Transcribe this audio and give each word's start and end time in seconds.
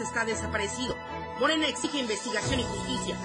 Está 0.00 0.24
desaparecido. 0.24 0.96
Morena 1.38 1.68
exige 1.68 1.98
investigación 1.98 2.60
y 2.60 2.64
justicia. 2.64 3.16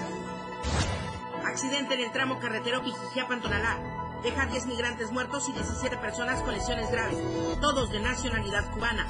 Accidente 1.44 1.94
en 1.94 2.00
el 2.00 2.12
tramo 2.12 2.38
carretero 2.38 2.82
Quijijiapan-Tonalá. 2.82 4.20
Deja 4.22 4.46
10 4.46 4.66
migrantes 4.66 5.10
muertos 5.10 5.48
y 5.48 5.52
17 5.52 5.96
personas 5.96 6.42
con 6.42 6.54
lesiones 6.54 6.90
graves, 6.92 7.18
todos 7.60 7.90
de 7.90 8.00
nacionalidad 8.00 8.70
cubana. 8.72 9.06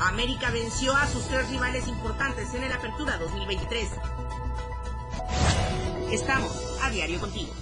América 0.00 0.50
venció 0.50 0.96
a 0.96 1.06
sus 1.06 1.26
tres 1.28 1.48
rivales 1.50 1.86
importantes 1.88 2.54
en 2.54 2.62
el 2.62 2.72
Apertura 2.72 3.18
2023. 3.18 3.90
Estamos 6.10 6.78
a 6.82 6.90
diario 6.90 7.20
contigo. 7.20 7.52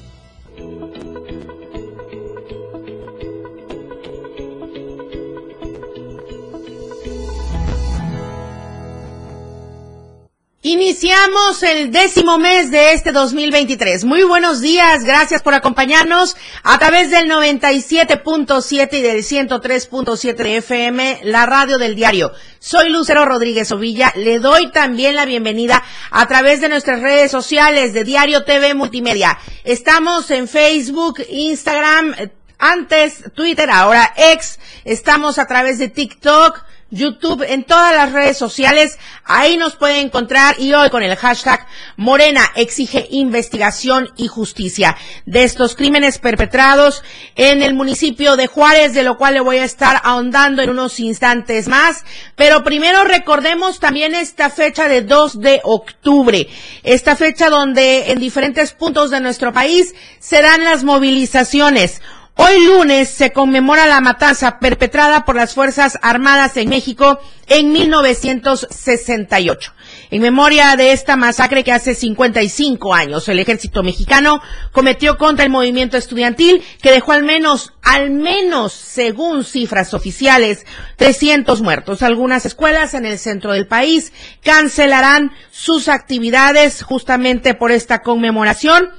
Iniciamos 10.76 11.62
el 11.62 11.90
décimo 11.90 12.36
mes 12.36 12.70
de 12.70 12.92
este 12.92 13.10
2023. 13.10 14.04
Muy 14.04 14.24
buenos 14.24 14.60
días, 14.60 15.04
gracias 15.04 15.40
por 15.40 15.54
acompañarnos 15.54 16.36
a 16.62 16.78
través 16.78 17.10
del 17.10 17.30
97.7 17.30 18.92
y 18.92 19.00
del 19.00 19.22
103.7 19.22 20.34
de 20.34 20.56
FM, 20.58 21.20
la 21.22 21.46
radio 21.46 21.78
del 21.78 21.94
diario. 21.94 22.30
Soy 22.58 22.90
Lucero 22.90 23.24
Rodríguez 23.24 23.72
Ovilla, 23.72 24.12
le 24.16 24.38
doy 24.38 24.70
también 24.70 25.14
la 25.14 25.24
bienvenida 25.24 25.82
a 26.10 26.28
través 26.28 26.60
de 26.60 26.68
nuestras 26.68 27.00
redes 27.00 27.30
sociales 27.30 27.94
de 27.94 28.04
Diario 28.04 28.44
TV 28.44 28.74
Multimedia. 28.74 29.38
Estamos 29.64 30.30
en 30.30 30.46
Facebook, 30.46 31.22
Instagram, 31.30 32.14
antes 32.58 33.24
Twitter, 33.34 33.70
ahora 33.70 34.12
X, 34.14 34.60
estamos 34.84 35.38
a 35.38 35.46
través 35.46 35.78
de 35.78 35.88
TikTok, 35.88 36.62
YouTube, 36.90 37.44
en 37.46 37.64
todas 37.64 37.94
las 37.94 38.12
redes 38.12 38.38
sociales. 38.38 38.98
Ahí 39.24 39.56
nos 39.56 39.76
pueden 39.76 40.06
encontrar 40.06 40.56
y 40.58 40.72
hoy 40.72 40.88
con 40.88 41.02
el 41.02 41.14
hashtag 41.16 41.66
Morena 41.96 42.42
exige 42.54 43.06
investigación 43.10 44.08
y 44.16 44.28
justicia 44.28 44.96
de 45.26 45.44
estos 45.44 45.76
crímenes 45.76 46.18
perpetrados 46.18 47.02
en 47.34 47.62
el 47.62 47.74
municipio 47.74 48.36
de 48.36 48.46
Juárez, 48.46 48.94
de 48.94 49.02
lo 49.02 49.18
cual 49.18 49.34
le 49.34 49.40
voy 49.40 49.58
a 49.58 49.64
estar 49.64 50.00
ahondando 50.04 50.62
en 50.62 50.70
unos 50.70 50.98
instantes 51.00 51.68
más. 51.68 52.04
Pero 52.36 52.64
primero 52.64 53.04
recordemos 53.04 53.78
también 53.78 54.14
esta 54.14 54.48
fecha 54.48 54.88
de 54.88 55.02
2 55.02 55.40
de 55.40 55.60
octubre, 55.64 56.48
esta 56.82 57.16
fecha 57.16 57.50
donde 57.50 58.12
en 58.12 58.20
diferentes 58.20 58.72
puntos 58.72 59.10
de 59.10 59.20
nuestro 59.20 59.52
país 59.52 59.94
se 60.18 60.46
las 60.64 60.84
movilizaciones. 60.84 62.00
Hoy 62.38 62.66
lunes 62.66 63.08
se 63.08 63.32
conmemora 63.32 63.86
la 63.86 64.02
matanza 64.02 64.58
perpetrada 64.58 65.24
por 65.24 65.36
las 65.36 65.54
Fuerzas 65.54 65.98
Armadas 66.02 66.58
en 66.58 66.68
México 66.68 67.18
en 67.46 67.72
1968. 67.72 69.72
En 70.10 70.20
memoria 70.20 70.76
de 70.76 70.92
esta 70.92 71.16
masacre 71.16 71.64
que 71.64 71.72
hace 71.72 71.94
55 71.94 72.92
años 72.92 73.26
el 73.30 73.38
ejército 73.38 73.82
mexicano 73.82 74.42
cometió 74.72 75.16
contra 75.16 75.46
el 75.46 75.50
movimiento 75.50 75.96
estudiantil 75.96 76.62
que 76.82 76.90
dejó 76.90 77.12
al 77.12 77.22
menos, 77.22 77.72
al 77.82 78.10
menos, 78.10 78.74
según 78.74 79.42
cifras 79.42 79.94
oficiales, 79.94 80.66
300 80.96 81.62
muertos. 81.62 82.02
Algunas 82.02 82.44
escuelas 82.44 82.92
en 82.92 83.06
el 83.06 83.18
centro 83.18 83.54
del 83.54 83.66
país 83.66 84.12
cancelarán 84.44 85.32
sus 85.50 85.88
actividades 85.88 86.82
justamente 86.82 87.54
por 87.54 87.72
esta 87.72 88.02
conmemoración 88.02 88.90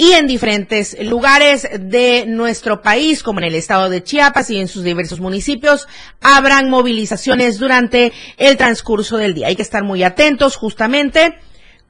y 0.00 0.14
en 0.14 0.26
diferentes 0.26 0.96
lugares 1.04 1.68
de 1.78 2.24
nuestro 2.26 2.80
país, 2.80 3.22
como 3.22 3.40
en 3.40 3.44
el 3.44 3.54
estado 3.54 3.90
de 3.90 4.02
Chiapas 4.02 4.48
y 4.48 4.58
en 4.58 4.66
sus 4.66 4.82
diversos 4.82 5.20
municipios, 5.20 5.88
habrán 6.22 6.70
movilizaciones 6.70 7.58
durante 7.58 8.10
el 8.38 8.56
transcurso 8.56 9.18
del 9.18 9.34
día. 9.34 9.48
Hay 9.48 9.56
que 9.56 9.62
estar 9.62 9.84
muy 9.84 10.02
atentos 10.02 10.56
justamente 10.56 11.38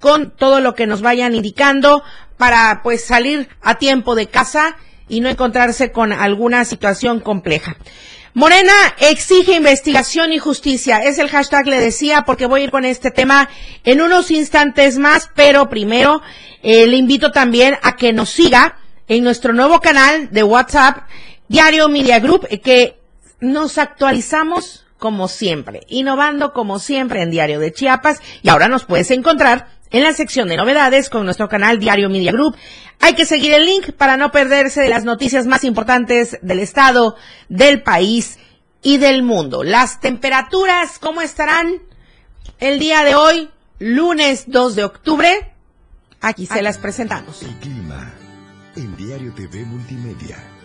con 0.00 0.32
todo 0.32 0.58
lo 0.58 0.74
que 0.74 0.88
nos 0.88 1.02
vayan 1.02 1.36
indicando 1.36 2.02
para 2.36 2.80
pues 2.82 3.04
salir 3.04 3.48
a 3.62 3.78
tiempo 3.78 4.16
de 4.16 4.26
casa 4.26 4.76
y 5.08 5.20
no 5.20 5.28
encontrarse 5.28 5.92
con 5.92 6.12
alguna 6.12 6.64
situación 6.64 7.20
compleja. 7.20 7.76
Morena 8.32 8.72
exige 9.00 9.54
investigación 9.54 10.32
y 10.32 10.38
justicia. 10.38 10.98
Es 10.98 11.18
el 11.18 11.28
hashtag, 11.28 11.66
le 11.66 11.80
decía, 11.80 12.22
porque 12.22 12.46
voy 12.46 12.60
a 12.60 12.64
ir 12.64 12.70
con 12.70 12.84
este 12.84 13.10
tema 13.10 13.48
en 13.84 14.00
unos 14.00 14.30
instantes 14.30 14.98
más, 14.98 15.30
pero 15.34 15.68
primero 15.68 16.22
eh, 16.62 16.86
le 16.86 16.96
invito 16.96 17.32
también 17.32 17.76
a 17.82 17.96
que 17.96 18.12
nos 18.12 18.30
siga 18.30 18.76
en 19.08 19.24
nuestro 19.24 19.52
nuevo 19.52 19.80
canal 19.80 20.30
de 20.30 20.44
WhatsApp, 20.44 21.08
Diario 21.48 21.88
Media 21.88 22.20
Group, 22.20 22.46
que 22.62 23.00
nos 23.40 23.78
actualizamos 23.78 24.86
como 24.98 25.26
siempre, 25.26 25.80
innovando 25.88 26.52
como 26.52 26.78
siempre 26.78 27.22
en 27.22 27.30
Diario 27.30 27.58
de 27.58 27.72
Chiapas 27.72 28.20
y 28.42 28.48
ahora 28.50 28.68
nos 28.68 28.84
puedes 28.84 29.10
encontrar 29.10 29.66
en 29.90 30.04
la 30.04 30.12
sección 30.12 30.46
de 30.46 30.56
novedades 30.56 31.10
con 31.10 31.24
nuestro 31.24 31.48
canal 31.48 31.80
Diario 31.80 32.08
Media 32.08 32.30
Group. 32.30 32.54
Hay 33.00 33.14
que 33.14 33.24
seguir 33.24 33.54
el 33.54 33.64
link 33.64 33.92
para 33.92 34.16
no 34.16 34.30
perderse 34.30 34.82
de 34.82 34.88
las 34.88 35.04
noticias 35.04 35.46
más 35.46 35.64
importantes 35.64 36.38
del 36.42 36.60
estado, 36.60 37.16
del 37.48 37.82
país 37.82 38.38
y 38.82 38.98
del 38.98 39.22
mundo. 39.22 39.64
Las 39.64 40.00
temperaturas, 40.00 40.98
¿cómo 40.98 41.22
estarán 41.22 41.82
el 42.58 42.78
día 42.78 43.02
de 43.02 43.14
hoy, 43.14 43.50
lunes 43.78 44.44
2 44.48 44.76
de 44.76 44.84
octubre? 44.84 45.54
Aquí 46.20 46.44
se 46.46 46.60
las 46.60 46.76
presentamos. 46.76 47.42
El 47.42 47.56
clima 47.56 48.12
en 48.76 48.94
Diario 48.96 49.32
TV 49.34 49.64
Multimedia. 49.64 50.59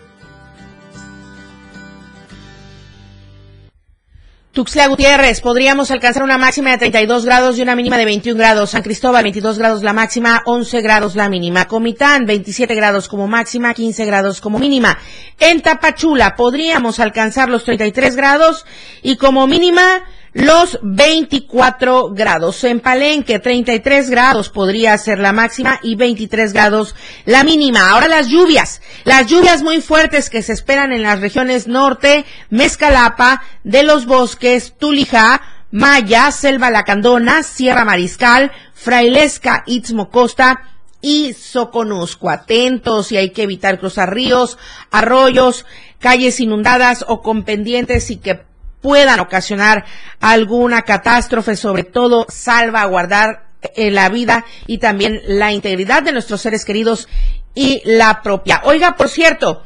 Tuxtla 4.56 4.86
Gutiérrez, 4.86 5.42
podríamos 5.42 5.90
alcanzar 5.90 6.22
una 6.22 6.38
máxima 6.38 6.70
de 6.70 6.78
32 6.78 7.26
grados 7.26 7.58
y 7.58 7.62
una 7.62 7.76
mínima 7.76 7.98
de 7.98 8.06
21 8.06 8.38
grados. 8.38 8.70
San 8.70 8.82
Cristóbal, 8.82 9.22
22 9.22 9.58
grados 9.58 9.82
la 9.82 9.92
máxima, 9.92 10.40
11 10.46 10.80
grados 10.80 11.14
la 11.14 11.28
mínima. 11.28 11.68
Comitán, 11.68 12.24
27 12.24 12.74
grados 12.74 13.06
como 13.06 13.28
máxima, 13.28 13.74
15 13.74 14.06
grados 14.06 14.40
como 14.40 14.58
mínima. 14.58 14.96
En 15.38 15.60
Tapachula, 15.60 16.36
podríamos 16.36 17.00
alcanzar 17.00 17.50
los 17.50 17.64
33 17.64 18.16
grados 18.16 18.64
y 19.02 19.16
como 19.16 19.46
mínima 19.46 20.04
los 20.36 20.78
24 20.82 22.10
grados. 22.12 22.62
En 22.64 22.80
Palenque, 22.80 23.38
33 23.38 24.10
grados 24.10 24.50
podría 24.50 24.96
ser 24.98 25.18
la 25.18 25.32
máxima 25.32 25.80
y 25.82 25.94
23 25.94 26.52
grados 26.52 26.94
la 27.24 27.42
mínima. 27.42 27.88
Ahora 27.88 28.06
las 28.06 28.28
lluvias. 28.28 28.82
Las 29.04 29.28
lluvias 29.28 29.62
muy 29.62 29.80
fuertes 29.80 30.28
que 30.28 30.42
se 30.42 30.52
esperan 30.52 30.92
en 30.92 31.02
las 31.02 31.20
regiones 31.20 31.68
norte, 31.68 32.26
Mezcalapa, 32.50 33.42
de 33.64 33.82
los 33.82 34.04
bosques, 34.04 34.74
Tulijá, 34.78 35.40
Maya, 35.70 36.30
Selva 36.30 36.70
Lacandona, 36.70 37.42
Sierra 37.42 37.86
Mariscal, 37.86 38.52
Frailesca, 38.74 39.64
Itzmo 39.66 40.10
Costa, 40.10 40.60
y 41.00 41.32
Soconusco. 41.32 42.28
Atentos 42.28 43.10
y 43.12 43.16
hay 43.16 43.30
que 43.30 43.44
evitar 43.44 43.78
cruzar 43.78 44.12
ríos, 44.12 44.58
arroyos, 44.90 45.64
calles 45.98 46.40
inundadas 46.40 47.04
o 47.08 47.22
con 47.22 47.44
pendientes 47.44 48.10
y 48.10 48.16
que 48.16 48.42
puedan 48.86 49.18
ocasionar 49.18 49.84
alguna 50.20 50.82
catástrofe, 50.82 51.56
sobre 51.56 51.82
todo 51.82 52.24
salvaguardar 52.28 53.48
eh, 53.74 53.90
la 53.90 54.08
vida 54.10 54.44
y 54.68 54.78
también 54.78 55.20
la 55.26 55.50
integridad 55.50 56.04
de 56.04 56.12
nuestros 56.12 56.40
seres 56.40 56.64
queridos 56.64 57.08
y 57.52 57.82
la 57.84 58.22
propia. 58.22 58.60
Oiga, 58.62 58.94
por 58.94 59.08
cierto, 59.08 59.64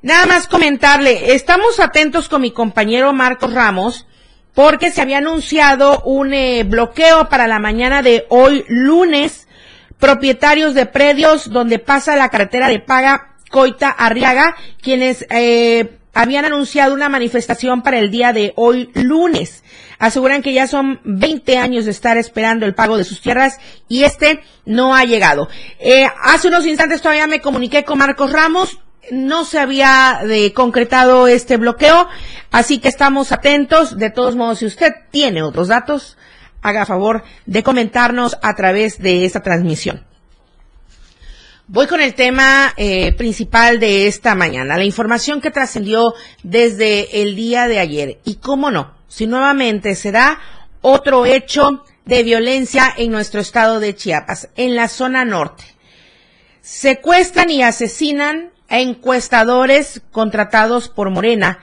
nada 0.00 0.24
más 0.24 0.48
comentarle, 0.48 1.34
estamos 1.34 1.80
atentos 1.80 2.30
con 2.30 2.40
mi 2.40 2.50
compañero 2.50 3.12
Marcos 3.12 3.52
Ramos, 3.52 4.06
porque 4.54 4.90
se 4.90 5.02
había 5.02 5.18
anunciado 5.18 6.00
un 6.06 6.32
eh, 6.32 6.64
bloqueo 6.64 7.28
para 7.28 7.46
la 7.46 7.58
mañana 7.58 8.00
de 8.00 8.24
hoy 8.30 8.64
lunes, 8.68 9.48
propietarios 9.98 10.72
de 10.72 10.86
predios 10.86 11.50
donde 11.50 11.78
pasa 11.78 12.16
la 12.16 12.30
carretera 12.30 12.68
de 12.68 12.80
paga 12.80 13.34
Coita 13.50 13.90
Arriaga, 13.90 14.56
quienes 14.80 15.26
eh, 15.28 15.98
habían 16.14 16.44
anunciado 16.44 16.94
una 16.94 17.08
manifestación 17.08 17.82
para 17.82 17.98
el 17.98 18.10
día 18.10 18.32
de 18.32 18.52
hoy 18.56 18.90
lunes. 18.94 19.62
Aseguran 19.98 20.42
que 20.42 20.52
ya 20.52 20.66
son 20.66 21.00
20 21.04 21.58
años 21.58 21.84
de 21.84 21.90
estar 21.90 22.16
esperando 22.16 22.66
el 22.66 22.74
pago 22.74 22.98
de 22.98 23.04
sus 23.04 23.20
tierras 23.20 23.58
y 23.88 24.04
este 24.04 24.40
no 24.66 24.94
ha 24.94 25.04
llegado. 25.04 25.48
Eh, 25.78 26.06
hace 26.22 26.48
unos 26.48 26.66
instantes 26.66 27.02
todavía 27.02 27.26
me 27.26 27.40
comuniqué 27.40 27.84
con 27.84 27.98
Marcos 27.98 28.32
Ramos. 28.32 28.78
No 29.10 29.44
se 29.44 29.58
había 29.58 30.20
de, 30.24 30.52
concretado 30.52 31.26
este 31.26 31.56
bloqueo, 31.56 32.08
así 32.52 32.78
que 32.78 32.88
estamos 32.88 33.32
atentos. 33.32 33.98
De 33.98 34.10
todos 34.10 34.36
modos, 34.36 34.60
si 34.60 34.66
usted 34.66 34.92
tiene 35.10 35.42
otros 35.42 35.68
datos, 35.68 36.16
haga 36.62 36.86
favor 36.86 37.24
de 37.46 37.62
comentarnos 37.62 38.38
a 38.42 38.54
través 38.54 39.00
de 39.00 39.24
esta 39.24 39.40
transmisión. 39.40 40.11
Voy 41.68 41.86
con 41.86 42.00
el 42.00 42.14
tema 42.14 42.74
eh, 42.76 43.12
principal 43.12 43.78
de 43.78 44.08
esta 44.08 44.34
mañana, 44.34 44.76
la 44.76 44.84
información 44.84 45.40
que 45.40 45.52
trascendió 45.52 46.12
desde 46.42 47.22
el 47.22 47.36
día 47.36 47.68
de 47.68 47.78
ayer. 47.78 48.18
Y 48.24 48.36
cómo 48.36 48.72
no, 48.72 48.92
si 49.06 49.28
nuevamente 49.28 49.94
se 49.94 50.10
da 50.10 50.40
otro 50.80 51.24
hecho 51.24 51.84
de 52.04 52.24
violencia 52.24 52.92
en 52.96 53.12
nuestro 53.12 53.40
estado 53.40 53.78
de 53.78 53.94
Chiapas, 53.94 54.48
en 54.56 54.74
la 54.74 54.88
zona 54.88 55.24
norte. 55.24 55.62
Secuestran 56.62 57.48
y 57.48 57.62
asesinan 57.62 58.50
a 58.68 58.80
encuestadores 58.80 60.02
contratados 60.10 60.88
por 60.88 61.10
Morena 61.10 61.60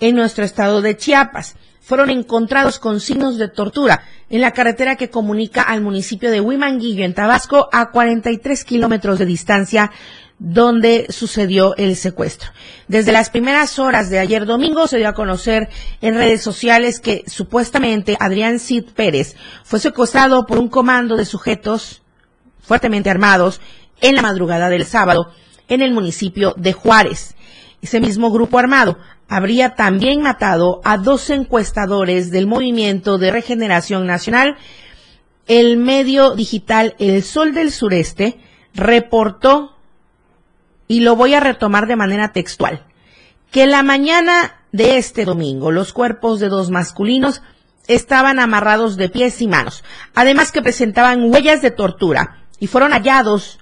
en 0.00 0.16
nuestro 0.16 0.44
estado 0.44 0.82
de 0.82 0.96
Chiapas. 0.96 1.56
Fueron 1.80 2.10
encontrados 2.10 2.78
con 2.78 3.00
signos 3.00 3.38
de 3.38 3.48
tortura 3.48 4.02
en 4.28 4.40
la 4.40 4.52
carretera 4.52 4.96
que 4.96 5.10
comunica 5.10 5.62
al 5.62 5.82
municipio 5.82 6.30
de 6.30 6.40
Huimanguillo, 6.40 7.04
en 7.04 7.14
Tabasco, 7.14 7.68
a 7.72 7.90
43 7.90 8.64
kilómetros 8.64 9.18
de 9.18 9.26
distancia 9.26 9.92
donde 10.38 11.06
sucedió 11.10 11.74
el 11.76 11.96
secuestro. 11.96 12.50
Desde 12.88 13.12
las 13.12 13.30
primeras 13.30 13.78
horas 13.78 14.10
de 14.10 14.18
ayer 14.18 14.44
domingo 14.44 14.86
se 14.86 14.98
dio 14.98 15.08
a 15.08 15.14
conocer 15.14 15.68
en 16.00 16.14
redes 16.14 16.42
sociales 16.42 17.00
que 17.00 17.24
supuestamente 17.26 18.16
Adrián 18.20 18.58
Cid 18.58 18.84
Pérez 18.94 19.36
fue 19.64 19.80
secuestrado 19.80 20.44
por 20.44 20.58
un 20.58 20.68
comando 20.68 21.16
de 21.16 21.24
sujetos 21.24 22.02
fuertemente 22.60 23.08
armados 23.08 23.60
en 24.00 24.14
la 24.14 24.22
madrugada 24.22 24.68
del 24.68 24.84
sábado 24.84 25.32
en 25.68 25.80
el 25.80 25.92
municipio 25.92 26.54
de 26.56 26.72
Juárez. 26.72 27.34
Ese 27.80 28.00
mismo 28.00 28.30
grupo 28.30 28.58
armado 28.58 28.98
habría 29.28 29.74
también 29.74 30.22
matado 30.22 30.80
a 30.84 30.98
dos 30.98 31.30
encuestadores 31.30 32.30
del 32.30 32.46
Movimiento 32.46 33.18
de 33.18 33.30
Regeneración 33.30 34.06
Nacional. 34.06 34.56
El 35.46 35.76
medio 35.76 36.34
digital 36.34 36.94
El 36.98 37.22
Sol 37.22 37.54
del 37.54 37.72
Sureste 37.72 38.38
reportó 38.74 39.76
y 40.88 41.00
lo 41.00 41.16
voy 41.16 41.34
a 41.34 41.40
retomar 41.40 41.86
de 41.86 41.96
manera 41.96 42.32
textual, 42.32 42.84
que 43.50 43.66
la 43.66 43.82
mañana 43.82 44.62
de 44.72 44.98
este 44.98 45.24
domingo 45.24 45.70
los 45.70 45.92
cuerpos 45.92 46.38
de 46.38 46.48
dos 46.48 46.70
masculinos 46.70 47.42
estaban 47.88 48.38
amarrados 48.38 48.96
de 48.96 49.08
pies 49.08 49.40
y 49.40 49.48
manos, 49.48 49.84
además 50.14 50.52
que 50.52 50.62
presentaban 50.62 51.32
huellas 51.32 51.62
de 51.62 51.70
tortura 51.70 52.44
y 52.58 52.66
fueron 52.66 52.92
hallados 52.92 53.58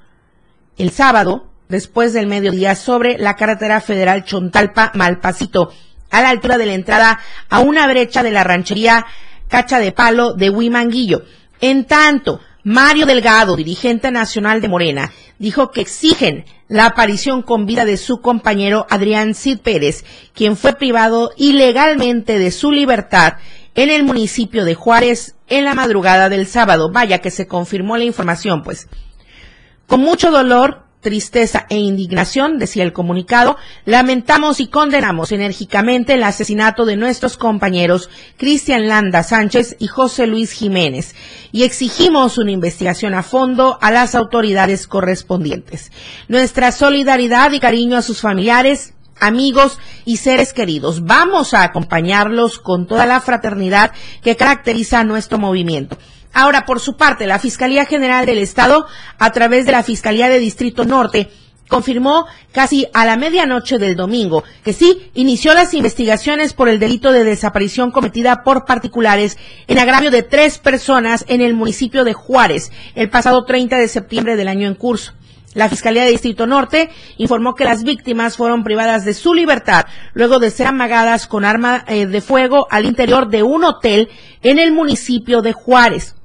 el 0.77 0.91
sábado, 0.91 1.51
después 1.69 2.13
del 2.13 2.27
mediodía, 2.27 2.75
sobre 2.75 3.19
la 3.19 3.35
carretera 3.35 3.81
federal 3.81 4.25
Chontalpa-Malpacito, 4.25 5.73
a 6.11 6.23
la 6.23 6.31
altura 6.31 6.59
de 6.59 6.67
la 6.67 6.75
entrada 6.75 7.21
a 7.49 7.61
una 7.61 7.87
brecha 7.87 8.23
de 8.23 8.31
la 8.31 8.45
ranchería 8.45 9.07
Cacha 9.49 9.79
de 9.79 9.93
Palo 9.93 10.35
de 10.35 10.51
Huimanguillo. 10.51 11.23
En 11.61 11.85
tanto, 11.85 12.41
Mario 12.63 13.07
Delgado, 13.07 13.57
dirigente 13.57 14.11
nacional 14.11 14.61
de 14.61 14.69
Morena, 14.69 15.13
dijo 15.39 15.71
que 15.71 15.81
exigen 15.81 16.45
la 16.69 16.87
aparición 16.87 17.43
con 17.43 17.67
vida 17.67 17.85
de 17.85 17.97
su 17.97 18.21
compañero 18.21 18.87
Adrián 18.89 19.35
Cid 19.35 19.59
Pérez, 19.59 20.05
quien 20.35 20.57
fue 20.57 20.73
privado 20.73 21.31
ilegalmente 21.37 22.39
de 22.39 22.51
su 22.51 22.73
libertad 22.73 23.35
en 23.75 23.91
el 23.91 24.05
municipio 24.05 24.65
de 24.65 24.75
Juárez 24.75 25.37
en 25.49 25.65
la 25.65 25.75
madrugada 25.75 26.29
del 26.29 26.47
sábado. 26.47 26.91
Vaya 26.91 27.19
que 27.19 27.31
se 27.31 27.47
confirmó 27.47 27.97
la 27.97 28.05
información, 28.05 28.63
pues. 28.63 28.89
Con 29.87 30.01
mucho 30.01 30.31
dolor, 30.31 30.84
tristeza 31.05 31.67
e 31.69 31.77
indignación, 31.77 32.59
decía 32.59 32.83
el 32.83 32.93
comunicado, 32.93 33.57
lamentamos 33.85 34.59
y 34.59 34.67
condenamos 34.67 35.31
enérgicamente 35.31 36.15
el 36.15 36.25
asesinato 36.25 36.87
de 36.87 36.97
nuestros 36.97 37.37
compañeros 37.37 38.11
Cristian 38.37 38.89
Landa 38.89 39.23
Sánchez 39.23 39.77
y 39.79 39.87
José 39.87 40.27
Luis 40.27 40.51
Jiménez 40.51 41.15
y 41.53 41.63
exigimos 41.63 42.39
una 42.39 42.51
investigación 42.51 43.15
a 43.15 43.23
fondo 43.23 43.79
a 43.81 43.93
las 43.93 44.17
autoridades 44.17 44.89
correspondientes. 44.89 45.93
Nuestra 46.27 46.73
solidaridad 46.73 47.53
y 47.53 47.61
cariño 47.61 47.99
a 47.99 48.03
sus 48.03 48.21
familiares, 48.23 48.95
amigos 49.21 49.79
y 50.05 50.17
seres 50.17 50.53
queridos. 50.53 51.05
Vamos 51.05 51.55
a 51.55 51.63
acompañarlos 51.63 52.59
con 52.59 52.87
toda 52.87 53.07
la 53.07 53.21
fraternidad 53.21 53.93
que 54.23 54.37
caracteriza 54.37 55.01
a 55.01 55.05
nuestro 55.05 55.39
movimiento. 55.39 55.99
Ahora, 56.35 56.67
por 56.67 56.81
su 56.81 56.97
parte, 56.97 57.27
la 57.27 57.39
Fiscalía 57.39 57.87
General 57.87 58.27
del 58.27 58.39
Estado, 58.39 58.87
a 59.19 59.31
través 59.31 59.67
de 59.67 59.73
la 59.73 59.85
Fiscalía 59.85 60.29
de 60.29 60.41
Distrito 60.41 60.85
Norte, 60.85 61.31
confirmó 61.69 62.27
casi 62.53 62.87
a 62.93 63.07
la 63.07 63.17
medianoche 63.17 63.79
del 63.79 63.97
domingo 63.97 64.45
que 64.65 64.73
sí 64.73 65.11
inició 65.15 65.55
las 65.55 65.73
investigaciones 65.75 66.53
por 66.53 66.69
el 66.69 66.79
delito 66.79 67.11
de 67.11 67.25
desaparición 67.25 67.91
cometida 67.91 68.43
por 68.43 68.67
particulares 68.67 69.39
en 69.67 69.79
agravio 69.79 70.11
de 70.11 70.23
tres 70.23 70.59
personas 70.59 71.25
en 71.29 71.41
el 71.41 71.55
municipio 71.55 72.05
de 72.05 72.13
Juárez 72.13 72.71
el 72.95 73.09
pasado 73.09 73.45
30 73.45 73.79
de 73.79 73.89
septiembre 73.89 74.37
del 74.37 74.49
año 74.49 74.69
en 74.69 74.75
curso. 74.75 75.15
La 75.55 75.69
Fiscalía 75.69 76.03
de 76.03 76.11
Distrito 76.11 76.49
Norte 76.49 76.91
informó 77.17 77.55
que 77.55 77.65
las 77.65 77.85
víctimas 77.85 78.37
fueron 78.37 78.65
privadas 78.65 79.05
de 79.05 79.15
su 79.15 79.35
libertad 79.35 79.87
luego 80.13 80.41
de 80.41 80.51
ser 80.51 80.67
amagadas 80.67 81.29
con 81.29 81.45
arma 81.45 81.85
eh, 81.87 82.07
de 82.07 82.21
fuego 82.21 82.67
al 82.71 82.87
interior 82.87 83.29
de 83.29 83.45
un 83.45 83.63
hotel 83.63 84.09
en 84.43 84.59
el 84.59 84.73
municipio 84.73 85.43
de 85.43 85.53
Juárez. 85.53 86.17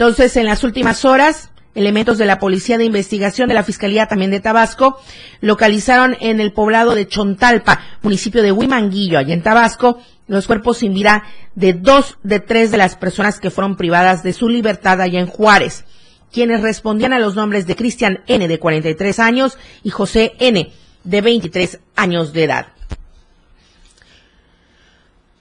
Entonces, 0.00 0.34
en 0.38 0.46
las 0.46 0.64
últimas 0.64 1.04
horas, 1.04 1.50
elementos 1.74 2.16
de 2.16 2.24
la 2.24 2.38
Policía 2.38 2.78
de 2.78 2.86
Investigación 2.86 3.50
de 3.50 3.54
la 3.54 3.64
Fiscalía 3.64 4.06
también 4.06 4.30
de 4.30 4.40
Tabasco 4.40 4.98
localizaron 5.42 6.16
en 6.20 6.40
el 6.40 6.54
poblado 6.54 6.94
de 6.94 7.06
Chontalpa, 7.06 7.82
municipio 8.00 8.42
de 8.42 8.50
Huimanguillo, 8.50 9.18
allá 9.18 9.34
en 9.34 9.42
Tabasco, 9.42 10.00
los 10.26 10.46
cuerpos 10.46 10.78
sin 10.78 10.94
vida 10.94 11.24
de 11.54 11.74
dos 11.74 12.16
de 12.22 12.40
tres 12.40 12.70
de 12.70 12.78
las 12.78 12.96
personas 12.96 13.40
que 13.40 13.50
fueron 13.50 13.76
privadas 13.76 14.22
de 14.22 14.32
su 14.32 14.48
libertad 14.48 15.02
allá 15.02 15.20
en 15.20 15.26
Juárez, 15.26 15.84
quienes 16.32 16.62
respondían 16.62 17.12
a 17.12 17.18
los 17.18 17.36
nombres 17.36 17.66
de 17.66 17.76
Cristian 17.76 18.20
N. 18.26 18.48
de 18.48 18.58
43 18.58 19.18
años 19.18 19.58
y 19.82 19.90
José 19.90 20.32
N. 20.38 20.72
de 21.04 21.20
23 21.20 21.78
años 21.96 22.32
de 22.32 22.44
edad. 22.44 22.68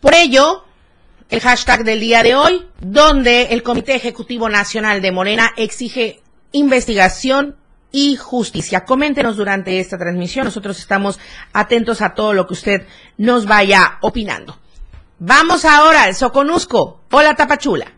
Por 0.02 0.14
ello, 0.16 0.66
el 1.30 1.40
hashtag 1.42 1.84
del 1.84 2.00
día 2.00 2.24
de 2.24 2.36
hoy, 2.36 2.68
donde 2.80 3.44
el 3.52 3.64
Comité 3.64 3.96
Ejecutivo 3.96 4.50
Nacional 4.50 5.02
de 5.02 5.12
Morena 5.12 5.52
exige 5.58 6.22
investigación 6.52 7.56
y 7.92 8.16
justicia. 8.16 8.86
Coméntenos 8.86 9.38
durante 9.38 9.80
esta 9.80 9.98
transmisión. 9.98 10.46
Nosotros 10.46 10.80
estamos 10.80 11.20
atentos 11.54 12.02
a 12.02 12.14
todo 12.14 12.34
lo 12.34 12.48
que 12.48 12.54
usted 12.54 12.88
nos 13.18 13.46
vaya 13.46 13.98
opinando. 14.02 14.58
Vamos 15.20 15.66
ahora 15.66 16.04
al 16.04 16.16
Soconusco. 16.16 17.02
Hola, 17.12 17.36
Tapachula. 17.36 17.94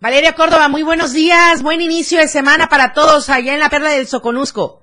Valeria 0.00 0.34
Córdoba, 0.34 0.68
muy 0.68 0.84
buenos 0.84 1.12
días, 1.12 1.60
buen 1.60 1.80
inicio 1.80 2.20
de 2.20 2.28
semana 2.28 2.68
para 2.68 2.92
todos 2.92 3.28
allá 3.30 3.54
en 3.54 3.58
la 3.58 3.68
Perla 3.68 3.90
del 3.90 4.06
Soconusco. 4.06 4.80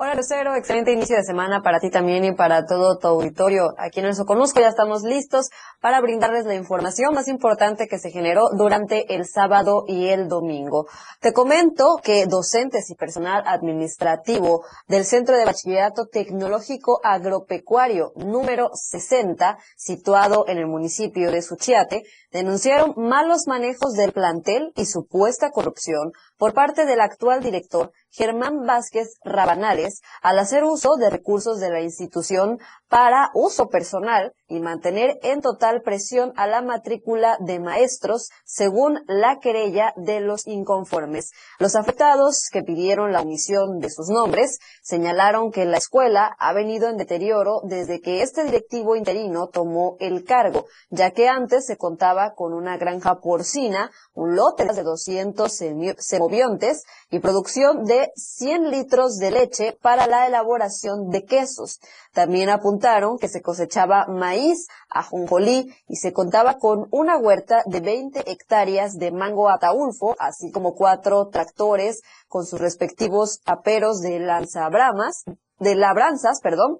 Hola 0.00 0.14
Lucero, 0.14 0.54
excelente 0.54 0.92
inicio 0.92 1.16
de 1.16 1.24
semana 1.24 1.60
para 1.60 1.80
ti 1.80 1.90
también 1.90 2.24
y 2.24 2.30
para 2.30 2.66
todo 2.66 2.98
tu 2.98 3.08
auditorio. 3.08 3.74
Aquí 3.78 3.98
en 3.98 4.06
el 4.06 4.14
Soconusco 4.14 4.60
ya 4.60 4.68
estamos 4.68 5.02
listos 5.02 5.50
para 5.80 6.00
brindarles 6.00 6.46
la 6.46 6.54
información 6.54 7.12
más 7.14 7.26
importante 7.26 7.88
que 7.88 7.98
se 7.98 8.12
generó 8.12 8.42
durante 8.56 9.16
el 9.16 9.26
sábado 9.26 9.82
y 9.88 10.06
el 10.06 10.28
domingo. 10.28 10.86
Te 11.18 11.32
comento 11.32 11.98
que 12.00 12.26
docentes 12.26 12.90
y 12.90 12.94
personal 12.94 13.42
administrativo 13.44 14.64
del 14.86 15.04
Centro 15.04 15.36
de 15.36 15.44
Bachillerato 15.44 16.06
Tecnológico 16.06 17.00
Agropecuario 17.02 18.12
número 18.14 18.70
60, 18.74 19.58
situado 19.76 20.44
en 20.46 20.58
el 20.58 20.68
municipio 20.68 21.32
de 21.32 21.42
Suchiate, 21.42 22.04
denunciaron 22.30 22.94
malos 22.96 23.48
manejos 23.48 23.94
del 23.94 24.12
plantel 24.12 24.70
y 24.76 24.86
supuesta 24.86 25.50
corrupción 25.50 26.12
por 26.36 26.54
parte 26.54 26.86
del 26.86 27.00
actual 27.00 27.42
director 27.42 27.90
Germán 28.18 28.66
Vázquez 28.66 29.14
Rabanales 29.22 30.02
al 30.22 30.40
hacer 30.40 30.64
uso 30.64 30.96
de 30.96 31.08
recursos 31.08 31.60
de 31.60 31.70
la 31.70 31.82
institución 31.82 32.58
para 32.88 33.30
uso 33.32 33.68
personal 33.68 34.34
y 34.48 34.58
mantener 34.60 35.20
en 35.22 35.40
total 35.40 35.82
presión 35.82 36.32
a 36.36 36.46
la 36.46 36.62
matrícula 36.62 37.36
de 37.38 37.60
maestros 37.60 38.30
según 38.44 39.04
la 39.06 39.38
querella 39.38 39.92
de 39.96 40.20
los 40.20 40.46
inconformes. 40.46 41.30
Los 41.60 41.76
afectados 41.76 42.48
que 42.50 42.62
pidieron 42.62 43.12
la 43.12 43.20
omisión 43.20 43.78
de 43.78 43.90
sus 43.90 44.08
nombres 44.08 44.58
señalaron 44.82 45.52
que 45.52 45.66
la 45.66 45.76
escuela 45.76 46.34
ha 46.40 46.52
venido 46.54 46.88
en 46.88 46.96
deterioro 46.96 47.60
desde 47.64 48.00
que 48.00 48.22
este 48.22 48.42
directivo 48.44 48.96
interino 48.96 49.48
tomó 49.48 49.96
el 50.00 50.24
cargo, 50.24 50.64
ya 50.90 51.10
que 51.12 51.28
antes 51.28 51.66
se 51.66 51.76
contaba 51.76 52.34
con 52.34 52.52
una 52.52 52.78
granja 52.78 53.20
porcina, 53.20 53.90
un 54.14 54.34
lote 54.34 54.64
de 54.64 54.82
200 54.82 55.52
semobiontes 55.98 56.84
y 57.10 57.20
producción 57.20 57.84
de 57.84 58.07
100 58.16 58.70
litros 58.70 59.18
de 59.18 59.30
leche 59.30 59.78
para 59.80 60.06
la 60.06 60.26
elaboración 60.26 61.10
de 61.10 61.24
quesos. 61.24 61.80
También 62.12 62.48
apuntaron 62.48 63.18
que 63.18 63.28
se 63.28 63.42
cosechaba 63.42 64.06
maíz, 64.06 64.68
ajonjolí 64.88 65.74
y 65.88 65.96
se 65.96 66.12
contaba 66.12 66.58
con 66.58 66.88
una 66.90 67.16
huerta 67.16 67.62
de 67.66 67.80
20 67.80 68.30
hectáreas 68.30 68.98
de 68.98 69.10
mango 69.10 69.48
ataulfo, 69.48 70.16
así 70.18 70.50
como 70.50 70.74
cuatro 70.74 71.28
tractores 71.28 72.02
con 72.28 72.46
sus 72.46 72.60
respectivos 72.60 73.40
aperos 73.44 74.00
de 74.00 74.18
lanzabramas, 74.20 75.24
de 75.58 75.74
labranzas, 75.74 76.40
perdón, 76.40 76.78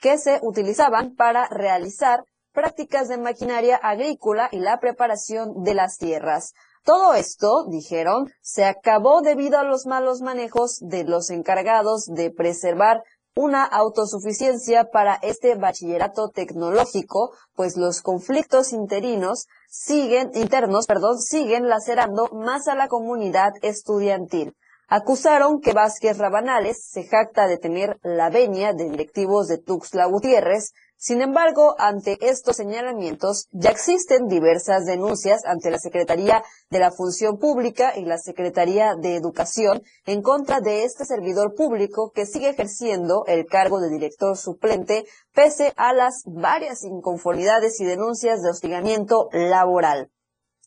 que 0.00 0.18
se 0.18 0.38
utilizaban 0.42 1.14
para 1.14 1.46
realizar 1.48 2.24
prácticas 2.52 3.08
de 3.08 3.18
maquinaria 3.18 3.76
agrícola 3.76 4.48
y 4.50 4.58
la 4.58 4.80
preparación 4.80 5.62
de 5.62 5.74
las 5.74 5.98
tierras. 5.98 6.54
Todo 6.84 7.14
esto, 7.14 7.66
dijeron, 7.68 8.32
se 8.40 8.64
acabó 8.64 9.20
debido 9.20 9.58
a 9.58 9.64
los 9.64 9.86
malos 9.86 10.22
manejos 10.22 10.78
de 10.80 11.04
los 11.04 11.30
encargados 11.30 12.06
de 12.06 12.30
preservar 12.30 13.02
una 13.36 13.64
autosuficiencia 13.64 14.84
para 14.90 15.14
este 15.22 15.54
bachillerato 15.54 16.30
tecnológico, 16.30 17.32
pues 17.54 17.76
los 17.76 18.02
conflictos 18.02 18.72
interinos 18.72 19.46
siguen, 19.68 20.30
internos, 20.34 20.86
perdón, 20.86 21.18
siguen 21.18 21.68
lacerando 21.68 22.28
más 22.32 22.66
a 22.66 22.74
la 22.74 22.88
comunidad 22.88 23.52
estudiantil. 23.62 24.54
Acusaron 24.88 25.60
que 25.60 25.72
Vázquez 25.72 26.18
Rabanales 26.18 26.88
se 26.90 27.04
jacta 27.04 27.46
de 27.46 27.58
tener 27.58 28.00
la 28.02 28.28
venia 28.28 28.72
de 28.72 28.90
directivos 28.90 29.46
de 29.46 29.58
Tuxtla 29.58 30.06
Gutiérrez, 30.06 30.72
sin 31.02 31.22
embargo, 31.22 31.76
ante 31.78 32.18
estos 32.20 32.56
señalamientos, 32.56 33.48
ya 33.52 33.70
existen 33.70 34.28
diversas 34.28 34.84
denuncias 34.84 35.46
ante 35.46 35.70
la 35.70 35.78
Secretaría 35.78 36.44
de 36.68 36.78
la 36.78 36.92
Función 36.92 37.38
Pública 37.38 37.96
y 37.96 38.04
la 38.04 38.18
Secretaría 38.18 38.96
de 38.96 39.16
Educación 39.16 39.82
en 40.04 40.20
contra 40.20 40.60
de 40.60 40.84
este 40.84 41.06
servidor 41.06 41.54
público 41.54 42.12
que 42.14 42.26
sigue 42.26 42.50
ejerciendo 42.50 43.24
el 43.28 43.46
cargo 43.46 43.80
de 43.80 43.88
director 43.88 44.36
suplente 44.36 45.06
pese 45.32 45.72
a 45.76 45.94
las 45.94 46.22
varias 46.26 46.84
inconformidades 46.84 47.80
y 47.80 47.86
denuncias 47.86 48.42
de 48.42 48.50
hostigamiento 48.50 49.30
laboral. 49.32 50.10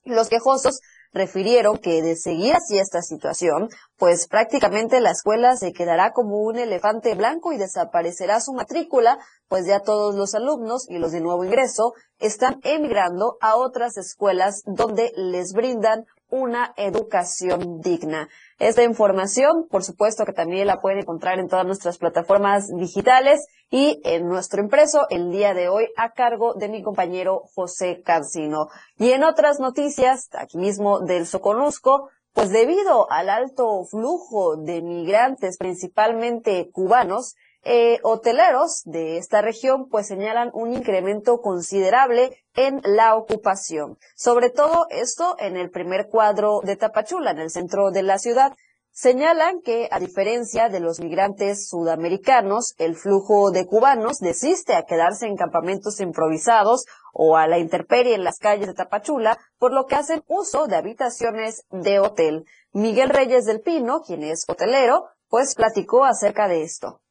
Los 0.03 0.29
quejosos 0.29 0.79
refirieron 1.13 1.77
que 1.77 2.01
de 2.01 2.15
seguir 2.15 2.55
así 2.55 2.77
esta 2.77 3.01
situación, 3.01 3.69
pues 3.97 4.27
prácticamente 4.27 4.99
la 4.99 5.11
escuela 5.11 5.55
se 5.55 5.71
quedará 5.71 6.11
como 6.11 6.39
un 6.39 6.57
elefante 6.57 7.15
blanco 7.15 7.53
y 7.53 7.57
desaparecerá 7.57 8.41
su 8.41 8.53
matrícula, 8.53 9.19
pues 9.47 9.67
ya 9.67 9.79
todos 9.79 10.15
los 10.15 10.33
alumnos 10.33 10.89
y 10.89 10.97
los 10.97 11.11
de 11.11 11.21
nuevo 11.21 11.45
ingreso 11.45 11.93
están 12.19 12.59
emigrando 12.63 13.37
a 13.41 13.55
otras 13.55 13.97
escuelas 13.97 14.63
donde 14.65 15.11
les 15.15 15.53
brindan 15.53 16.05
una 16.33 16.73
educación 16.77 17.79
digna. 17.79 18.27
Esta 18.57 18.81
información, 18.81 19.67
por 19.69 19.83
supuesto 19.83 20.25
que 20.25 20.33
también 20.33 20.65
la 20.65 20.81
pueden 20.81 20.97
encontrar 20.97 21.37
en 21.37 21.47
todas 21.47 21.65
nuestras 21.65 21.99
plataformas 21.99 22.69
digitales 22.75 23.45
y 23.69 24.01
en 24.03 24.27
nuestro 24.27 24.59
impreso 24.59 25.05
el 25.11 25.29
día 25.29 25.53
de 25.53 25.69
hoy 25.69 25.89
a 25.95 26.13
cargo 26.13 26.55
de 26.55 26.69
mi 26.69 26.81
compañero 26.81 27.43
José 27.53 28.01
Cancino. 28.03 28.69
Y 28.97 29.11
en 29.11 29.23
otras 29.23 29.59
noticias, 29.59 30.29
aquí 30.33 30.57
mismo 30.57 31.01
del 31.01 31.27
Soconusco, 31.27 32.09
pues 32.33 32.49
debido 32.49 33.11
al 33.11 33.29
alto 33.29 33.83
flujo 33.85 34.55
de 34.57 34.81
migrantes, 34.81 35.59
principalmente 35.59 36.71
cubanos, 36.71 37.35
eh, 37.63 37.99
hoteleros 38.01 38.81
de 38.85 39.17
esta 39.17 39.41
región 39.41 39.87
pues 39.87 40.07
señalan 40.07 40.49
un 40.53 40.73
incremento 40.73 41.41
considerable 41.41 42.42
en 42.55 42.81
la 42.83 43.15
ocupación. 43.15 43.97
Sobre 44.15 44.49
todo 44.49 44.87
esto 44.89 45.35
en 45.39 45.57
el 45.57 45.69
primer 45.69 46.07
cuadro 46.07 46.61
de 46.63 46.75
Tapachula, 46.75 47.31
en 47.31 47.39
el 47.39 47.49
centro 47.49 47.91
de 47.91 48.03
la 48.03 48.17
ciudad. 48.17 48.53
Señalan 48.95 49.61
que, 49.61 49.89
a 49.91 49.99
diferencia 49.99 50.69
de 50.69 50.79
los 50.79 50.99
migrantes 50.99 51.67
sudamericanos, 51.67 52.75
el 52.77 52.95
flujo 52.95 53.49
de 53.49 53.65
cubanos 53.65 54.19
desiste 54.19 54.75
a 54.75 54.83
quedarse 54.83 55.25
en 55.25 55.35
campamentos 55.35 55.99
improvisados 55.99 56.85
o 57.11 57.35
a 57.35 57.47
la 57.47 57.57
intemperie 57.57 58.13
en 58.13 58.23
las 58.23 58.37
calles 58.37 58.67
de 58.67 58.75
Tapachula, 58.75 59.39
por 59.57 59.73
lo 59.73 59.87
que 59.87 59.95
hacen 59.95 60.23
uso 60.27 60.67
de 60.67 60.75
habitaciones 60.75 61.65
de 61.71 61.99
hotel. 61.99 62.45
Miguel 62.71 63.09
Reyes 63.09 63.45
del 63.45 63.61
Pino, 63.61 64.01
quien 64.01 64.23
es 64.23 64.45
hotelero, 64.47 65.07
pues 65.27 65.55
platicó 65.55 66.05
acerca 66.05 66.47
de 66.47 66.61
esto. 66.61 67.01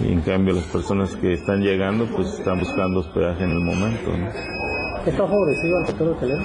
En 0.00 0.20
cambio, 0.20 0.54
las 0.54 0.66
personas 0.66 1.16
que 1.16 1.32
están 1.32 1.60
llegando, 1.60 2.06
pues 2.14 2.38
están 2.38 2.60
buscando 2.60 3.00
hospedaje 3.00 3.44
en 3.44 3.50
el 3.50 3.60
momento. 3.60 4.16
¿no? 4.16 4.57
¿Está 5.08 5.26
favorecido 5.26 5.78
al 5.78 5.86
sector 5.86 6.08
hotelero? 6.08 6.42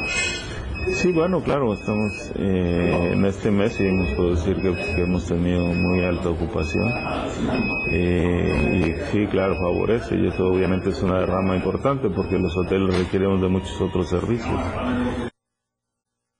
Sí, 0.94 1.12
bueno, 1.12 1.44
claro, 1.44 1.74
estamos 1.74 2.32
eh, 2.36 3.10
en 3.12 3.26
este 3.26 3.52
mes 3.52 3.78
y 3.80 4.16
puedo 4.16 4.36
decir 4.36 4.56
que, 4.56 4.74
que, 4.74 5.02
hemos 5.02 5.26
tenido 5.26 5.66
muy 5.66 6.04
alta 6.04 6.30
ocupación. 6.30 6.90
Eh, 7.92 8.80
y 8.86 9.12
sí, 9.12 9.28
claro, 9.28 9.56
favorece 9.56 10.16
y 10.16 10.28
eso 10.28 10.48
obviamente 10.48 10.92
es 10.92 11.04
una 11.04 11.20
derrama 11.20 11.58
importante 11.58 12.10
porque 12.10 12.38
los 12.38 12.56
hoteles 12.56 12.98
requieren 12.98 13.42
de 13.42 13.50
muchos 13.50 13.82
otros 13.82 14.08
servicios. 14.08 14.60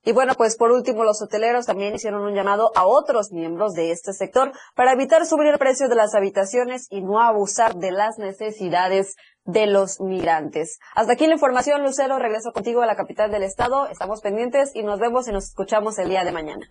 Y 0.06 0.12
bueno, 0.12 0.34
pues 0.36 0.58
por 0.58 0.72
último, 0.72 1.06
los 1.06 1.22
hoteleros 1.22 1.66
también 1.66 1.96
hicieron 1.96 2.24
un 2.24 2.34
llamado 2.34 2.72
a 2.76 2.86
otros 2.86 3.32
miembros 3.32 3.74
de 3.74 3.92
este 3.92 4.12
sector 4.12 4.52
para 4.76 4.92
evitar 4.92 5.26
subir 5.26 5.48
el 5.48 5.58
precio 5.58 5.88
de 5.88 5.96
las 5.96 6.14
habitaciones 6.14 6.88
y 6.90 7.02
no 7.02 7.22
abusar 7.22 7.76
de 7.76 7.92
las 7.92 8.18
necesidades 8.18 9.16
de 9.46 9.68
los 9.68 10.00
migrantes. 10.00 10.80
Hasta 10.96 11.14
aquí 11.14 11.28
la 11.28 11.34
información, 11.34 11.84
Lucero. 11.84 12.20
Regreso 12.20 12.52
contigo 12.54 12.82
a 12.82 12.86
la 12.86 12.96
capital 12.96 13.32
del 13.32 13.44
estado. 13.44 13.88
Estamos 13.88 14.22
pendientes 14.22 14.72
y 14.74 14.84
nos 14.84 15.00
vemos 15.00 15.28
y 15.28 15.32
nos 15.32 15.46
escuchamos 15.46 15.98
el 16.00 16.10
día 16.10 16.24
de 16.24 16.32
mañana. 16.32 16.70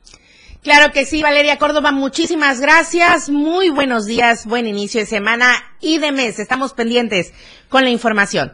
Claro 0.62 0.93
que 0.93 1.05
sí, 1.05 1.23
Valeria 1.23 1.59
Córdoba, 1.59 1.91
muchísimas 1.91 2.61
gracias. 2.61 3.29
Muy 3.29 3.71
buenos 3.71 4.07
días, 4.07 4.47
buen 4.47 4.67
inicio 4.67 5.00
de 5.00 5.07
semana 5.07 5.55
y 5.81 5.99
de 5.99 6.12
mes. 6.12 6.38
Estamos 6.38 6.73
pendientes 6.73 7.33
con 7.69 7.83
la 7.83 7.91
información. 7.91 8.52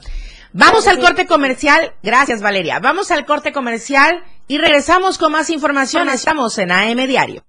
Vamos 0.54 0.88
al 0.88 0.98
corte 0.98 1.26
comercial. 1.26 1.92
Gracias, 2.02 2.40
Valeria. 2.40 2.78
Vamos 2.80 3.10
al 3.10 3.26
corte 3.26 3.52
comercial 3.52 4.22
y 4.46 4.56
regresamos 4.56 5.18
con 5.18 5.32
más 5.32 5.50
información. 5.50 6.08
Estamos 6.08 6.56
en 6.58 6.72
AM 6.72 7.06
Diario. 7.06 7.44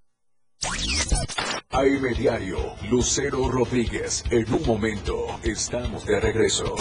AM 1.72 2.16
Diario, 2.18 2.58
Lucero 2.90 3.48
Rodríguez. 3.48 4.24
En 4.32 4.52
un 4.52 4.66
momento, 4.66 5.28
estamos 5.44 6.04
de 6.04 6.20
regreso. 6.20 6.76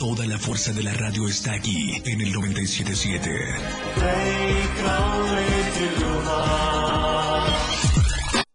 Toda 0.00 0.26
la 0.26 0.36
fuerza 0.36 0.72
de 0.72 0.82
la 0.82 0.92
radio 0.94 1.28
está 1.28 1.52
aquí 1.52 2.02
en 2.04 2.20
el 2.20 2.32
977. 2.32 3.30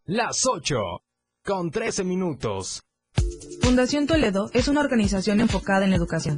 Las 0.07 0.45
8 0.45 0.77
con 1.45 1.71
13 1.71 2.03
minutos. 2.03 2.83
Fundación 3.61 4.07
Toledo 4.07 4.49
es 4.53 4.67
una 4.67 4.81
organización 4.81 5.39
enfocada 5.39 5.85
en 5.85 5.91
la 5.91 5.95
educación. 5.95 6.37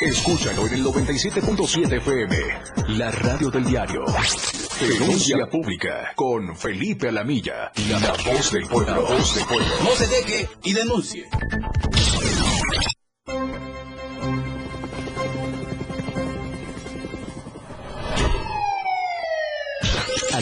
Escúchalo 0.00 0.66
en 0.66 0.74
el 0.74 0.84
97.7 0.84 1.98
FM, 1.98 2.36
la 2.96 3.10
radio 3.10 3.50
del 3.50 3.66
diario. 3.66 4.02
Denuncia 4.80 5.46
pública 5.50 6.12
con 6.16 6.56
Felipe 6.56 7.08
Alamilla, 7.08 7.70
la 7.90 7.98
voz 8.24 8.50
del 8.50 8.66
pueblo. 8.66 8.94
La 8.94 9.00
voz 9.00 9.34
del 9.34 9.44
pueblo. 9.44 9.66
No 9.84 9.90
se 9.94 10.06
deje 10.06 10.48
y 10.64 10.72
denuncie. 10.72 11.28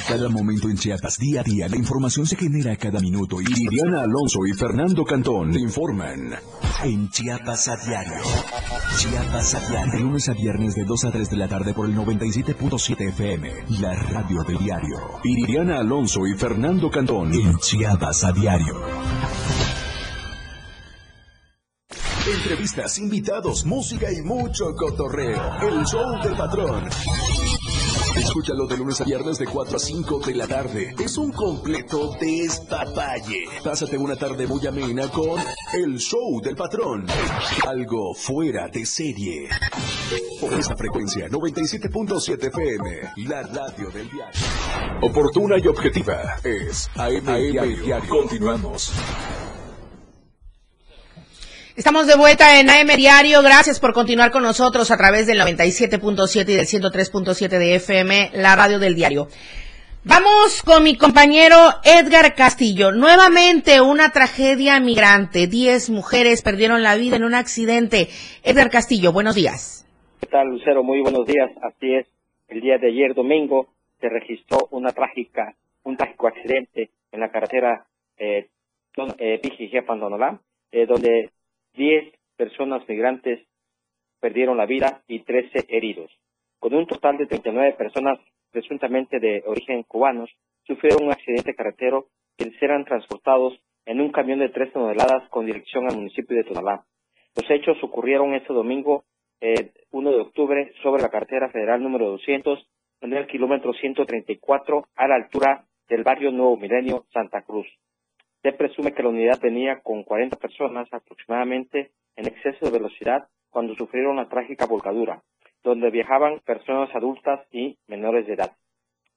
Cada 0.08 0.30
momento 0.30 0.70
en 0.70 0.76
Chiapas, 0.78 1.18
día 1.18 1.42
a 1.42 1.44
día, 1.44 1.68
la 1.68 1.76
información 1.76 2.24
se 2.24 2.34
genera 2.34 2.74
cada 2.76 2.98
minuto 2.98 3.42
y 3.42 3.44
Viviana 3.44 4.00
Alonso 4.00 4.38
y 4.46 4.56
Fernando 4.56 5.04
Cantón 5.04 5.52
te 5.52 5.60
informan 5.60 6.34
en 6.82 7.10
Chiapas 7.10 7.68
a 7.68 7.76
diario. 7.76 8.22
Chiapas 8.96 9.54
a 9.54 9.68
diario. 9.68 9.92
De 9.92 10.00
lunes 10.00 10.28
a 10.30 10.32
viernes 10.32 10.74
de 10.74 10.84
2 10.84 11.04
a 11.04 11.10
3 11.10 11.28
de 11.28 11.36
la 11.36 11.46
tarde 11.46 11.74
por 11.74 11.86
el 11.86 11.94
97.7 11.94 13.08
FM, 13.10 13.52
la 13.80 13.94
radio 13.94 14.42
del 14.44 14.56
diario. 14.56 14.96
Viviana 15.22 15.80
Alonso 15.80 16.26
y 16.26 16.34
Fernando 16.38 16.90
Cantón 16.90 17.34
en 17.34 17.58
Chiapas 17.58 18.24
a 18.24 18.32
diario. 18.32 18.80
Entrevistas, 22.34 22.98
invitados, 22.98 23.66
música 23.66 24.10
y 24.10 24.22
mucho 24.22 24.74
cotorreo. 24.74 25.60
El 25.60 25.84
show 25.84 26.22
del 26.22 26.34
patrón. 26.34 26.88
Escúchalo 28.18 28.66
de 28.66 28.76
lunes 28.76 29.00
a 29.00 29.04
viernes 29.04 29.38
de 29.38 29.46
4 29.46 29.76
a 29.76 29.78
5 29.78 30.18
de 30.26 30.34
la 30.34 30.46
tarde. 30.48 30.94
Es 30.98 31.16
un 31.18 31.30
completo 31.32 32.16
despapalle. 32.20 33.44
Pásate 33.62 33.96
una 33.96 34.16
tarde 34.16 34.46
muy 34.46 34.66
amena 34.66 35.08
con 35.08 35.40
El 35.72 35.98
Show 35.98 36.40
del 36.42 36.56
Patrón. 36.56 37.06
Algo 37.66 38.14
fuera 38.14 38.68
de 38.68 38.84
serie. 38.84 39.48
Por 40.40 40.52
esta 40.54 40.76
frecuencia, 40.76 41.28
97.7 41.28 42.48
FM, 42.48 43.28
la 43.28 43.42
radio 43.42 43.88
del 43.90 44.10
diario. 44.10 44.40
Oportuna 45.00 45.56
y 45.58 45.68
objetiva 45.68 46.36
es 46.42 46.90
AM, 46.96 47.24
Diario. 47.24 48.00
Continuamos. 48.08 48.92
Estamos 51.78 52.08
de 52.08 52.16
vuelta 52.16 52.58
en 52.58 52.68
AM 52.70 52.88
Diario. 52.96 53.40
Gracias 53.40 53.78
por 53.78 53.92
continuar 53.92 54.32
con 54.32 54.42
nosotros 54.42 54.90
a 54.90 54.96
través 54.96 55.28
del 55.28 55.38
97.7 55.38 56.42
y 56.42 56.56
del 56.56 56.66
103.7 56.66 57.48
de 57.56 57.76
FM, 57.76 58.30
la 58.34 58.56
radio 58.56 58.80
del 58.80 58.96
diario. 58.96 59.28
Vamos 60.02 60.64
con 60.64 60.82
mi 60.82 60.96
compañero 60.96 61.54
Edgar 61.84 62.34
Castillo. 62.34 62.90
Nuevamente 62.90 63.80
una 63.80 64.10
tragedia 64.10 64.80
migrante. 64.80 65.46
Diez 65.46 65.88
mujeres 65.88 66.42
perdieron 66.42 66.82
la 66.82 66.96
vida 66.96 67.14
en 67.14 67.22
un 67.22 67.34
accidente. 67.34 68.08
Edgar 68.42 68.70
Castillo, 68.70 69.12
buenos 69.12 69.36
días. 69.36 69.86
¿Qué 70.18 70.26
tal, 70.26 70.48
Lucero? 70.48 70.82
Muy 70.82 71.00
buenos 71.00 71.26
días. 71.26 71.48
Así 71.62 71.94
es. 71.94 72.08
El 72.48 72.60
día 72.60 72.78
de 72.78 72.88
ayer, 72.88 73.14
domingo, 73.14 73.68
se 74.00 74.08
registró 74.08 74.66
una 74.72 74.90
trágica, 74.90 75.54
un 75.84 75.96
trágico 75.96 76.26
accidente 76.26 76.90
en 77.12 77.20
la 77.20 77.30
carretera 77.30 77.86
eh, 78.18 78.48
eh, 79.20 79.40
eh, 80.72 80.86
donde 80.86 81.30
10 81.78 82.12
personas 82.36 82.86
migrantes 82.88 83.46
perdieron 84.20 84.56
la 84.56 84.66
vida 84.66 85.02
y 85.06 85.20
13 85.20 85.66
heridos. 85.68 86.10
Con 86.58 86.74
un 86.74 86.86
total 86.86 87.16
de 87.18 87.26
39 87.26 87.74
personas 87.78 88.18
presuntamente 88.50 89.20
de 89.20 89.44
origen 89.46 89.84
cubanos 89.84 90.28
sufrieron 90.66 91.04
un 91.04 91.12
accidente 91.12 91.54
carretero 91.54 92.08
que 92.36 92.50
serán 92.58 92.84
transportados 92.84 93.54
en 93.86 94.00
un 94.00 94.10
camión 94.10 94.40
de 94.40 94.48
3 94.48 94.72
toneladas 94.72 95.28
con 95.30 95.46
dirección 95.46 95.86
al 95.88 95.96
municipio 95.96 96.36
de 96.36 96.44
Tonalá. 96.44 96.84
Los 97.36 97.48
hechos 97.48 97.76
ocurrieron 97.82 98.34
este 98.34 98.52
domingo 98.52 99.04
eh, 99.40 99.70
1 99.92 100.10
de 100.10 100.20
octubre 100.20 100.72
sobre 100.82 101.00
la 101.00 101.10
carretera 101.10 101.48
federal 101.50 101.80
número 101.80 102.10
200 102.10 102.58
en 103.02 103.12
el 103.12 103.28
kilómetro 103.28 103.72
134 103.72 104.88
a 104.96 105.06
la 105.06 105.14
altura 105.14 105.64
del 105.88 106.02
barrio 106.02 106.32
Nuevo 106.32 106.56
Milenio, 106.56 107.06
Santa 107.12 107.42
Cruz. 107.42 107.68
Se 108.48 108.54
presume 108.54 108.94
que 108.94 109.02
la 109.02 109.10
unidad 109.10 109.38
venía 109.42 109.80
con 109.82 110.04
40 110.04 110.38
personas 110.38 110.88
aproximadamente 110.90 111.90
en 112.16 112.26
exceso 112.26 112.64
de 112.64 112.70
velocidad 112.70 113.28
cuando 113.50 113.74
sufrieron 113.74 114.12
una 114.12 114.30
trágica 114.30 114.64
volcadura, 114.64 115.22
donde 115.62 115.90
viajaban 115.90 116.40
personas 116.46 116.88
adultas 116.94 117.46
y 117.52 117.76
menores 117.88 118.26
de 118.26 118.32
edad. 118.32 118.56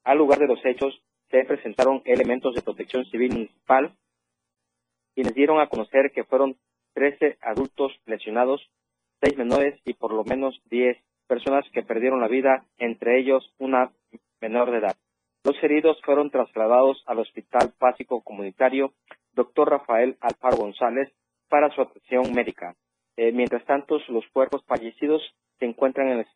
Al 0.04 0.18
lugar 0.18 0.38
de 0.38 0.48
los 0.48 0.62
hechos 0.66 1.02
se 1.30 1.46
presentaron 1.46 2.02
elementos 2.04 2.54
de 2.54 2.60
protección 2.60 3.06
civil 3.06 3.32
municipal 3.32 3.94
quienes 5.14 5.32
dieron 5.32 5.60
a 5.60 5.68
conocer 5.68 6.12
que 6.14 6.24
fueron 6.24 6.58
13 6.92 7.38
adultos 7.40 7.98
lesionados, 8.04 8.60
6 9.22 9.38
menores 9.38 9.80
y 9.86 9.94
por 9.94 10.12
lo 10.12 10.24
menos 10.24 10.60
10 10.68 10.98
personas 11.26 11.64
que 11.72 11.82
perdieron 11.82 12.20
la 12.20 12.28
vida, 12.28 12.66
entre 12.76 13.18
ellos 13.18 13.50
una 13.58 13.92
menor 14.42 14.72
de 14.72 14.76
edad. 14.76 14.96
Los 15.42 15.56
heridos 15.62 15.98
fueron 16.04 16.30
trasladados 16.30 17.02
al 17.06 17.18
Hospital 17.18 17.72
Básico 17.80 18.20
Comunitario 18.20 18.92
Dr. 19.34 19.68
Rafael 19.68 20.16
Alfaro 20.20 20.56
González 20.56 21.12
para 21.48 21.70
su 21.74 21.82
atención 21.82 22.32
médica. 22.34 22.74
Eh, 23.16 23.32
mientras 23.32 23.64
tanto, 23.64 23.98
los 24.08 24.24
cuerpos 24.32 24.64
fallecidos 24.66 25.22
se 25.58 25.66
encuentran 25.66 26.08
en 26.08 26.18
el 26.18 26.26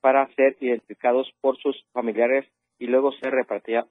para 0.00 0.26
ser 0.34 0.56
identificados 0.60 1.30
por 1.40 1.58
sus 1.58 1.76
familiares 1.92 2.46
y 2.78 2.86
luego 2.86 3.12
ser 3.12 3.32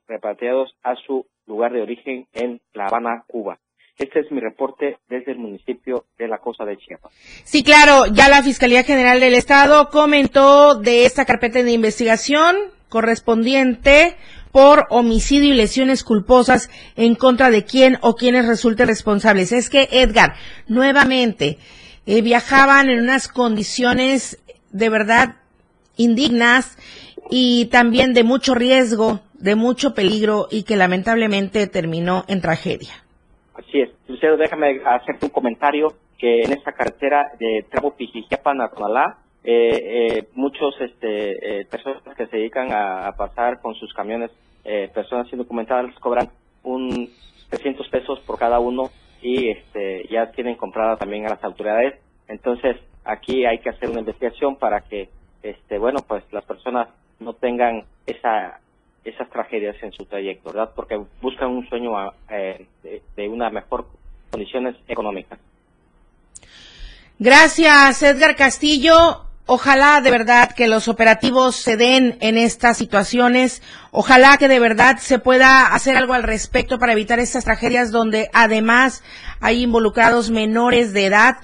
repatriados 0.08 0.76
a 0.82 0.96
su 0.96 1.28
lugar 1.46 1.72
de 1.74 1.82
origen 1.82 2.28
en 2.34 2.60
La 2.74 2.88
Habana, 2.88 3.24
Cuba. 3.28 3.60
Este 3.98 4.22
es 4.22 4.32
mi 4.32 4.40
reporte 4.40 4.98
desde 5.10 5.34
el 5.34 5.40
municipio 5.40 6.06
de 6.18 6.28
La 6.30 6.38
Cosa 6.38 6.64
de 6.64 6.78
Chiapas. 6.78 7.14
Sí, 7.44 7.64
claro, 7.64 8.06
ya 8.14 8.30
la 8.30 8.42
Fiscalía 8.42 8.84
General 8.84 9.20
del 9.20 9.34
Estado 9.34 9.90
comentó 9.90 10.76
de 10.76 11.06
esta 11.06 11.26
carpeta 11.26 11.62
de 11.62 11.72
investigación 11.72 12.56
correspondiente 12.88 14.16
por 14.52 14.86
homicidio 14.90 15.54
y 15.54 15.58
lesiones 15.58 16.04
culposas 16.04 16.70
en 16.96 17.16
contra 17.16 17.52
de 17.52 17.66
quien 17.66 17.98
o 18.02 18.16
quienes 18.16 18.48
resulten 18.48 18.88
responsables. 18.88 19.52
Es 19.52 19.70
que, 19.70 19.88
Edgar, 19.92 20.36
nuevamente, 20.68 21.58
eh, 22.06 22.22
viajaban 22.22 22.90
en 22.90 23.00
unas 23.00 23.28
condiciones 23.28 24.42
de 24.72 24.90
verdad 24.90 25.36
indignas 25.98 26.78
y 27.30 27.66
también 27.66 28.14
de 28.14 28.24
mucho 28.24 28.56
riesgo, 28.56 29.20
de 29.34 29.56
mucho 29.56 29.94
peligro 29.94 30.48
y 30.50 30.64
que 30.64 30.76
lamentablemente 30.76 31.68
terminó 31.68 32.26
en 32.28 32.42
tragedia. 32.42 32.94
Así 33.54 33.82
es. 33.82 33.90
Lucero, 34.08 34.38
déjame 34.38 34.82
hacerte 34.86 35.26
un 35.26 35.32
comentario 35.32 35.94
que 36.18 36.42
en 36.42 36.52
esta 36.52 36.72
carretera 36.72 37.32
de 37.40 37.66
Tramo 37.70 37.96
Pijijiapan 37.96 38.62
a 38.62 38.66
eh, 38.66 38.70
eh, 39.44 40.28
muchos 40.34 40.76
este, 40.82 41.62
eh, 41.62 41.66
personas 41.66 42.04
que 42.16 42.28
se 42.28 42.38
dedican 42.38 42.72
a, 42.72 43.12
pasar 43.18 43.62
con 43.62 43.76
sus 43.76 43.94
camiones, 43.94 44.32
eh, 44.66 44.90
personas 44.94 45.32
indocumentadas, 45.32 45.94
cobran 46.00 46.30
un 46.64 47.10
300 47.50 47.88
pesos 47.90 48.20
por 48.22 48.38
cada 48.38 48.60
uno 48.60 48.90
y 49.22 49.50
este, 49.50 50.08
ya 50.10 50.32
tienen 50.32 50.56
comprada 50.56 50.98
también 50.98 51.26
a 51.26 51.30
las 51.30 51.44
autoridades. 51.44 52.00
Entonces, 52.28 52.78
aquí 53.04 53.46
hay 53.46 53.60
que 53.60 53.70
hacer 53.70 53.90
una 53.90 54.02
investigación 54.02 54.58
para 54.58 54.82
que, 54.82 55.10
este, 55.42 55.78
bueno, 55.78 56.00
pues 56.08 56.24
las 56.32 56.46
personas 56.46 56.90
no 57.20 57.34
tengan 57.34 57.86
esa, 58.06 58.60
esas 59.04 59.30
tragedias 59.30 59.82
en 59.82 59.92
su 59.94 60.06
trayecto, 60.06 60.52
¿verdad? 60.52 60.72
Porque 60.76 61.00
buscan 61.22 61.50
un 61.50 61.68
sueño 61.68 61.92
eh, 62.30 62.68
de, 62.84 63.02
de 63.16 63.30
una 63.30 63.50
mejor 63.50 63.88
condiciones 64.30 64.76
económicas. 64.88 65.40
Gracias, 67.18 68.04
Edgar 68.04 68.36
Castillo. 68.36 69.29
Ojalá 69.52 70.00
de 70.02 70.12
verdad 70.12 70.52
que 70.52 70.68
los 70.68 70.88
operativos 70.88 71.56
se 71.56 71.76
den 71.76 72.20
en 72.22 72.38
estas 72.38 72.78
situaciones. 72.78 73.64
Ojalá 73.90 74.38
que 74.38 74.48
de 74.48 74.60
verdad 74.60 75.00
se 75.00 75.18
pueda 75.18 75.74
hacer 75.74 75.98
algo 75.98 76.14
al 76.14 76.22
respecto 76.22 76.78
para 76.78 76.92
evitar 76.92 77.18
estas 77.18 77.46
tragedias 77.46 77.90
donde 77.90 78.30
además 78.32 79.02
hay 79.40 79.64
involucrados 79.64 80.30
menores 80.30 80.94
de 80.94 81.08
edad, 81.08 81.38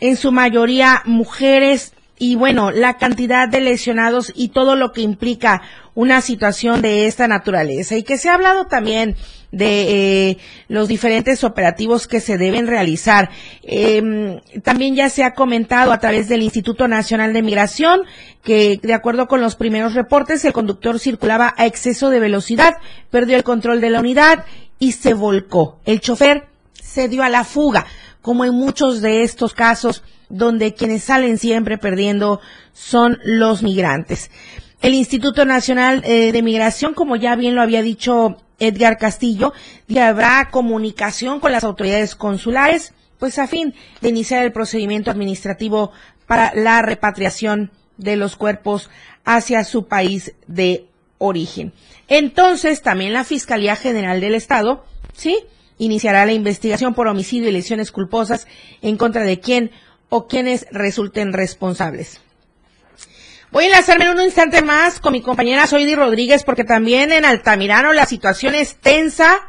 en 0.00 0.16
su 0.16 0.32
mayoría 0.32 1.02
mujeres 1.04 1.92
y 2.18 2.36
bueno, 2.36 2.70
la 2.70 2.96
cantidad 2.96 3.46
de 3.46 3.60
lesionados 3.60 4.32
y 4.34 4.48
todo 4.48 4.74
lo 4.74 4.92
que 4.92 5.02
implica 5.02 5.60
una 5.94 6.22
situación 6.22 6.80
de 6.80 7.06
esta 7.06 7.28
naturaleza. 7.28 7.94
Y 7.94 8.04
que 8.04 8.16
se 8.16 8.30
ha 8.30 8.34
hablado 8.36 8.68
también 8.68 9.16
de 9.56 10.30
eh, 10.30 10.38
los 10.68 10.88
diferentes 10.88 11.44
operativos 11.44 12.06
que 12.06 12.20
se 12.20 12.38
deben 12.38 12.66
realizar. 12.66 13.30
Em, 13.62 14.40
también 14.62 14.94
ya 14.94 15.08
se 15.08 15.24
ha 15.24 15.34
comentado 15.34 15.92
a 15.92 15.98
través 15.98 16.28
del 16.28 16.42
Instituto 16.42 16.88
Nacional 16.88 17.32
de 17.32 17.42
Migración 17.42 18.02
que, 18.42 18.78
de 18.82 18.94
acuerdo 18.94 19.26
con 19.26 19.40
los 19.40 19.56
primeros 19.56 19.94
reportes, 19.94 20.44
el 20.44 20.52
conductor 20.52 20.98
circulaba 20.98 21.54
a 21.56 21.66
exceso 21.66 22.10
de 22.10 22.20
velocidad, 22.20 22.74
perdió 23.10 23.36
el 23.36 23.44
control 23.44 23.80
de 23.80 23.90
la 23.90 24.00
unidad 24.00 24.44
y 24.78 24.92
se 24.92 25.14
volcó. 25.14 25.80
El 25.84 26.00
chofer 26.00 26.46
se 26.74 27.08
dio 27.08 27.22
a 27.22 27.28
la 27.28 27.44
fuga, 27.44 27.86
como 28.20 28.44
en 28.44 28.54
muchos 28.54 29.00
de 29.00 29.22
estos 29.22 29.54
casos 29.54 30.02
donde 30.28 30.74
quienes 30.74 31.04
salen 31.04 31.38
siempre 31.38 31.78
perdiendo 31.78 32.40
son 32.72 33.18
los 33.24 33.62
migrantes. 33.62 34.30
El 34.80 34.94
Instituto 34.94 35.44
Nacional 35.44 36.02
eh, 36.04 36.32
de 36.32 36.42
Migración, 36.42 36.92
como 36.92 37.16
ya 37.16 37.36
bien 37.36 37.54
lo 37.54 37.62
había 37.62 37.82
dicho 37.82 38.36
Edgar 38.66 38.98
Castillo, 38.98 39.52
habrá 40.00 40.48
comunicación 40.50 41.40
con 41.40 41.52
las 41.52 41.64
autoridades 41.64 42.14
consulares, 42.14 42.92
pues 43.18 43.38
a 43.38 43.46
fin 43.46 43.74
de 44.00 44.08
iniciar 44.08 44.44
el 44.44 44.52
procedimiento 44.52 45.10
administrativo 45.10 45.92
para 46.26 46.52
la 46.54 46.82
repatriación 46.82 47.70
de 47.96 48.16
los 48.16 48.36
cuerpos 48.36 48.90
hacia 49.24 49.64
su 49.64 49.86
país 49.86 50.34
de 50.46 50.86
origen. 51.18 51.72
Entonces, 52.08 52.82
también 52.82 53.12
la 53.12 53.24
Fiscalía 53.24 53.76
General 53.76 54.20
del 54.20 54.34
Estado, 54.34 54.84
¿sí? 55.14 55.44
Iniciará 55.78 56.26
la 56.26 56.32
investigación 56.32 56.94
por 56.94 57.08
homicidio 57.08 57.48
y 57.48 57.52
lesiones 57.52 57.92
culposas 57.92 58.46
en 58.82 58.96
contra 58.96 59.24
de 59.24 59.40
quien 59.40 59.70
o 60.08 60.26
quienes 60.26 60.66
resulten 60.70 61.32
responsables. 61.32 62.20
Voy 63.54 63.66
a 63.66 63.68
enlazarme 63.68 64.06
en 64.06 64.16
un 64.16 64.20
instante 64.20 64.62
más 64.62 64.98
con 64.98 65.12
mi 65.12 65.22
compañera 65.22 65.68
Soidi 65.68 65.94
Rodríguez 65.94 66.42
porque 66.42 66.64
también 66.64 67.12
en 67.12 67.24
Altamirano 67.24 67.92
la 67.92 68.04
situación 68.04 68.56
es 68.56 68.80
tensa, 68.80 69.42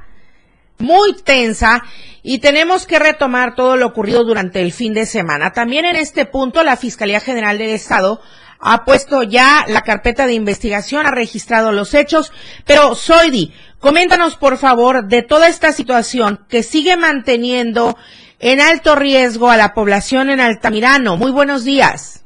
muy 0.78 1.16
tensa 1.24 1.84
y 2.22 2.38
tenemos 2.38 2.86
que 2.86 3.00
retomar 3.00 3.56
todo 3.56 3.78
lo 3.78 3.88
ocurrido 3.88 4.24
durante 4.24 4.62
el 4.62 4.72
fin 4.74 4.94
de 4.94 5.08
semana. 5.08 5.54
También 5.54 5.86
en 5.86 5.96
este 5.96 6.28
punto 6.28 6.64
la 6.64 6.78
Fiscalía 6.78 7.20
General 7.20 7.58
del 7.58 7.72
Estado 7.72 8.22
ha 8.60 8.86
puesto 8.86 9.24
ya 9.24 9.66
la 9.70 9.82
carpeta 9.82 10.28
de 10.28 10.34
investigación, 10.34 11.08
ha 11.08 11.12
registrado 11.12 11.72
los 11.72 11.96
hechos, 11.96 12.32
pero 12.64 12.94
Soidi, 12.94 13.56
coméntanos 13.80 14.36
por 14.36 14.60
favor 14.60 15.08
de 15.08 15.24
toda 15.24 15.48
esta 15.48 15.72
situación 15.72 16.46
que 16.48 16.62
sigue 16.62 16.96
manteniendo 16.96 17.98
en 18.38 18.62
alto 18.62 18.94
riesgo 18.94 19.50
a 19.50 19.58
la 19.58 19.74
población 19.74 20.30
en 20.30 20.42
Altamirano. 20.42 21.18
Muy 21.18 21.32
buenos 21.32 21.64
días. 21.64 22.25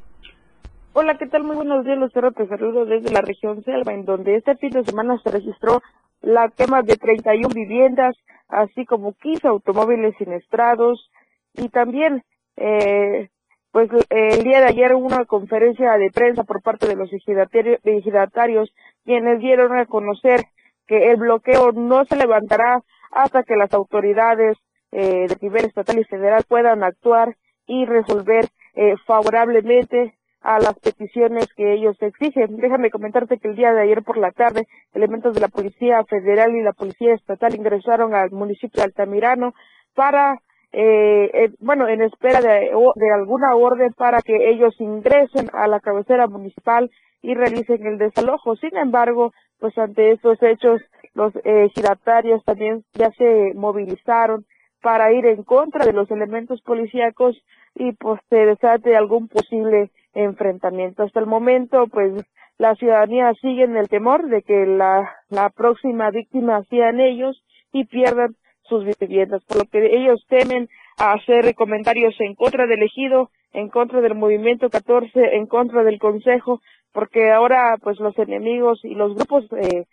Hola, 1.02 1.18
¿qué 1.18 1.28
tal? 1.28 1.46
Muy 1.46 1.56
buenos 1.56 1.86
días, 1.86 1.98
Lucero. 1.98 2.34
Te 2.34 2.46
saludo 2.46 2.84
desde 2.84 3.10
la 3.10 3.22
región 3.22 3.64
Selva, 3.64 3.94
en 3.94 4.04
donde 4.04 4.36
este 4.36 4.58
fin 4.58 4.72
de 4.72 4.84
semana 4.84 5.18
se 5.24 5.32
registró 5.32 5.82
la 6.20 6.50
quema 6.50 6.82
de 6.82 6.98
31 6.98 7.48
viviendas, 7.56 8.18
así 8.50 8.86
como 8.86 9.14
15 9.14 9.48
automóviles 9.48 10.14
siniestrados 10.18 11.10
y 11.54 11.70
también 11.70 12.26
eh, 12.58 13.30
pues 13.72 13.90
el 14.10 14.44
día 14.44 14.60
de 14.60 14.66
ayer 14.66 14.94
hubo 14.94 15.06
una 15.06 15.24
conferencia 15.24 15.98
de 15.98 16.12
prensa 16.12 16.44
por 16.44 16.62
parte 16.62 16.86
de 16.86 16.98
los 16.98 17.10
ejidatarios 17.14 18.70
quienes 19.06 19.40
dieron 19.40 19.78
a 19.78 19.86
conocer 19.86 20.48
que 20.86 21.12
el 21.12 21.16
bloqueo 21.16 21.72
no 21.72 22.04
se 22.04 22.18
levantará 22.18 22.84
hasta 23.12 23.44
que 23.44 23.56
las 23.56 23.74
autoridades 23.74 24.58
eh, 24.92 25.28
de 25.30 25.38
nivel 25.40 25.64
estatal 25.64 25.98
y 25.98 26.04
federal 26.04 26.44
puedan 26.46 26.84
actuar 26.84 27.38
y 27.68 27.86
resolver 27.86 28.50
eh, 28.76 28.96
favorablemente 29.06 30.19
a 30.42 30.60
las 30.60 30.78
peticiones 30.80 31.48
que 31.56 31.74
ellos 31.74 31.98
exigen. 32.02 32.58
Déjame 32.58 32.92
comentarte 32.92 33.38
que 33.38 33.50
el 33.50 33.56
día 33.56 33.74
de 33.74 33.82
ayer 33.82 34.04
por 34.04 34.18
la 34.18 34.32
tarde, 34.32 34.68
elementos 34.94 35.34
de 35.34 35.42
la 35.42 35.48
Policía 35.50 36.04
Federal 36.06 36.56
y 36.56 36.62
la 36.62 36.74
Policía 36.74 37.14
Estatal 37.14 37.56
ingresaron 37.56 38.14
al 38.14 38.32
municipio 38.32 38.82
de 38.82 38.84
Altamirano 38.84 39.54
para, 39.96 40.40
eh, 40.72 41.52
bueno, 41.60 41.88
en 41.88 42.02
espera 42.02 42.42
de, 42.42 42.72
de 42.96 43.12
alguna 43.12 43.56
orden 43.56 43.94
para 43.94 44.22
que 44.22 44.50
ellos 44.50 44.74
ingresen 44.80 45.50
a 45.54 45.68
la 45.68 45.80
cabecera 45.80 46.28
municipal 46.28 46.90
y 47.22 47.34
realicen 47.34 47.86
el 47.86 47.98
desalojo. 47.98 48.56
Sin 48.56 48.78
embargo, 48.78 49.34
pues 49.60 49.78
ante 49.78 50.12
estos 50.12 50.42
hechos, 50.42 50.82
los 51.14 51.34
eh, 51.44 51.70
giratarios 51.76 52.44
también 52.46 52.84
ya 52.94 53.12
se 53.12 53.52
movilizaron 53.56 54.46
para 54.82 55.12
ir 55.12 55.26
en 55.26 55.44
contra 55.44 55.86
de 55.86 55.94
los 55.94 56.10
elementos 56.12 56.62
policíacos 56.62 57.36
y 57.76 57.92
pues 57.94 58.22
se 58.30 58.38
desate 58.38 58.96
algún 58.96 59.28
posible 59.28 59.92
enfrentamiento. 60.14 61.04
Hasta 61.04 61.20
el 61.20 61.26
momento, 61.26 61.88
pues 61.88 62.26
la 62.58 62.76
ciudadanía 62.76 63.34
sigue 63.42 63.64
en 63.64 63.78
el 63.78 63.88
temor 63.88 64.28
de 64.28 64.42
que 64.42 64.66
la, 64.66 65.10
la 65.30 65.50
próxima 65.50 66.12
víctima 66.12 66.64
sean 66.70 67.00
ellos 67.00 67.42
y 67.72 67.86
pierdan 67.86 68.36
sus 68.64 68.86
viviendas, 69.00 69.44
por 69.46 69.58
lo 69.58 69.66
que 69.66 69.96
ellos 69.96 70.24
temen 70.28 70.68
hacer 70.98 71.56
comentarios 71.56 72.14
en 72.20 72.36
contra 72.36 72.68
del 72.68 72.84
ejido, 72.84 73.30
en 73.54 73.70
contra 73.70 74.02
del 74.02 74.16
movimiento 74.16 74.70
14, 74.70 75.36
en 75.36 75.48
contra 75.48 75.84
del 75.84 76.00
consejo, 76.00 76.62
porque 76.94 77.32
ahora 77.32 77.78
pues 77.82 78.00
los 78.00 78.18
enemigos 78.20 78.80
y 78.84 78.94
los 78.94 79.16
grupos 79.16 79.46
eh, 79.54 79.86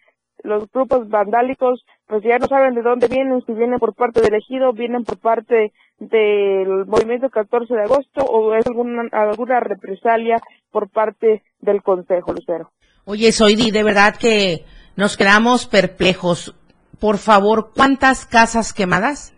los 0.42 0.70
grupos 0.70 1.08
vandálicos 1.08 1.84
pues 2.06 2.22
ya 2.22 2.38
no 2.38 2.46
saben 2.46 2.74
de 2.74 2.82
dónde 2.82 3.08
vienen, 3.08 3.42
si 3.46 3.52
vienen 3.52 3.78
por 3.78 3.94
parte 3.94 4.20
del 4.20 4.34
ejido, 4.34 4.72
vienen 4.72 5.04
por 5.04 5.18
parte 5.18 5.72
del 5.98 6.86
movimiento 6.86 7.30
14 7.30 7.74
de 7.74 7.82
agosto 7.82 8.22
o 8.22 8.54
es 8.54 8.66
alguna, 8.66 9.04
alguna 9.12 9.60
represalia 9.60 10.40
por 10.70 10.88
parte 10.88 11.42
del 11.60 11.82
Consejo, 11.82 12.32
Lucero. 12.32 12.70
Oye, 13.04 13.32
Soidi, 13.32 13.70
de 13.70 13.82
verdad 13.82 14.16
que 14.16 14.64
nos 14.96 15.16
quedamos 15.16 15.66
perplejos. 15.66 16.54
Por 16.98 17.18
favor, 17.18 17.70
¿cuántas 17.74 18.26
casas 18.26 18.72
quemadas? 18.72 19.32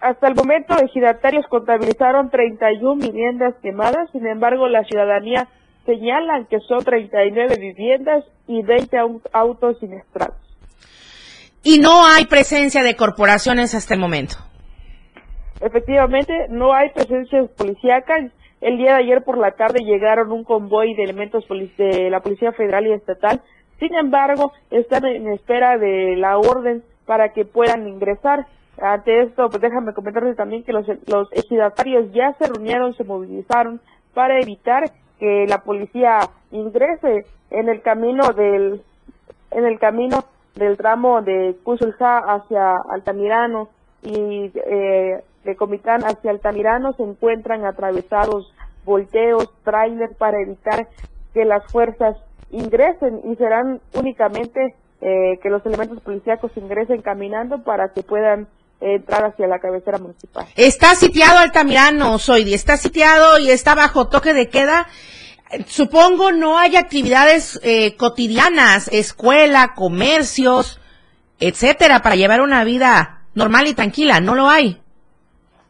Hasta 0.00 0.28
el 0.28 0.34
momento, 0.34 0.76
ejidatarios 0.78 1.46
contabilizaron 1.48 2.30
31 2.30 2.96
viviendas 2.96 3.54
quemadas, 3.62 4.10
sin 4.12 4.26
embargo, 4.26 4.68
la 4.68 4.84
ciudadanía 4.84 5.48
señalan 5.86 6.46
que 6.46 6.58
son 6.60 6.84
39 6.84 7.56
viviendas 7.58 8.24
y 8.46 8.62
20 8.62 8.96
autos 9.32 9.78
siniestrados. 9.78 10.36
Y 11.62 11.78
no 11.78 12.06
hay 12.06 12.26
presencia 12.26 12.82
de 12.82 12.94
corporaciones 12.94 13.74
hasta 13.74 13.94
el 13.94 14.00
momento. 14.00 14.36
Efectivamente, 15.60 16.46
no 16.48 16.72
hay 16.74 16.90
presencia 16.90 17.44
policíaca. 17.56 18.30
El 18.60 18.78
día 18.78 18.94
de 18.94 19.04
ayer 19.04 19.22
por 19.22 19.38
la 19.38 19.52
tarde 19.52 19.84
llegaron 19.84 20.32
un 20.32 20.44
convoy 20.44 20.94
de 20.94 21.04
elementos 21.04 21.46
de 21.48 22.10
la 22.10 22.20
Policía 22.20 22.52
Federal 22.52 22.86
y 22.86 22.92
Estatal. 22.92 23.40
Sin 23.78 23.94
embargo, 23.94 24.52
están 24.70 25.04
en 25.04 25.28
espera 25.28 25.78
de 25.78 26.16
la 26.16 26.38
orden 26.38 26.82
para 27.04 27.32
que 27.32 27.44
puedan 27.44 27.86
ingresar. 27.86 28.46
Ante 28.80 29.22
esto, 29.22 29.48
pues 29.48 29.60
déjame 29.62 29.94
comentarles 29.94 30.36
también 30.36 30.62
que 30.62 30.72
los, 30.72 30.86
los 31.06 31.32
ejidatarios 31.32 32.12
ya 32.12 32.34
se 32.34 32.46
reunieron, 32.46 32.94
se 32.94 33.04
movilizaron 33.04 33.80
para 34.12 34.38
evitar 34.40 34.90
que 35.18 35.46
la 35.48 35.58
policía 35.62 36.18
ingrese 36.50 37.24
en 37.50 37.68
el 37.68 37.80
camino 37.82 38.32
del 38.32 38.82
en 39.50 39.64
el 39.64 39.78
camino 39.78 40.24
del 40.54 40.76
tramo 40.76 41.22
de 41.22 41.56
Cusulja 41.62 42.18
hacia 42.18 42.76
Altamirano 42.90 43.68
y 44.02 44.50
eh, 44.54 45.22
de 45.46 45.56
Comitán 45.56 46.02
hacia 46.04 46.30
Altamirano 46.30 46.92
se 46.92 47.02
encuentran 47.02 47.64
atravesados 47.64 48.52
volteos, 48.84 49.48
trailers 49.64 50.14
para 50.16 50.40
evitar 50.40 50.88
que 51.32 51.44
las 51.44 51.64
fuerzas 51.72 52.16
ingresen 52.50 53.20
y 53.24 53.36
serán 53.36 53.80
únicamente 53.94 54.74
eh, 55.00 55.38
que 55.42 55.50
los 55.50 55.64
elementos 55.66 56.00
policíacos 56.00 56.52
ingresen 56.56 57.02
caminando 57.02 57.62
para 57.62 57.92
que 57.92 58.02
puedan 58.02 58.48
entrar 58.80 59.24
hacia 59.24 59.46
la 59.46 59.58
cabecera 59.58 59.98
municipal. 59.98 60.46
Está 60.54 60.94
sitiado 60.94 61.38
Altamirano, 61.38 62.18
Soidi, 62.18 62.54
está 62.54 62.76
sitiado 62.76 63.38
y 63.38 63.50
está 63.50 63.74
bajo 63.74 64.08
toque 64.08 64.34
de 64.34 64.48
queda. 64.48 64.86
Supongo 65.66 66.32
no 66.32 66.58
hay 66.58 66.76
actividades 66.76 67.60
eh, 67.62 67.96
cotidianas, 67.96 68.88
escuela, 68.88 69.74
comercios, 69.74 70.80
etcétera, 71.38 72.02
para 72.02 72.16
llevar 72.16 72.40
una 72.40 72.64
vida 72.64 73.22
normal 73.34 73.66
y 73.66 73.74
tranquila. 73.74 74.20
No 74.20 74.34
lo 74.34 74.48
hay. 74.48 74.80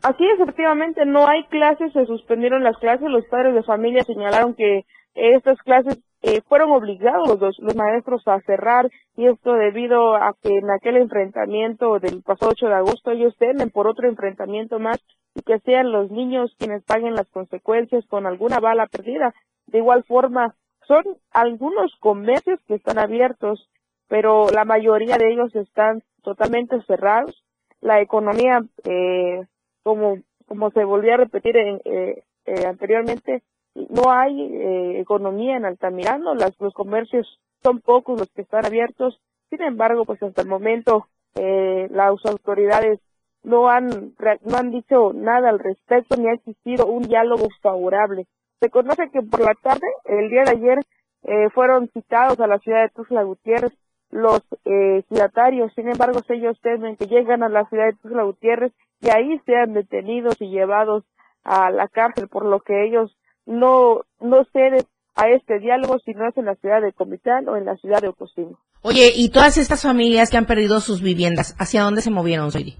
Así 0.06 0.24
efectivamente, 0.24 1.04
no 1.04 1.26
hay 1.26 1.42
clases, 1.46 1.92
se 1.92 2.06
suspendieron 2.06 2.62
las 2.62 2.78
clases. 2.78 3.10
Los 3.10 3.24
padres 3.26 3.54
de 3.54 3.64
familia 3.64 4.04
señalaron 4.04 4.54
que 4.54 4.84
estas 5.16 5.58
clases 5.62 5.98
eh, 6.22 6.42
fueron 6.42 6.70
obligados 6.70 7.40
los, 7.40 7.58
los 7.58 7.74
maestros 7.74 8.22
a 8.28 8.40
cerrar 8.42 8.88
y 9.16 9.26
esto 9.26 9.54
debido 9.54 10.14
a 10.14 10.36
que 10.40 10.58
en 10.58 10.70
aquel 10.70 10.98
enfrentamiento 10.98 11.98
del 11.98 12.22
pasado 12.22 12.52
8 12.52 12.68
de 12.68 12.74
agosto 12.74 13.10
ellos 13.10 13.34
temen 13.36 13.70
por 13.70 13.88
otro 13.88 14.08
enfrentamiento 14.08 14.78
más 14.78 14.98
y 15.34 15.42
que 15.42 15.58
sean 15.58 15.90
los 15.90 16.08
niños 16.12 16.54
quienes 16.56 16.84
paguen 16.84 17.16
las 17.16 17.28
consecuencias 17.30 18.06
con 18.06 18.26
alguna 18.26 18.60
bala 18.60 18.86
perdida. 18.86 19.34
De 19.66 19.78
igual 19.78 20.04
forma, 20.04 20.54
son 20.86 21.02
algunos 21.32 21.96
comercios 21.98 22.60
que 22.68 22.74
están 22.74 22.98
abiertos, 22.98 23.68
pero 24.06 24.50
la 24.50 24.64
mayoría 24.64 25.18
de 25.18 25.32
ellos 25.32 25.52
están 25.56 26.04
totalmente 26.22 26.80
cerrados. 26.82 27.42
La 27.80 28.00
economía, 28.00 28.62
eh, 28.84 29.42
como, 29.86 30.18
como 30.48 30.72
se 30.72 30.82
volvió 30.82 31.14
a 31.14 31.18
repetir 31.18 31.56
en, 31.56 31.80
eh, 31.84 32.24
eh 32.46 32.66
anteriormente, 32.66 33.44
no 33.76 34.10
hay 34.10 34.42
eh, 34.42 35.00
economía 35.00 35.56
en 35.56 35.64
Altamirano, 35.64 36.34
las, 36.34 36.58
los 36.58 36.74
comercios 36.74 37.38
son 37.62 37.80
pocos 37.80 38.18
los 38.18 38.28
que 38.32 38.42
están 38.42 38.66
abiertos, 38.66 39.20
sin 39.48 39.62
embargo, 39.62 40.04
pues 40.04 40.20
hasta 40.24 40.42
el 40.42 40.48
momento 40.48 41.06
eh, 41.36 41.86
las 41.92 42.18
autoridades 42.24 42.98
no 43.44 43.70
han, 43.70 44.16
no 44.42 44.56
han 44.56 44.72
dicho 44.72 45.12
nada 45.14 45.50
al 45.50 45.60
respecto 45.60 46.16
ni 46.16 46.26
ha 46.30 46.32
existido 46.32 46.86
un 46.86 47.04
diálogo 47.04 47.46
favorable. 47.62 48.26
Se 48.58 48.70
conoce 48.70 49.08
que 49.12 49.22
por 49.22 49.38
la 49.38 49.54
tarde, 49.54 49.86
el 50.06 50.30
día 50.30 50.42
de 50.46 50.50
ayer, 50.50 50.78
eh, 51.22 51.48
fueron 51.50 51.88
citados 51.90 52.40
a 52.40 52.48
la 52.48 52.58
ciudad 52.58 52.82
de 52.82 52.88
Tuzla 52.88 53.22
Gutiérrez 53.22 53.72
los 54.10 54.40
eh, 54.64 55.04
ciudadarios, 55.08 55.72
sin 55.74 55.88
embargo, 55.88 56.20
ellos 56.28 56.58
temen 56.60 56.96
que 56.96 57.06
llegan 57.06 57.44
a 57.44 57.48
la 57.48 57.68
ciudad 57.68 57.86
de 57.86 57.96
Tuzla 58.02 58.24
Gutiérrez 58.24 58.72
y 59.00 59.08
ahí 59.08 59.40
sean 59.44 59.74
detenidos 59.74 60.36
y 60.40 60.50
llevados 60.50 61.04
a 61.44 61.70
la 61.70 61.88
cárcel, 61.88 62.28
por 62.28 62.44
lo 62.44 62.60
que 62.60 62.86
ellos 62.86 63.16
no, 63.46 64.02
no 64.20 64.44
cede 64.52 64.84
a 65.14 65.28
este 65.28 65.58
diálogo 65.58 65.98
si 65.98 66.12
no 66.12 66.28
es 66.28 66.36
en 66.36 66.46
la 66.46 66.56
ciudad 66.56 66.82
de 66.82 66.92
Comitán 66.92 67.48
o 67.48 67.56
en 67.56 67.64
la 67.64 67.76
ciudad 67.76 68.00
de 68.00 68.08
Ocosimo. 68.08 68.58
Oye, 68.82 69.12
y 69.14 69.30
todas 69.30 69.56
estas 69.56 69.82
familias 69.82 70.30
que 70.30 70.36
han 70.36 70.46
perdido 70.46 70.80
sus 70.80 71.02
viviendas, 71.02 71.56
¿hacia 71.58 71.82
dónde 71.82 72.02
se 72.02 72.10
movieron, 72.10 72.50
Soy? 72.50 72.76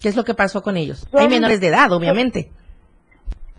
¿Qué 0.00 0.08
es 0.08 0.16
lo 0.16 0.24
que 0.24 0.34
pasó 0.34 0.62
con 0.62 0.76
ellos? 0.76 1.06
Hay 1.12 1.28
menores 1.28 1.60
de 1.60 1.68
edad, 1.68 1.92
obviamente. 1.92 2.50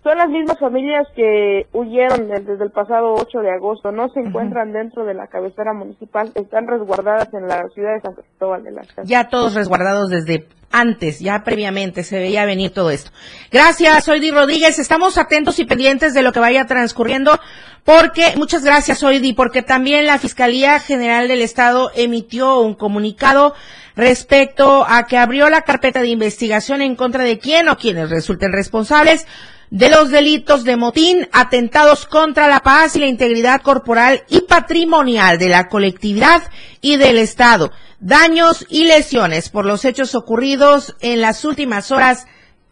Son 0.02 0.18
las 0.18 0.28
mismas 0.28 0.58
familias 0.58 1.06
que 1.14 1.66
huyeron 1.72 2.28
desde 2.28 2.64
el 2.64 2.72
pasado 2.72 3.14
8 3.14 3.38
de 3.38 3.52
agosto. 3.52 3.92
No 3.92 4.08
se 4.08 4.18
encuentran 4.18 4.72
dentro 4.72 5.04
de 5.04 5.14
la 5.14 5.28
cabecera 5.28 5.72
municipal. 5.74 6.32
Están 6.34 6.66
resguardadas 6.66 7.32
en 7.32 7.46
la 7.46 7.68
ciudad 7.72 7.94
de 7.94 8.00
San 8.00 8.14
Cristóbal 8.14 8.64
de 8.64 8.72
las 8.72 8.88
Casas. 8.88 9.08
Ya 9.08 9.28
todos 9.28 9.54
resguardados 9.54 10.10
desde 10.10 10.48
antes, 10.72 11.20
ya 11.20 11.44
previamente, 11.44 12.02
se 12.02 12.18
veía 12.18 12.44
venir 12.46 12.72
todo 12.72 12.90
esto. 12.90 13.12
Gracias, 13.52 14.08
Oidi 14.08 14.32
Rodríguez. 14.32 14.80
Estamos 14.80 15.18
atentos 15.18 15.60
y 15.60 15.66
pendientes 15.66 16.14
de 16.14 16.22
lo 16.22 16.32
que 16.32 16.40
vaya 16.40 16.66
transcurriendo, 16.66 17.38
porque, 17.84 18.32
muchas 18.36 18.64
gracias, 18.64 19.02
Oidi, 19.04 19.34
porque 19.34 19.62
también 19.62 20.06
la 20.06 20.18
Fiscalía 20.18 20.80
General 20.80 21.28
del 21.28 21.42
Estado 21.42 21.90
emitió 21.94 22.58
un 22.58 22.74
comunicado 22.74 23.54
respecto 23.94 24.84
a 24.88 25.06
que 25.06 25.18
abrió 25.18 25.50
la 25.50 25.62
carpeta 25.62 26.00
de 26.00 26.08
investigación 26.08 26.80
en 26.80 26.96
contra 26.96 27.22
de 27.24 27.38
quién 27.38 27.68
o 27.68 27.76
quienes 27.76 28.08
resulten 28.08 28.50
responsables 28.50 29.26
de 29.72 29.88
los 29.88 30.10
delitos 30.10 30.64
de 30.64 30.76
motín, 30.76 31.26
atentados 31.32 32.04
contra 32.04 32.46
la 32.46 32.60
paz 32.60 32.94
y 32.94 32.98
la 32.98 33.06
integridad 33.06 33.62
corporal 33.62 34.22
y 34.28 34.42
patrimonial 34.42 35.38
de 35.38 35.48
la 35.48 35.70
colectividad 35.70 36.42
y 36.82 36.96
del 36.96 37.16
Estado, 37.16 37.72
daños 37.98 38.66
y 38.68 38.84
lesiones 38.84 39.48
por 39.48 39.64
los 39.64 39.86
hechos 39.86 40.14
ocurridos 40.14 40.94
en 41.00 41.22
las 41.22 41.46
últimas 41.46 41.90
horas 41.90 42.26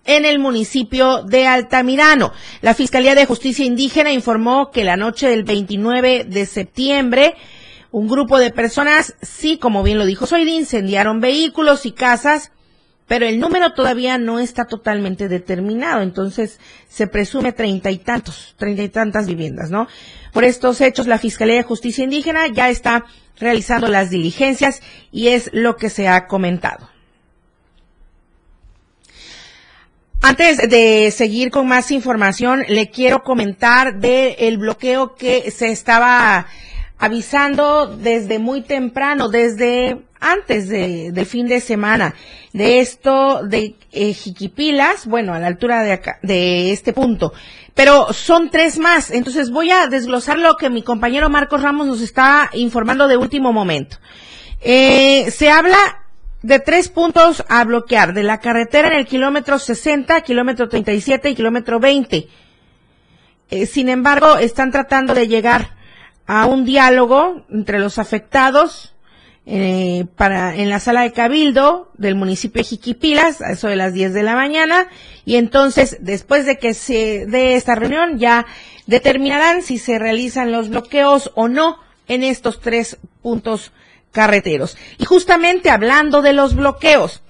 en 0.04 0.26
el 0.26 0.38
municipio 0.38 1.22
de 1.22 1.46
Altamirano. 1.46 2.34
La 2.60 2.74
Fiscalía 2.74 3.14
de 3.14 3.24
Justicia 3.24 3.64
Indígena 3.64 4.12
informó 4.12 4.70
que 4.70 4.84
la 4.84 4.98
noche 4.98 5.26
del 5.26 5.44
29 5.44 6.24
de 6.24 6.44
septiembre, 6.44 7.34
un 7.92 8.08
grupo 8.08 8.38
de 8.38 8.50
personas, 8.50 9.14
sí, 9.22 9.56
como 9.56 9.82
bien 9.82 9.96
lo 9.96 10.04
dijo 10.04 10.26
Soidi, 10.26 10.54
incendiaron 10.54 11.20
vehículos 11.20 11.86
y 11.86 11.92
casas 11.92 12.52
pero 13.10 13.26
el 13.26 13.40
número 13.40 13.72
todavía 13.72 14.18
no 14.18 14.38
está 14.38 14.66
totalmente 14.66 15.26
determinado, 15.26 16.00
entonces 16.00 16.60
se 16.88 17.08
presume 17.08 17.50
treinta 17.50 17.90
y 17.90 17.98
tantos, 17.98 18.54
treinta 18.56 18.84
y 18.84 18.88
tantas 18.88 19.26
viviendas, 19.26 19.68
¿no? 19.68 19.88
Por 20.32 20.44
estos 20.44 20.80
hechos, 20.80 21.08
la 21.08 21.18
Fiscalía 21.18 21.56
de 21.56 21.64
Justicia 21.64 22.04
Indígena 22.04 22.46
ya 22.46 22.68
está 22.68 23.06
realizando 23.36 23.88
las 23.88 24.10
diligencias 24.10 24.80
y 25.10 25.26
es 25.26 25.50
lo 25.52 25.74
que 25.74 25.90
se 25.90 26.06
ha 26.06 26.28
comentado. 26.28 26.88
Antes 30.22 30.58
de 30.70 31.10
seguir 31.10 31.50
con 31.50 31.66
más 31.66 31.90
información, 31.90 32.62
le 32.68 32.90
quiero 32.90 33.24
comentar 33.24 33.98
del 33.98 34.56
bloqueo 34.56 35.16
que 35.16 35.50
se 35.50 35.72
estaba 35.72 36.46
avisando 37.00 37.86
desde 37.86 38.38
muy 38.38 38.60
temprano, 38.60 39.30
desde 39.30 40.02
antes 40.20 40.68
de, 40.68 41.24
fin 41.24 41.48
de 41.48 41.60
semana, 41.60 42.14
de 42.52 42.80
esto 42.80 43.42
de 43.42 43.74
eh, 43.90 44.12
Jiquipilas, 44.12 45.06
bueno, 45.06 45.32
a 45.32 45.38
la 45.38 45.46
altura 45.46 45.82
de 45.82 45.92
acá, 45.92 46.18
de 46.22 46.72
este 46.72 46.92
punto. 46.92 47.32
Pero 47.74 48.12
son 48.12 48.50
tres 48.50 48.78
más, 48.78 49.10
entonces 49.10 49.50
voy 49.50 49.70
a 49.70 49.86
desglosar 49.86 50.38
lo 50.38 50.58
que 50.58 50.68
mi 50.68 50.82
compañero 50.82 51.30
Marcos 51.30 51.62
Ramos 51.62 51.86
nos 51.86 52.02
está 52.02 52.50
informando 52.52 53.08
de 53.08 53.16
último 53.16 53.50
momento. 53.50 53.96
Eh, 54.60 55.30
se 55.30 55.48
habla 55.48 55.78
de 56.42 56.58
tres 56.58 56.90
puntos 56.90 57.42
a 57.48 57.64
bloquear, 57.64 58.12
de 58.12 58.24
la 58.24 58.40
carretera 58.40 58.88
en 58.88 58.98
el 58.98 59.06
kilómetro 59.06 59.58
60, 59.58 60.20
kilómetro 60.20 60.68
37 60.68 61.30
y 61.30 61.34
kilómetro 61.34 61.80
20. 61.80 62.28
Eh, 63.52 63.64
sin 63.64 63.88
embargo, 63.88 64.36
están 64.36 64.70
tratando 64.70 65.14
de 65.14 65.28
llegar 65.28 65.79
a 66.32 66.46
un 66.46 66.64
diálogo 66.64 67.44
entre 67.50 67.80
los 67.80 67.98
afectados 67.98 68.94
eh, 69.46 70.06
para 70.14 70.54
en 70.54 70.70
la 70.70 70.78
sala 70.78 71.00
de 71.02 71.10
cabildo 71.10 71.90
del 71.98 72.14
municipio 72.14 72.60
de 72.60 72.68
Jiquipilas 72.68 73.42
a 73.42 73.50
eso 73.50 73.66
de 73.66 73.74
las 73.74 73.94
10 73.94 74.14
de 74.14 74.22
la 74.22 74.36
mañana 74.36 74.86
y 75.24 75.34
entonces 75.34 75.96
después 76.00 76.46
de 76.46 76.56
que 76.56 76.72
se 76.72 77.26
dé 77.26 77.56
esta 77.56 77.74
reunión 77.74 78.20
ya 78.20 78.46
determinarán 78.86 79.62
si 79.62 79.78
se 79.78 79.98
realizan 79.98 80.52
los 80.52 80.68
bloqueos 80.68 81.32
o 81.34 81.48
no 81.48 81.78
en 82.06 82.22
estos 82.22 82.60
tres 82.60 82.98
puntos 83.22 83.72
carreteros. 84.12 84.76
Y 84.98 85.06
justamente 85.06 85.68
hablando 85.68 86.22
de 86.22 86.32
los 86.32 86.54
bloqueos, 86.54 87.22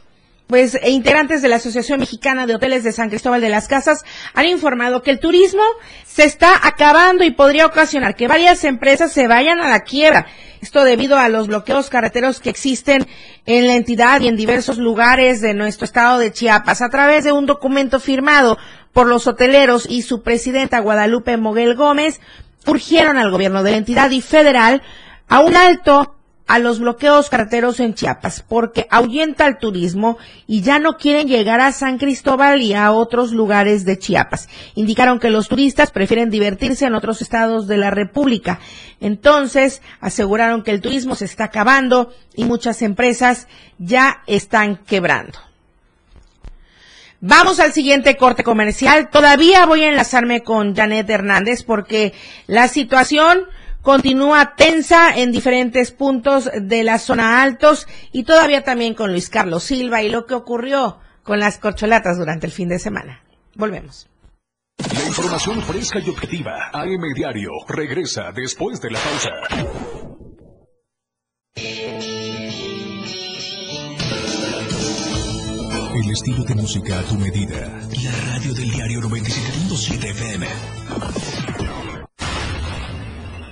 pues 0.50 0.74
e 0.74 0.90
integrantes 0.90 1.42
de 1.42 1.48
la 1.48 1.56
Asociación 1.56 2.00
Mexicana 2.00 2.44
de 2.44 2.56
Hoteles 2.56 2.82
de 2.82 2.90
San 2.90 3.08
Cristóbal 3.08 3.40
de 3.40 3.50
las 3.50 3.68
Casas 3.68 4.04
han 4.34 4.46
informado 4.46 5.00
que 5.00 5.12
el 5.12 5.20
turismo 5.20 5.62
se 6.04 6.24
está 6.24 6.66
acabando 6.66 7.22
y 7.22 7.30
podría 7.30 7.66
ocasionar 7.66 8.16
que 8.16 8.26
varias 8.26 8.64
empresas 8.64 9.12
se 9.12 9.28
vayan 9.28 9.60
a 9.60 9.70
la 9.70 9.84
quiebra. 9.84 10.26
Esto 10.60 10.82
debido 10.82 11.16
a 11.16 11.28
los 11.28 11.46
bloqueos 11.46 11.88
carreteros 11.88 12.40
que 12.40 12.50
existen 12.50 13.06
en 13.46 13.68
la 13.68 13.76
entidad 13.76 14.20
y 14.22 14.26
en 14.26 14.34
diversos 14.34 14.76
lugares 14.76 15.40
de 15.40 15.54
nuestro 15.54 15.84
estado 15.84 16.18
de 16.18 16.32
Chiapas. 16.32 16.82
A 16.82 16.90
través 16.90 17.22
de 17.22 17.30
un 17.30 17.46
documento 17.46 18.00
firmado 18.00 18.58
por 18.92 19.06
los 19.06 19.28
hoteleros 19.28 19.86
y 19.88 20.02
su 20.02 20.22
presidenta 20.24 20.80
Guadalupe 20.80 21.36
Moguel 21.36 21.76
Gómez, 21.76 22.20
urgieron 22.66 23.18
al 23.18 23.30
gobierno 23.30 23.62
de 23.62 23.70
la 23.70 23.76
entidad 23.76 24.10
y 24.10 24.20
federal 24.20 24.82
a 25.28 25.40
un 25.40 25.56
alto 25.56 26.16
a 26.50 26.58
los 26.58 26.80
bloqueos 26.80 27.30
carreteros 27.30 27.78
en 27.78 27.94
Chiapas 27.94 28.44
porque 28.46 28.88
ahuyenta 28.90 29.46
el 29.46 29.58
turismo 29.58 30.18
y 30.48 30.62
ya 30.62 30.80
no 30.80 30.96
quieren 30.96 31.28
llegar 31.28 31.60
a 31.60 31.70
San 31.70 31.96
Cristóbal 31.96 32.60
y 32.60 32.74
a 32.74 32.90
otros 32.90 33.30
lugares 33.30 33.84
de 33.84 34.00
Chiapas. 34.00 34.48
Indicaron 34.74 35.20
que 35.20 35.30
los 35.30 35.46
turistas 35.46 35.92
prefieren 35.92 36.28
divertirse 36.28 36.86
en 36.86 36.96
otros 36.96 37.22
estados 37.22 37.68
de 37.68 37.76
la 37.76 37.92
República. 37.92 38.58
Entonces, 38.98 39.80
aseguraron 40.00 40.64
que 40.64 40.72
el 40.72 40.80
turismo 40.80 41.14
se 41.14 41.26
está 41.26 41.44
acabando 41.44 42.12
y 42.34 42.42
muchas 42.42 42.82
empresas 42.82 43.46
ya 43.78 44.24
están 44.26 44.78
quebrando. 44.78 45.38
Vamos 47.20 47.60
al 47.60 47.72
siguiente 47.72 48.16
corte 48.16 48.42
comercial. 48.42 49.08
Todavía 49.10 49.66
voy 49.66 49.82
a 49.84 49.88
enlazarme 49.88 50.42
con 50.42 50.74
Janet 50.74 51.08
Hernández 51.08 51.62
porque 51.62 52.12
la 52.48 52.66
situación 52.66 53.44
continúa 53.82 54.54
tensa 54.56 55.16
en 55.16 55.32
diferentes 55.32 55.92
puntos 55.92 56.50
de 56.54 56.84
la 56.84 56.98
zona 56.98 57.42
altos 57.42 57.86
y 58.12 58.24
todavía 58.24 58.62
también 58.62 58.94
con 58.94 59.10
Luis 59.10 59.30
Carlos 59.30 59.64
Silva 59.64 60.02
y 60.02 60.08
lo 60.08 60.26
que 60.26 60.34
ocurrió 60.34 60.98
con 61.22 61.38
las 61.40 61.58
corcholatas 61.58 62.18
durante 62.18 62.46
el 62.46 62.52
fin 62.52 62.68
de 62.68 62.78
semana. 62.78 63.22
Volvemos. 63.54 64.08
La 64.94 65.06
información 65.06 65.62
fresca 65.62 65.98
y 65.98 66.08
objetiva. 66.08 66.70
AM 66.72 67.14
Diario 67.14 67.50
regresa 67.68 68.32
después 68.34 68.80
de 68.80 68.90
la 68.90 68.98
pausa. 68.98 69.30
El 75.94 76.10
estilo 76.10 76.44
de 76.44 76.54
música 76.54 76.98
a 76.98 77.02
tu 77.02 77.16
medida. 77.16 77.68
La 78.02 78.12
radio 78.32 78.54
del 78.54 78.70
diario 78.70 79.00
97.7 79.00 80.10
FM. 80.10 81.69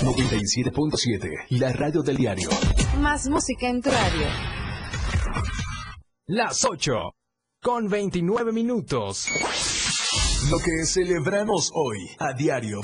97.7, 0.00 1.46
la 1.50 1.72
radio 1.72 2.02
del 2.02 2.16
diario. 2.16 2.48
Más 2.98 3.28
música 3.28 3.68
en 3.68 3.82
tu 3.82 3.90
radio. 3.90 4.26
Las 6.26 6.64
8 6.64 7.14
con 7.62 7.88
29 7.88 8.52
minutos. 8.52 9.28
Lo 10.50 10.58
que 10.58 10.84
celebramos 10.86 11.70
hoy 11.74 11.98
a 12.18 12.32
diario. 12.32 12.80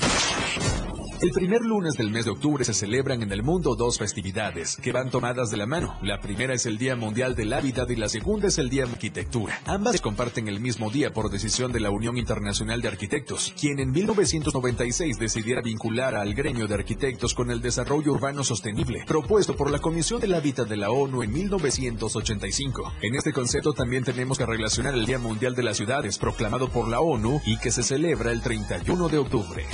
El 1.21 1.31
primer 1.31 1.65
lunes 1.65 1.95
del 1.95 2.11
mes 2.11 2.23
de 2.23 2.31
octubre 2.31 2.63
se 2.63 2.73
celebran 2.73 3.21
en 3.21 3.33
el 3.33 3.43
mundo 3.43 3.75
dos 3.75 3.97
festividades 3.97 4.77
que 4.77 4.93
van 4.93 5.09
tomadas 5.09 5.51
de 5.51 5.57
la 5.57 5.65
mano. 5.65 5.97
La 6.01 6.21
primera 6.21 6.53
es 6.53 6.65
el 6.65 6.77
Día 6.77 6.95
Mundial 6.95 7.35
del 7.35 7.51
Hábitat 7.51 7.89
y 7.91 7.97
la 7.97 8.07
segunda 8.07 8.47
es 8.47 8.57
el 8.57 8.69
Día 8.69 8.85
de 8.85 8.93
Arquitectura. 8.93 9.59
Ambas 9.65 9.99
comparten 9.99 10.47
el 10.47 10.61
mismo 10.61 10.89
día 10.89 11.11
por 11.11 11.29
decisión 11.29 11.73
de 11.73 11.81
la 11.81 11.89
Unión 11.89 12.17
Internacional 12.17 12.81
de 12.81 12.87
Arquitectos, 12.87 13.53
quien 13.59 13.79
en 13.79 13.91
1996 13.91 15.19
decidiera 15.19 15.61
vincular 15.61 16.15
al 16.15 16.33
gremio 16.33 16.69
de 16.69 16.75
arquitectos 16.75 17.33
con 17.33 17.51
el 17.51 17.59
desarrollo 17.59 18.13
urbano 18.13 18.45
sostenible, 18.45 19.03
propuesto 19.05 19.57
por 19.57 19.71
la 19.71 19.79
Comisión 19.79 20.21
del 20.21 20.35
Hábitat 20.35 20.69
de 20.69 20.77
la 20.77 20.89
ONU 20.89 21.21
en 21.21 21.33
1985. 21.33 22.93
En 23.01 23.15
este 23.15 23.33
concepto 23.33 23.73
también 23.73 24.05
tenemos 24.05 24.37
que 24.37 24.45
relacionar 24.45 24.93
el 24.93 25.05
Día 25.05 25.19
Mundial 25.19 25.53
de 25.53 25.63
las 25.63 25.75
Ciudades, 25.75 26.17
proclamado 26.17 26.69
por 26.69 26.87
la 26.87 27.01
ONU 27.01 27.41
y 27.45 27.57
que 27.57 27.71
se 27.71 27.83
celebra 27.83 28.31
el 28.31 28.41
31 28.41 29.09
de 29.09 29.17
octubre. 29.17 29.65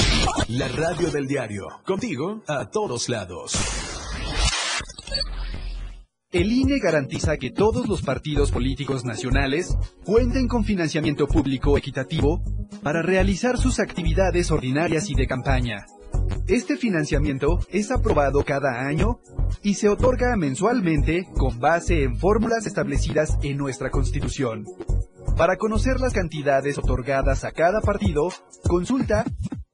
La 0.47 0.67
radio 0.69 1.11
del 1.11 1.27
contigo 1.85 2.41
a 2.47 2.69
todos 2.69 3.09
lados. 3.09 3.53
El 6.31 6.51
INE 6.51 6.79
garantiza 6.79 7.35
que 7.37 7.51
todos 7.51 7.89
los 7.89 8.01
partidos 8.01 8.51
políticos 8.51 9.03
nacionales 9.03 9.75
cuenten 10.05 10.47
con 10.47 10.63
financiamiento 10.63 11.27
público 11.27 11.77
equitativo 11.77 12.41
para 12.83 13.01
realizar 13.01 13.57
sus 13.57 13.79
actividades 13.79 14.49
ordinarias 14.49 15.09
y 15.09 15.15
de 15.15 15.27
campaña. 15.27 15.85
Este 16.47 16.77
financiamiento 16.77 17.59
es 17.69 17.91
aprobado 17.91 18.43
cada 18.45 18.87
año 18.87 19.19
y 19.61 19.73
se 19.73 19.89
otorga 19.89 20.37
mensualmente 20.37 21.27
con 21.37 21.59
base 21.59 22.03
en 22.03 22.15
fórmulas 22.15 22.65
establecidas 22.65 23.37
en 23.43 23.57
nuestra 23.57 23.89
Constitución. 23.89 24.63
Para 25.35 25.57
conocer 25.57 25.99
las 25.99 26.13
cantidades 26.13 26.77
otorgadas 26.77 27.43
a 27.43 27.51
cada 27.51 27.81
partido, 27.81 28.29
consulta 28.63 29.25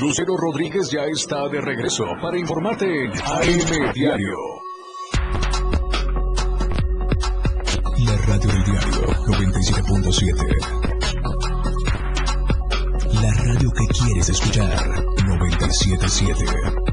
Lucero 0.00 0.36
Rodríguez 0.36 0.90
ya 0.90 1.04
está 1.06 1.48
de 1.48 1.60
regreso 1.60 2.04
para 2.20 2.38
informarte 2.38 2.84
en 2.84 3.10
AM 3.12 3.92
Diario. 3.94 4.36
La 8.04 8.16
radio 8.26 8.50
del 8.50 8.64
diario 8.64 9.06
97.7. 9.26 10.34
La 13.22 13.32
radio 13.42 13.70
que 13.70 13.86
quieres 13.86 14.28
escuchar 14.28 15.02
977. 15.26 16.85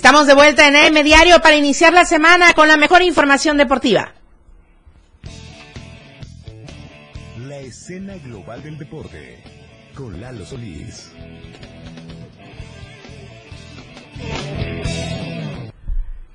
Estamos 0.00 0.26
de 0.26 0.32
vuelta 0.32 0.66
en 0.66 0.76
AM 0.76 1.04
Diario 1.04 1.42
para 1.42 1.56
iniciar 1.56 1.92
la 1.92 2.06
semana 2.06 2.54
con 2.54 2.66
la 2.66 2.78
mejor 2.78 3.02
información 3.02 3.58
deportiva. 3.58 4.14
La 7.46 7.58
escena 7.58 8.14
global 8.24 8.62
del 8.62 8.78
deporte 8.78 9.44
con 9.94 10.18
Lalo 10.18 10.46
Solís. 10.46 11.12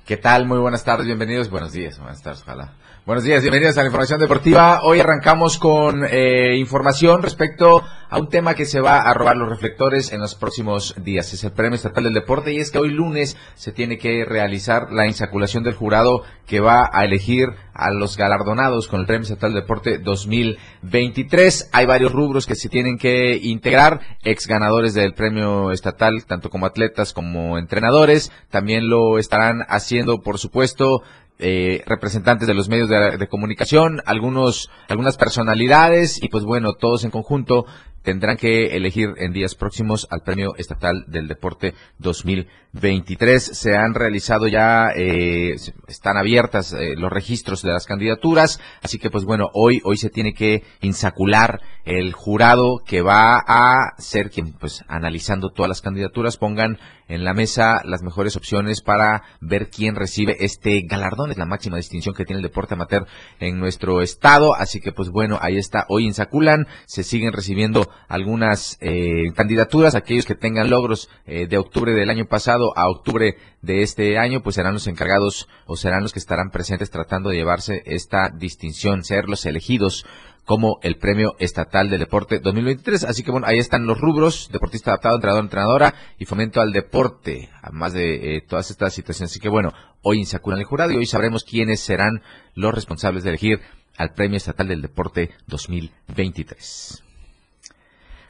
¿Qué 0.04 0.16
tal? 0.16 0.46
Muy 0.46 0.58
buenas 0.58 0.84
tardes, 0.84 1.04
bienvenidos. 1.04 1.50
Buenos 1.50 1.72
días, 1.72 1.98
buenas 1.98 2.22
tardes, 2.22 2.42
ojalá. 2.42 2.74
Buenos 3.04 3.24
días, 3.24 3.42
bienvenidos 3.42 3.76
a 3.78 3.80
la 3.80 3.86
información 3.86 4.20
deportiva. 4.20 4.82
Hoy 4.84 5.00
arrancamos 5.00 5.58
con 5.58 6.04
eh, 6.04 6.56
información 6.56 7.20
respecto 7.20 7.82
a 8.08 8.18
un 8.18 8.28
tema 8.28 8.54
que 8.54 8.64
se 8.64 8.80
va 8.80 9.00
a 9.00 9.14
robar 9.14 9.36
los 9.36 9.48
reflectores 9.48 10.12
en 10.12 10.20
los 10.20 10.34
próximos 10.34 10.94
días. 11.02 11.32
Es 11.32 11.44
el 11.44 11.52
Premio 11.52 11.76
Estatal 11.76 12.04
del 12.04 12.14
Deporte 12.14 12.52
y 12.52 12.58
es 12.58 12.70
que 12.70 12.78
hoy 12.78 12.90
lunes 12.90 13.36
se 13.54 13.72
tiene 13.72 13.98
que 13.98 14.24
realizar 14.24 14.92
la 14.92 15.06
insaculación 15.06 15.64
del 15.64 15.74
jurado 15.74 16.22
que 16.46 16.60
va 16.60 16.88
a 16.92 17.04
elegir 17.04 17.48
a 17.74 17.90
los 17.90 18.16
galardonados 18.16 18.88
con 18.88 19.00
el 19.00 19.06
Premio 19.06 19.22
Estatal 19.22 19.52
del 19.52 19.62
Deporte 19.62 19.98
2023. 19.98 21.70
Hay 21.72 21.86
varios 21.86 22.12
rubros 22.12 22.46
que 22.46 22.54
se 22.54 22.68
tienen 22.68 22.98
que 22.98 23.36
integrar, 23.42 24.00
ex 24.22 24.46
ganadores 24.46 24.94
del 24.94 25.14
premio 25.14 25.70
estatal, 25.72 26.24
tanto 26.26 26.50
como 26.50 26.66
atletas 26.66 27.12
como 27.12 27.58
entrenadores. 27.58 28.30
También 28.50 28.88
lo 28.88 29.18
estarán 29.18 29.62
haciendo, 29.68 30.20
por 30.20 30.38
supuesto, 30.38 31.02
eh, 31.38 31.82
representantes 31.86 32.48
de 32.48 32.54
los 32.54 32.70
medios 32.70 32.88
de, 32.88 33.18
de, 33.18 33.28
comunicación, 33.28 34.00
algunos, 34.06 34.70
algunas 34.88 35.18
personalidades 35.18 36.22
y 36.22 36.28
pues 36.28 36.44
bueno, 36.44 36.72
todos 36.72 37.04
en 37.04 37.10
conjunto 37.10 37.66
tendrán 38.06 38.36
que 38.36 38.76
elegir 38.76 39.14
en 39.16 39.32
días 39.32 39.56
próximos 39.56 40.06
al 40.10 40.22
Premio 40.22 40.54
Estatal 40.56 41.06
del 41.08 41.26
Deporte 41.26 41.74
2023. 41.98 43.42
Se 43.42 43.76
han 43.76 43.94
realizado 43.94 44.46
ya, 44.46 44.90
eh, 44.94 45.56
están 45.88 46.16
abiertas 46.16 46.72
eh, 46.72 46.94
los 46.96 47.10
registros 47.10 47.62
de 47.62 47.72
las 47.72 47.84
candidaturas, 47.84 48.60
así 48.80 49.00
que 49.00 49.10
pues 49.10 49.24
bueno, 49.24 49.50
hoy, 49.54 49.80
hoy 49.82 49.96
se 49.96 50.08
tiene 50.08 50.34
que 50.34 50.62
insacular 50.82 51.60
el 51.84 52.12
jurado 52.12 52.78
que 52.86 53.02
va 53.02 53.42
a 53.44 53.94
ser 53.98 54.30
quien 54.30 54.52
pues 54.52 54.84
analizando 54.86 55.50
todas 55.50 55.68
las 55.68 55.82
candidaturas 55.82 56.36
pongan 56.36 56.78
en 57.08 57.24
la 57.24 57.34
mesa 57.34 57.82
las 57.84 58.02
mejores 58.02 58.36
opciones 58.36 58.82
para 58.82 59.22
ver 59.40 59.68
quién 59.68 59.94
recibe 59.94 60.36
este 60.40 60.82
galardón. 60.82 61.30
Es 61.30 61.38
la 61.38 61.46
máxima 61.46 61.76
distinción 61.76 62.14
que 62.14 62.24
tiene 62.24 62.38
el 62.38 62.48
deporte 62.48 62.74
amateur 62.74 63.06
en 63.38 63.58
nuestro 63.58 64.00
estado. 64.02 64.54
Así 64.54 64.80
que, 64.80 64.92
pues 64.92 65.10
bueno, 65.10 65.38
ahí 65.40 65.56
está. 65.56 65.86
Hoy 65.88 66.04
insaculan. 66.04 66.66
Se 66.86 67.02
siguen 67.02 67.32
recibiendo 67.32 67.88
algunas 68.08 68.78
eh, 68.80 69.32
candidaturas. 69.34 69.94
Aquellos 69.94 70.26
que 70.26 70.34
tengan 70.34 70.70
logros 70.70 71.08
eh, 71.26 71.46
de 71.46 71.58
octubre 71.58 71.92
del 71.92 72.10
año 72.10 72.26
pasado 72.26 72.72
a 72.76 72.88
octubre 72.88 73.36
de 73.62 73.82
este 73.82 74.18
año, 74.18 74.42
pues 74.42 74.56
serán 74.56 74.74
los 74.74 74.86
encargados 74.86 75.48
o 75.66 75.76
serán 75.76 76.02
los 76.02 76.12
que 76.12 76.18
estarán 76.18 76.50
presentes 76.50 76.90
tratando 76.90 77.30
de 77.30 77.36
llevarse 77.36 77.82
esta 77.86 78.30
distinción, 78.30 79.04
ser 79.04 79.28
los 79.28 79.46
elegidos 79.46 80.04
como 80.46 80.78
el 80.82 80.96
Premio 80.96 81.34
Estatal 81.38 81.90
del 81.90 81.98
Deporte 81.98 82.38
2023. 82.38 83.04
Así 83.04 83.22
que 83.22 83.32
bueno, 83.32 83.46
ahí 83.46 83.58
están 83.58 83.86
los 83.86 84.00
rubros, 84.00 84.48
deportista 84.50 84.92
adaptado, 84.92 85.16
entrenador, 85.16 85.44
entrenadora 85.44 85.94
y 86.18 86.24
fomento 86.24 86.60
al 86.60 86.72
deporte, 86.72 87.50
además 87.60 87.92
de 87.92 88.36
eh, 88.36 88.40
todas 88.48 88.70
estas 88.70 88.94
situaciones. 88.94 89.32
Así 89.32 89.40
que 89.40 89.48
bueno, 89.48 89.72
hoy 90.02 90.20
insaculan 90.20 90.60
el 90.60 90.64
jurado 90.64 90.92
y 90.92 90.96
hoy 90.96 91.06
sabremos 91.06 91.44
quiénes 91.44 91.80
serán 91.80 92.22
los 92.54 92.72
responsables 92.72 93.24
de 93.24 93.30
elegir 93.30 93.60
al 93.98 94.14
Premio 94.14 94.36
Estatal 94.36 94.68
del 94.68 94.82
Deporte 94.82 95.30
2023. 95.48 97.05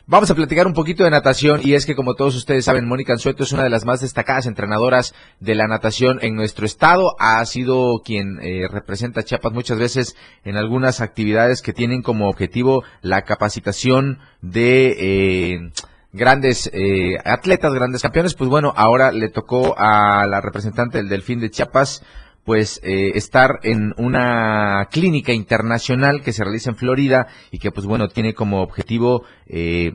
Vamos 0.08 0.30
a 0.30 0.36
platicar 0.36 0.68
un 0.68 0.72
poquito 0.72 1.02
de 1.02 1.10
natación 1.10 1.62
y 1.64 1.74
es 1.74 1.84
que 1.84 1.96
como 1.96 2.14
todos 2.14 2.36
ustedes 2.36 2.64
saben, 2.64 2.86
Mónica 2.86 3.12
Anzueto 3.12 3.42
es 3.42 3.50
una 3.50 3.64
de 3.64 3.70
las 3.70 3.84
más 3.84 4.02
destacadas 4.02 4.46
entrenadoras 4.46 5.16
de 5.40 5.56
la 5.56 5.66
natación 5.66 6.20
en 6.22 6.36
nuestro 6.36 6.64
estado. 6.64 7.16
Ha 7.18 7.44
sido 7.44 8.02
quien 8.04 8.38
eh, 8.40 8.68
representa 8.70 9.22
a 9.22 9.24
Chiapas 9.24 9.52
muchas 9.52 9.80
veces 9.80 10.14
en 10.44 10.56
algunas 10.56 11.00
actividades 11.00 11.60
que 11.60 11.72
tienen 11.72 12.02
como 12.02 12.28
objetivo 12.28 12.84
la 13.02 13.22
capacitación 13.22 14.20
de 14.42 14.94
eh, 14.96 15.72
grandes 16.12 16.70
eh, 16.72 17.16
atletas, 17.24 17.74
grandes 17.74 18.02
campeones. 18.02 18.34
Pues 18.34 18.48
bueno, 18.48 18.72
ahora 18.76 19.10
le 19.10 19.28
tocó 19.28 19.74
a 19.76 20.24
la 20.28 20.40
representante 20.40 20.98
del 20.98 21.08
Delfín 21.08 21.40
de 21.40 21.50
Chiapas 21.50 22.04
pues 22.46 22.80
eh, 22.82 23.12
estar 23.16 23.58
en 23.62 23.92
una 23.98 24.88
clínica 24.90 25.34
internacional 25.34 26.22
que 26.22 26.32
se 26.32 26.44
realiza 26.44 26.70
en 26.70 26.76
Florida 26.76 27.26
y 27.50 27.58
que 27.58 27.70
pues 27.72 27.86
bueno 27.86 28.08
tiene 28.08 28.32
como 28.32 28.62
objetivo 28.62 29.24
eh, 29.48 29.92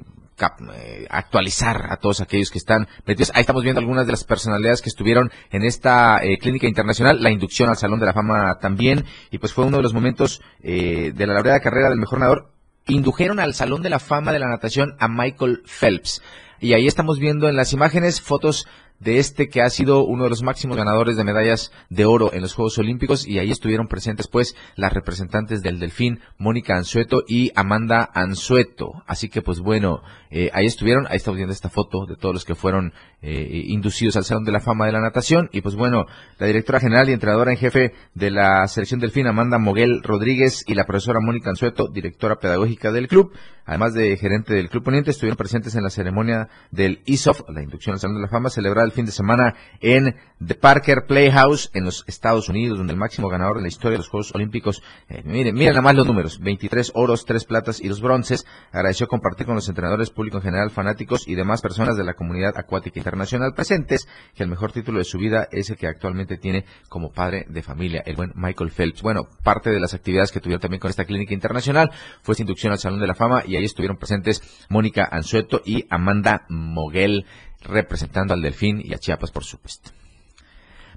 actualizar 1.09 1.87
a 1.89 1.97
todos 1.97 2.21
aquellos 2.21 2.49
que 2.51 2.57
están 2.57 2.87
metidos. 3.05 3.31
Ahí 3.33 3.41
estamos 3.41 3.63
viendo 3.63 3.79
algunas 3.79 4.05
de 4.05 4.13
las 4.13 4.23
personalidades 4.23 4.81
que 4.81 4.89
estuvieron 4.89 5.31
en 5.51 5.63
esta 5.63 6.23
eh, 6.23 6.37
clínica 6.37 6.67
internacional, 6.67 7.21
la 7.21 7.31
inducción 7.31 7.69
al 7.69 7.77
Salón 7.77 7.99
de 7.99 8.05
la 8.05 8.13
Fama 8.13 8.57
también, 8.59 9.05
y 9.29 9.37
pues 9.37 9.53
fue 9.53 9.65
uno 9.65 9.77
de 9.77 9.83
los 9.83 9.93
momentos 9.93 10.41
eh, 10.63 11.11
de 11.13 11.27
la 11.27 11.33
larga 11.33 11.59
carrera 11.59 11.89
del 11.89 11.99
mejor 11.99 12.19
nadador. 12.19 12.51
Indujeron 12.87 13.39
al 13.39 13.53
Salón 13.53 13.83
de 13.83 13.89
la 13.89 13.99
Fama 13.99 14.31
de 14.33 14.39
la 14.39 14.49
Natación 14.49 14.95
a 14.99 15.07
Michael 15.07 15.61
Phelps. 15.65 16.21
Y 16.59 16.73
ahí 16.73 16.87
estamos 16.87 17.19
viendo 17.19 17.47
en 17.47 17.55
las 17.55 17.73
imágenes 17.73 18.21
fotos 18.21 18.67
de 19.01 19.17
este 19.17 19.49
que 19.49 19.61
ha 19.61 19.69
sido 19.69 20.05
uno 20.05 20.23
de 20.23 20.29
los 20.29 20.43
máximos 20.43 20.77
ganadores 20.77 21.17
de 21.17 21.23
medallas 21.23 21.71
de 21.89 22.05
oro 22.05 22.31
en 22.33 22.41
los 22.41 22.53
Juegos 22.53 22.77
Olímpicos 22.77 23.27
y 23.27 23.39
ahí 23.39 23.51
estuvieron 23.51 23.87
presentes 23.87 24.27
pues 24.27 24.55
las 24.75 24.93
representantes 24.93 25.61
del 25.61 25.79
Delfín, 25.79 26.19
Mónica 26.37 26.77
Anzueto 26.77 27.23
y 27.27 27.51
Amanda 27.55 28.09
Anzueto. 28.13 29.03
Así 29.07 29.29
que 29.29 29.41
pues 29.41 29.59
bueno, 29.59 30.01
eh, 30.29 30.49
ahí 30.53 30.67
estuvieron, 30.67 31.07
ahí 31.09 31.17
estamos 31.17 31.37
viendo 31.37 31.53
esta 31.53 31.69
foto 31.69 32.05
de 32.05 32.15
todos 32.15 32.33
los 32.33 32.45
que 32.45 32.55
fueron 32.55 32.93
eh, 33.21 33.63
inducidos 33.65 34.15
al 34.17 34.23
Salón 34.23 34.43
de 34.43 34.51
la 34.51 34.59
Fama 34.59 34.85
de 34.85 34.91
la 34.91 35.01
Natación 35.01 35.49
y 35.51 35.61
pues 35.61 35.75
bueno, 35.75 36.05
la 36.37 36.47
directora 36.47 36.79
general 36.79 37.09
y 37.09 37.13
entrenadora 37.13 37.51
en 37.51 37.57
jefe 37.57 37.93
de 38.13 38.31
la 38.31 38.67
selección 38.67 38.99
Delfín, 38.99 39.27
Amanda 39.27 39.57
Moguel 39.57 40.03
Rodríguez 40.03 40.63
y 40.67 40.75
la 40.75 40.85
profesora 40.85 41.19
Mónica 41.21 41.49
Anzueto, 41.49 41.87
directora 41.87 42.35
pedagógica 42.35 42.91
del 42.91 43.07
club, 43.07 43.33
además 43.65 43.93
de 43.93 44.15
gerente 44.17 44.53
del 44.53 44.69
Club 44.69 44.83
Poniente, 44.83 45.11
estuvieron 45.11 45.37
presentes 45.37 45.75
en 45.75 45.83
la 45.83 45.89
ceremonia 45.89 46.49
del 46.71 47.01
ISOF, 47.05 47.41
la 47.49 47.61
inducción 47.61 47.93
al 47.93 47.99
Salón 47.99 48.17
de 48.17 48.23
la 48.23 48.27
Fama, 48.27 48.49
celebrada 48.49 48.90
fin 48.91 49.05
de 49.05 49.11
semana 49.11 49.55
en 49.79 50.15
The 50.45 50.55
Parker 50.55 51.05
Playhouse 51.07 51.69
en 51.73 51.85
los 51.85 52.03
Estados 52.07 52.49
Unidos, 52.49 52.77
donde 52.77 52.93
el 52.93 52.99
máximo 52.99 53.29
ganador 53.29 53.57
de 53.57 53.61
la 53.61 53.67
historia 53.67 53.91
de 53.91 53.97
los 53.99 54.09
Juegos 54.09 54.33
Olímpicos, 54.33 54.81
eh, 55.07 55.21
miren, 55.23 55.53
miren 55.53 55.73
nada 55.73 55.81
más 55.81 55.95
los 55.95 56.07
números, 56.07 56.39
23 56.39 56.93
oros, 56.95 57.25
3 57.25 57.45
platas 57.45 57.79
y 57.79 57.87
2 57.87 58.01
bronces, 58.01 58.45
agradeció 58.71 59.07
compartir 59.07 59.45
con 59.45 59.55
los 59.55 59.69
entrenadores, 59.69 60.09
público 60.09 60.37
en 60.37 60.43
general, 60.43 60.71
fanáticos 60.71 61.27
y 61.27 61.35
demás 61.35 61.61
personas 61.61 61.95
de 61.95 62.03
la 62.03 62.15
comunidad 62.15 62.57
acuática 62.57 62.99
internacional 62.99 63.53
presentes, 63.53 64.07
que 64.33 64.41
el 64.43 64.49
mejor 64.49 64.71
título 64.71 64.97
de 64.97 65.05
su 65.05 65.19
vida 65.19 65.47
es 65.51 65.69
el 65.69 65.77
que 65.77 65.87
actualmente 65.87 66.37
tiene 66.37 66.65
como 66.89 67.11
padre 67.11 67.45
de 67.47 67.61
familia, 67.61 68.01
el 68.05 68.15
buen 68.15 68.31
Michael 68.35 68.71
Phelps. 68.71 69.03
Bueno, 69.03 69.27
parte 69.43 69.69
de 69.69 69.79
las 69.79 69.93
actividades 69.93 70.31
que 70.31 70.39
tuvieron 70.39 70.61
también 70.61 70.79
con 70.79 70.89
esta 70.89 71.05
clínica 71.05 71.33
internacional 71.33 71.91
fue 72.23 72.35
su 72.35 72.41
inducción 72.41 72.71
al 72.71 72.79
Salón 72.79 72.99
de 72.99 73.07
la 73.07 73.15
Fama 73.15 73.43
y 73.45 73.57
ahí 73.57 73.65
estuvieron 73.65 73.97
presentes 73.97 74.41
Mónica 74.69 75.07
Anzueto 75.11 75.61
y 75.65 75.85
Amanda 75.89 76.45
Moguel 76.49 77.25
representando 77.61 78.33
al 78.33 78.41
Delfín 78.41 78.81
y 78.83 78.93
a 78.93 78.97
Chiapas, 78.97 79.31
por 79.31 79.43
supuesto. 79.43 79.91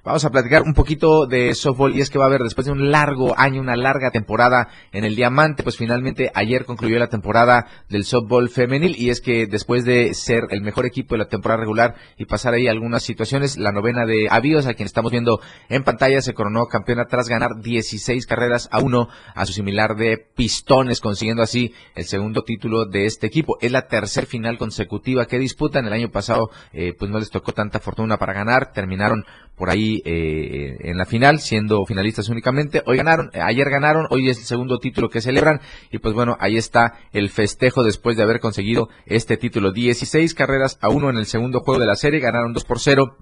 Vamos 0.04 0.22
a 0.26 0.30
platicar 0.30 0.64
un 0.64 0.74
poquito 0.74 1.24
de 1.26 1.54
softball 1.54 1.96
y 1.96 2.02
es 2.02 2.10
que 2.10 2.18
va 2.18 2.26
a 2.26 2.28
haber 2.28 2.42
después 2.42 2.66
de 2.66 2.72
un 2.72 2.90
largo 2.90 3.32
año, 3.38 3.62
una 3.62 3.74
larga 3.74 4.10
temporada 4.10 4.68
en 4.92 5.02
el 5.04 5.16
Diamante, 5.16 5.62
pues 5.62 5.78
finalmente 5.78 6.30
ayer 6.34 6.66
concluyó 6.66 6.98
la 6.98 7.06
temporada 7.06 7.68
del 7.88 8.04
softball 8.04 8.50
femenil 8.50 8.96
y 8.98 9.08
es 9.08 9.22
que 9.22 9.46
después 9.46 9.86
de 9.86 10.12
ser 10.12 10.42
el 10.50 10.60
mejor 10.60 10.84
equipo 10.84 11.14
de 11.14 11.20
la 11.20 11.28
temporada 11.28 11.62
regular 11.62 11.94
y 12.18 12.26
pasar 12.26 12.52
ahí 12.52 12.68
algunas 12.68 13.02
situaciones, 13.02 13.56
la 13.56 13.72
novena 13.72 14.04
de 14.04 14.28
Avíos, 14.30 14.66
a 14.66 14.74
quien 14.74 14.84
estamos 14.84 15.10
viendo 15.10 15.40
en 15.70 15.84
pantalla, 15.84 16.20
se 16.20 16.34
coronó 16.34 16.66
campeona 16.66 17.06
tras 17.06 17.30
ganar 17.30 17.62
16 17.62 18.26
carreras 18.26 18.68
a 18.72 18.80
uno 18.80 19.08
a 19.34 19.46
su 19.46 19.54
similar 19.54 19.96
de 19.96 20.18
Pistones, 20.18 21.00
consiguiendo 21.00 21.42
así 21.42 21.72
el 21.94 22.04
segundo 22.04 22.42
título 22.42 22.84
de 22.84 23.06
este 23.06 23.26
equipo. 23.26 23.56
Es 23.62 23.72
la 23.72 23.86
tercer 23.86 24.26
final 24.26 24.58
consecutiva 24.58 25.24
que 25.24 25.38
disputan. 25.38 25.86
El 25.86 25.94
año 25.94 26.10
pasado 26.10 26.50
eh, 26.74 26.92
pues 26.92 27.10
no 27.10 27.18
les 27.18 27.30
tocó 27.30 27.52
tanta 27.52 27.80
fortuna 27.80 28.18
para 28.18 28.34
ganar, 28.34 28.70
terminaron 28.74 29.24
por 29.56 29.70
ahí 29.70 29.93
eh, 30.04 30.76
en 30.80 30.96
la 30.96 31.04
final, 31.04 31.40
siendo 31.40 31.84
finalistas 31.86 32.28
únicamente. 32.28 32.82
Hoy 32.86 32.96
ganaron, 32.96 33.30
eh, 33.32 33.40
ayer 33.40 33.68
ganaron, 33.70 34.06
hoy 34.10 34.28
es 34.28 34.38
el 34.38 34.44
segundo 34.44 34.78
título 34.78 35.08
que 35.08 35.20
celebran 35.20 35.60
y 35.90 35.98
pues 35.98 36.14
bueno, 36.14 36.36
ahí 36.40 36.56
está 36.56 36.94
el 37.12 37.30
festejo 37.30 37.84
después 37.84 38.16
de 38.16 38.22
haber 38.22 38.40
conseguido 38.40 38.88
este 39.06 39.36
título. 39.36 39.72
16 39.72 40.34
carreras 40.34 40.78
a 40.80 40.88
uno 40.88 41.10
en 41.10 41.16
el 41.16 41.26
segundo 41.26 41.60
juego 41.60 41.80
de 41.80 41.86
la 41.86 41.96
serie, 41.96 42.20
ganaron 42.20 42.52
2 42.52 42.64
por 42.64 42.80
0. 42.80 43.16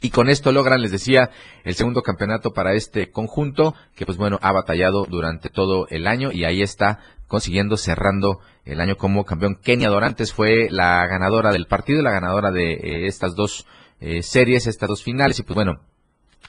Y 0.00 0.10
con 0.10 0.28
esto 0.28 0.50
logran, 0.50 0.82
les 0.82 0.90
decía, 0.90 1.30
el 1.62 1.74
segundo 1.74 2.02
campeonato 2.02 2.52
para 2.52 2.74
este 2.74 3.12
conjunto, 3.12 3.74
que 3.94 4.04
pues 4.04 4.18
bueno, 4.18 4.38
ha 4.42 4.50
batallado 4.50 5.06
durante 5.08 5.48
todo 5.48 5.86
el 5.90 6.08
año 6.08 6.32
y 6.32 6.44
ahí 6.44 6.60
está 6.60 6.98
consiguiendo 7.28 7.76
cerrando 7.76 8.40
el 8.64 8.80
año 8.80 8.96
como 8.96 9.24
campeón. 9.24 9.58
Kenia 9.62 9.88
Dorantes 9.88 10.32
fue 10.32 10.68
la 10.70 11.06
ganadora 11.06 11.52
del 11.52 11.66
partido, 11.66 12.02
la 12.02 12.10
ganadora 12.10 12.50
de 12.50 12.72
eh, 12.72 13.06
estas 13.06 13.34
dos 13.34 13.66
eh, 14.00 14.22
series, 14.22 14.66
estas 14.66 14.88
dos 14.88 15.02
finales. 15.02 15.38
Y 15.38 15.42
pues 15.42 15.54
bueno, 15.54 15.80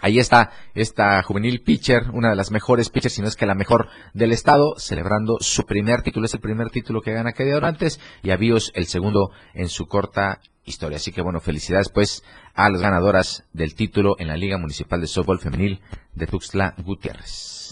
Ahí 0.03 0.19
está 0.19 0.51
esta 0.75 1.23
juvenil 1.23 1.61
pitcher, 1.61 2.09
una 2.11 2.29
de 2.29 2.35
las 2.35 2.51
mejores 2.51 2.89
pitchers, 2.89 3.13
si 3.13 3.21
no 3.21 3.29
es 3.29 3.37
que 3.37 3.45
la 3.45 3.55
mejor 3.55 3.87
del 4.13 4.33
estado, 4.33 4.75
celebrando 4.77 5.37
su 5.39 5.63
primer 5.63 6.01
título. 6.01 6.25
Es 6.25 6.33
el 6.33 6.41
primer 6.41 6.71
título 6.71 6.99
que 6.99 7.13
gana 7.13 7.31
que 7.31 7.49
antes 7.53 8.01
y 8.21 8.31
Avíos 8.31 8.73
el 8.75 8.87
segundo 8.87 9.31
en 9.53 9.69
su 9.69 9.85
corta 9.87 10.41
historia. 10.65 10.97
Así 10.97 11.13
que 11.13 11.21
bueno, 11.21 11.39
felicidades 11.39 11.87
pues 11.87 12.21
a 12.53 12.69
las 12.69 12.81
ganadoras 12.81 13.45
del 13.53 13.75
título 13.75 14.15
en 14.19 14.27
la 14.27 14.35
Liga 14.35 14.57
Municipal 14.57 14.99
de 14.99 15.07
Softball 15.07 15.39
Femenil 15.39 15.79
de 16.13 16.27
Tuxtla 16.27 16.75
Gutiérrez. 16.83 17.62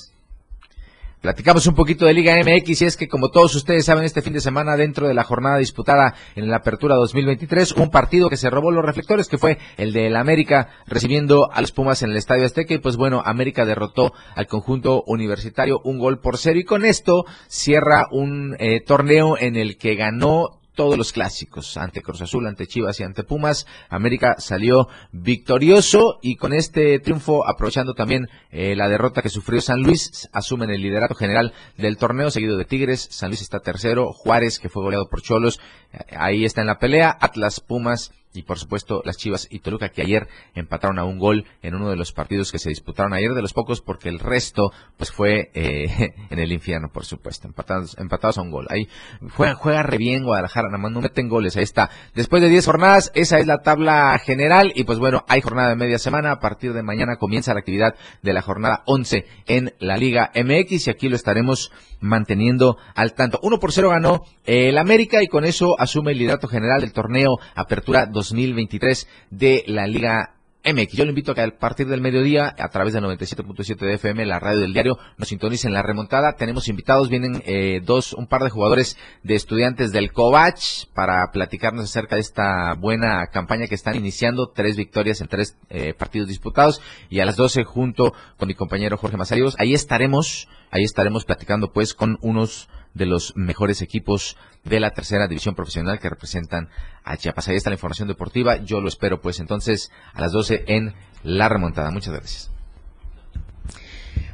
Platicamos 1.22 1.67
un 1.67 1.76
poquito 1.76 2.07
de 2.07 2.15
Liga 2.15 2.36
MX 2.36 2.82
y 2.82 2.86
es 2.86 2.97
que 2.97 3.07
como 3.07 3.30
todos 3.30 3.53
ustedes 3.53 3.86
saben 3.86 4.05
este 4.05 4.24
fin 4.24 4.34
de 4.34 4.41
semana 4.41 4.76
dentro 4.76 5.07
de 5.07 5.13
la 5.13 5.24
jornada 5.24 5.59
disputada 5.59 6.15
en 6.36 6.49
la 6.49 6.57
Apertura 6.57 6.95
2023 6.95 7.74
un 7.74 7.91
partido 7.91 8.28
que 8.28 8.38
se 8.38 8.49
robó 8.49 8.72
los 8.72 8.84
reflectores 8.84 9.28
que 9.28 9.38
fue 9.38 9.59
el 9.78 9.93
de 9.93 10.09
la 10.09 10.19
América 10.19 10.69
recibiendo 10.88 11.51
a 11.51 11.61
los 11.61 11.74
Pumas 11.74 12.01
en 12.01 12.09
el 12.09 12.17
Estadio 12.17 12.47
Azteca 12.47 12.74
y 12.74 12.80
pues 12.80 12.97
bueno 12.97 13.22
América 13.24 13.65
derrotó 13.65 14.13
al 14.34 14.47
conjunto 14.47 15.03
universitario 15.05 15.80
un 15.84 15.99
gol 15.99 16.19
por 16.19 16.39
cero. 16.39 16.57
Y 16.57 16.63
con 16.63 16.86
esto 16.86 17.26
cierra 17.47 18.07
un 18.09 18.55
eh, 18.57 18.82
torneo 18.84 19.38
en 19.38 19.57
el 19.57 19.78
que 19.78 19.93
ganó 19.93 20.61
todos 20.74 20.97
los 20.97 21.11
clásicos, 21.11 21.78
ante 21.78 22.01
Cruz 22.01 22.22
Azul, 22.22 22.47
ante 22.47 22.67
Chivas 22.67 22.99
y 22.99 23.03
ante 23.03 23.24
Pumas. 23.24 23.67
América 23.89 24.36
salió 24.39 24.88
victorioso 25.11 26.19
y 26.22 26.36
con 26.36 26.53
este 26.53 26.99
triunfo, 26.99 27.47
aprovechando 27.47 27.93
también 27.93 28.28
eh, 28.51 28.76
la 28.76 28.89
derrota 28.89 29.22
que 29.22 29.30
sufrió 29.30 29.61
San 29.61 29.82
Luis, 29.82 30.30
asumen 30.32 30.69
el 30.69 30.82
liderato 30.82 31.15
general 31.15 31.53
del 31.78 31.97
torneo, 31.97 32.32
seguido 32.32 32.57
de 32.57 32.65
Tigres. 32.65 33.07
San 33.11 33.30
Luis 33.30 33.41
está 33.41 33.59
tercero, 33.59 34.13
Juárez, 34.13 34.59
que 34.59 34.69
fue 34.69 34.84
goleado 34.84 35.09
por 35.09 35.22
Cholos, 35.22 35.59
eh, 35.93 36.15
ahí 36.17 36.45
está 36.45 36.61
en 36.61 36.67
la 36.67 36.80
pelea, 36.80 37.17
Atlas, 37.19 37.59
Pumas 37.59 38.11
y 38.34 38.43
por 38.43 38.57
supuesto 38.59 39.01
las 39.05 39.17
Chivas 39.17 39.47
y 39.49 39.59
Toluca 39.59 39.89
que 39.89 40.01
ayer 40.01 40.27
empataron 40.55 40.99
a 40.99 41.03
un 41.03 41.19
gol 41.19 41.45
en 41.61 41.75
uno 41.75 41.89
de 41.89 41.95
los 41.95 42.13
partidos 42.13 42.51
que 42.51 42.59
se 42.59 42.69
disputaron 42.69 43.13
ayer 43.13 43.34
de 43.34 43.41
los 43.41 43.53
pocos 43.53 43.82
porque 43.82 44.09
el 44.09 44.19
resto 44.19 44.71
pues 44.97 45.11
fue 45.11 45.51
eh, 45.53 46.13
en 46.29 46.39
el 46.39 46.51
infierno 46.51 46.89
por 46.91 47.05
supuesto. 47.05 47.47
Empatados, 47.47 47.97
empatados 47.97 48.38
a 48.38 48.41
un 48.41 48.51
gol. 48.51 48.67
Ahí 48.69 48.88
juega, 49.36 49.55
juega 49.55 49.84
re 49.84 49.97
bien 49.97 50.23
Guadalajara 50.23 50.67
nada 50.67 50.77
más 50.77 50.91
no 50.91 51.01
meten 51.01 51.29
goles 51.29 51.57
ahí 51.57 51.63
está. 51.63 51.89
Después 52.15 52.41
de 52.41 52.49
10 52.49 52.65
jornadas 52.65 53.11
esa 53.15 53.39
es 53.39 53.47
la 53.47 53.59
tabla 53.59 54.17
general 54.23 54.71
y 54.75 54.84
pues 54.84 54.99
bueno 54.99 55.25
hay 55.27 55.41
jornada 55.41 55.69
de 55.69 55.75
media 55.75 55.99
semana. 55.99 56.32
A 56.32 56.39
partir 56.39 56.73
de 56.73 56.84
mañana 56.84 57.17
comienza 57.17 57.53
la 57.53 57.59
actividad 57.59 57.95
de 58.21 58.34
la 58.34 58.41
jornada 58.41 58.84
11 58.86 59.25
en 59.47 59.73
la 59.79 59.97
Liga 59.97 60.32
MX 60.36 60.88
y 60.88 60.89
aquí 60.89 61.09
lo 61.09 61.15
estaremos 61.15 61.71
manteniendo 61.99 62.77
al 62.95 63.13
tanto. 63.13 63.39
1 63.41 63.59
por 63.59 63.71
0 63.71 63.89
ganó 63.89 64.23
el 64.45 64.77
América 64.77 65.23
y 65.23 65.27
con 65.27 65.45
eso 65.45 65.79
asume 65.79 66.11
el 66.11 66.17
liderato 66.17 66.47
general 66.47 66.82
del 66.82 66.93
torneo 66.93 67.38
Apertura 67.55 68.05
2023 68.30 69.07
de 69.30 69.63
la 69.67 69.88
Liga 69.88 70.36
MX. 70.63 70.93
Yo 70.93 71.05
le 71.05 71.09
invito 71.09 71.32
a 71.32 71.36
que 71.36 71.41
a 71.41 71.57
partir 71.57 71.88
del 71.88 72.01
mediodía, 72.01 72.53
a 72.57 72.69
través 72.69 72.93
de 72.93 73.01
97.7 73.01 73.78
de 73.78 73.93
FM, 73.95 74.26
la 74.26 74.39
radio 74.39 74.59
del 74.59 74.74
diario, 74.74 74.99
nos 75.17 75.30
sintonicen 75.30 75.74
la 75.74 75.82
remontada. 75.82 76.34
Tenemos 76.34 76.67
invitados, 76.67 77.09
vienen 77.09 77.41
eh, 77.45 77.82
dos, 77.84 78.13
un 78.13 78.28
par 78.28 78.43
de 78.43 78.51
jugadores 78.51 78.97
de 79.24 79.36
estudiantes 79.36 79.91
del 79.91 80.11
Covach 80.11 80.86
para 80.93 81.32
platicarnos 81.32 81.86
acerca 81.86 82.15
de 82.15 82.22
esta 82.22 82.76
buena 82.76 83.28
campaña 83.28 83.67
que 83.67 83.76
están 83.76 83.95
iniciando, 83.95 84.51
tres 84.53 84.78
victorias 84.78 85.22
en 85.22 85.28
tres 85.28 85.57
eh, 85.69 85.93
partidos 85.95 86.28
disputados, 86.28 86.82
y 87.09 87.19
a 87.19 87.26
las 87.26 87.38
12 87.38 87.63
junto 87.63 88.13
con 88.38 88.47
mi 88.47 88.53
compañero 88.53 88.97
Jorge 88.97 89.17
Mazarios, 89.17 89.55
ahí 89.57 89.74
estaremos, 89.74 90.47
ahí 90.69 90.84
estaremos 90.84 91.26
platicando 91.26 91.72
pues 91.72 91.95
con 91.95 92.17
unos 92.22 92.69
de 92.94 93.06
los 93.06 93.34
mejores 93.36 93.82
equipos 93.82 94.38
de 94.64 94.80
la 94.80 94.92
tercera 94.92 95.28
división 95.28 95.56
profesional 95.56 96.00
que 96.00 96.10
representan 96.10 96.70
a 97.04 97.18
Chiapas. 97.18 97.48
Ahí 97.48 97.56
está 97.56 97.70
la 97.70 97.76
información 97.76 98.08
deportiva. 98.08 98.58
Yo 98.58 98.82
lo 98.82 98.88
espero 98.88 99.22
pues 99.22 99.39
entonces 99.39 99.92
a 100.14 100.22
las 100.22 100.32
12 100.32 100.66
en 100.68 100.94
la 101.24 101.50
remontada. 101.50 101.92
Muchas 101.92 102.14
gracias. 102.14 102.52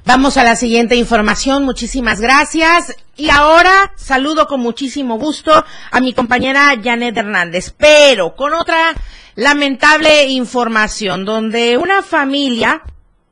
Vamos 0.06 0.38
a 0.38 0.46
la 0.46 0.56
siguiente 0.56 0.96
información. 0.96 1.66
Muchísimas 1.66 2.22
gracias. 2.22 2.96
Y 3.18 3.30
ahora 3.30 3.92
saludo 3.98 4.48
con 4.48 4.62
muchísimo 4.62 5.20
gusto 5.20 5.66
a 5.92 6.00
mi 6.00 6.14
compañera 6.14 6.74
Janet 6.82 7.18
Hernández, 7.18 7.76
pero 7.78 8.34
con 8.36 8.54
otra 8.54 8.94
lamentable 9.36 10.28
información 10.28 11.26
donde 11.26 11.78
una 11.78 12.04
familia 12.04 12.84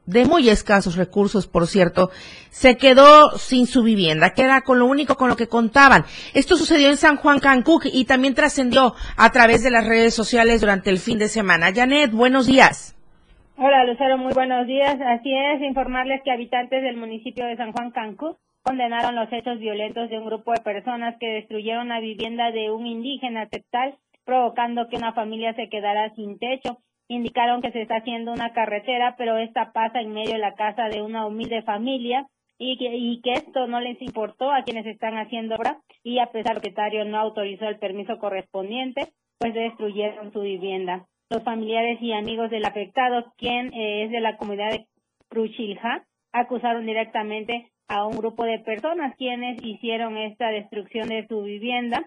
de 0.06 0.26
muy 0.26 0.49
escasos 0.49 0.95
recursos, 0.95 1.47
por 1.47 1.68
cierto, 1.68 2.10
se 2.49 2.78
quedó 2.78 3.32
sin 3.38 3.66
su 3.66 3.84
vivienda, 3.84 4.32
que 4.32 4.43
era 4.43 4.62
con 4.62 4.80
lo 4.80 4.86
único 4.86 5.16
con 5.16 5.30
lo 5.30 5.36
que 5.36 5.47
contaban. 5.47 6.03
Esto 6.34 6.56
sucedió 6.56 6.89
en 6.89 6.97
San 6.97 7.18
Juan 7.18 7.39
Cancuc 7.39 7.86
y 7.91 8.06
también 8.06 8.36
trascendió 8.36 8.93
a 9.18 9.32
través 9.32 9.64
de 9.64 9.72
las 9.72 9.86
redes 9.88 10.14
sociales 10.14 10.62
durante 10.62 10.89
el 10.89 10.99
fin 10.99 11.18
de 11.18 11.28
semana. 11.28 11.74
Janet, 11.74 12.12
buenos 12.12 12.47
días. 12.47 12.95
Hola 13.58 13.86
Lucero, 13.86 14.18
muy 14.18 14.34
buenos 14.34 14.68
días. 14.68 14.97
Así 14.99 15.34
es, 15.34 15.62
informarles 15.62 16.22
que 16.24 16.32
habitantes 16.32 16.84
del 16.84 16.97
municipio 16.97 17.45
de 17.45 17.56
San 17.56 17.72
Juan 17.72 17.91
Cancuc 17.91 18.38
condenaron 18.64 19.16
los 19.16 19.32
hechos 19.32 19.60
violentos 19.60 20.10
de 20.10 20.18
un 20.18 20.26
grupo 20.26 20.51
de 20.51 20.60
personas 20.60 21.16
que 21.20 21.28
destruyeron 21.28 21.88
la 21.88 21.99
vivienda 21.99 22.51
de 22.51 22.72
un 22.72 22.86
indígena 22.86 23.45
textal, 23.45 23.95
provocando 24.26 24.89
que 24.89 24.97
una 24.97 25.14
familia 25.14 25.53
se 25.53 25.70
quedara 25.70 26.14
sin 26.16 26.38
techo 26.38 26.80
indicaron 27.08 27.62
que 27.62 27.72
se 27.72 27.82
está 27.82 27.97
haciendo 27.97 28.32
una 28.32 28.53
carretera, 28.53 29.16
pero 29.18 29.38
esta 29.38 29.72
pasa 29.72 30.01
en 30.01 30.14
medio 30.14 30.34
de 30.34 30.39
la 30.39 30.56
casa 30.56 30.89
de 30.89 31.01
una 31.01 31.26
humilde 31.26 31.62
familia 31.64 32.28
y 32.58 32.78
que, 32.78 32.95
y 32.95 33.22
que 33.22 33.34
esto 33.34 33.68
no 33.68 33.80
les 33.80 34.01
importó 34.01 34.51
a 34.51 34.64
quienes 34.64 34.86
están 34.86 35.18
haciendo 35.18 35.56
obra 35.56 35.80
y 36.03 36.20
a 36.20 36.28
pesar 36.28 36.62
que 36.62 36.70
el 36.70 36.74
propietario 36.74 37.06
no 37.06 37.20
autorizó 37.20 37.68
el 37.68 37.80
permiso 37.80 38.18
correspondiente, 38.18 39.10
pues 39.39 39.53
destruyeron 39.53 40.32
su 40.32 40.41
vivienda. 40.41 41.06
Los 41.30 41.43
familiares 41.43 41.99
y 42.01 42.14
amigos 42.14 42.49
del 42.49 42.66
afectado, 42.66 43.34
quien 43.38 43.74
eh, 43.74 44.03
es 44.03 44.12
de 44.12 44.22
la 44.22 44.38
comunidad 44.38 44.72
de 44.72 44.86
Cruchilja, 45.30 46.06
acusaron 46.32 46.86
directamente 46.86 47.72
a 47.88 48.06
un 48.06 48.18
grupo 48.18 48.45
de 48.45 48.60
personas 48.60 49.16
quienes 49.18 49.64
hicieron 49.64 50.18
esta 50.18 50.49
destrucción 50.49 51.10
de 51.10 51.28
su 51.28 51.41
vivienda 51.43 52.03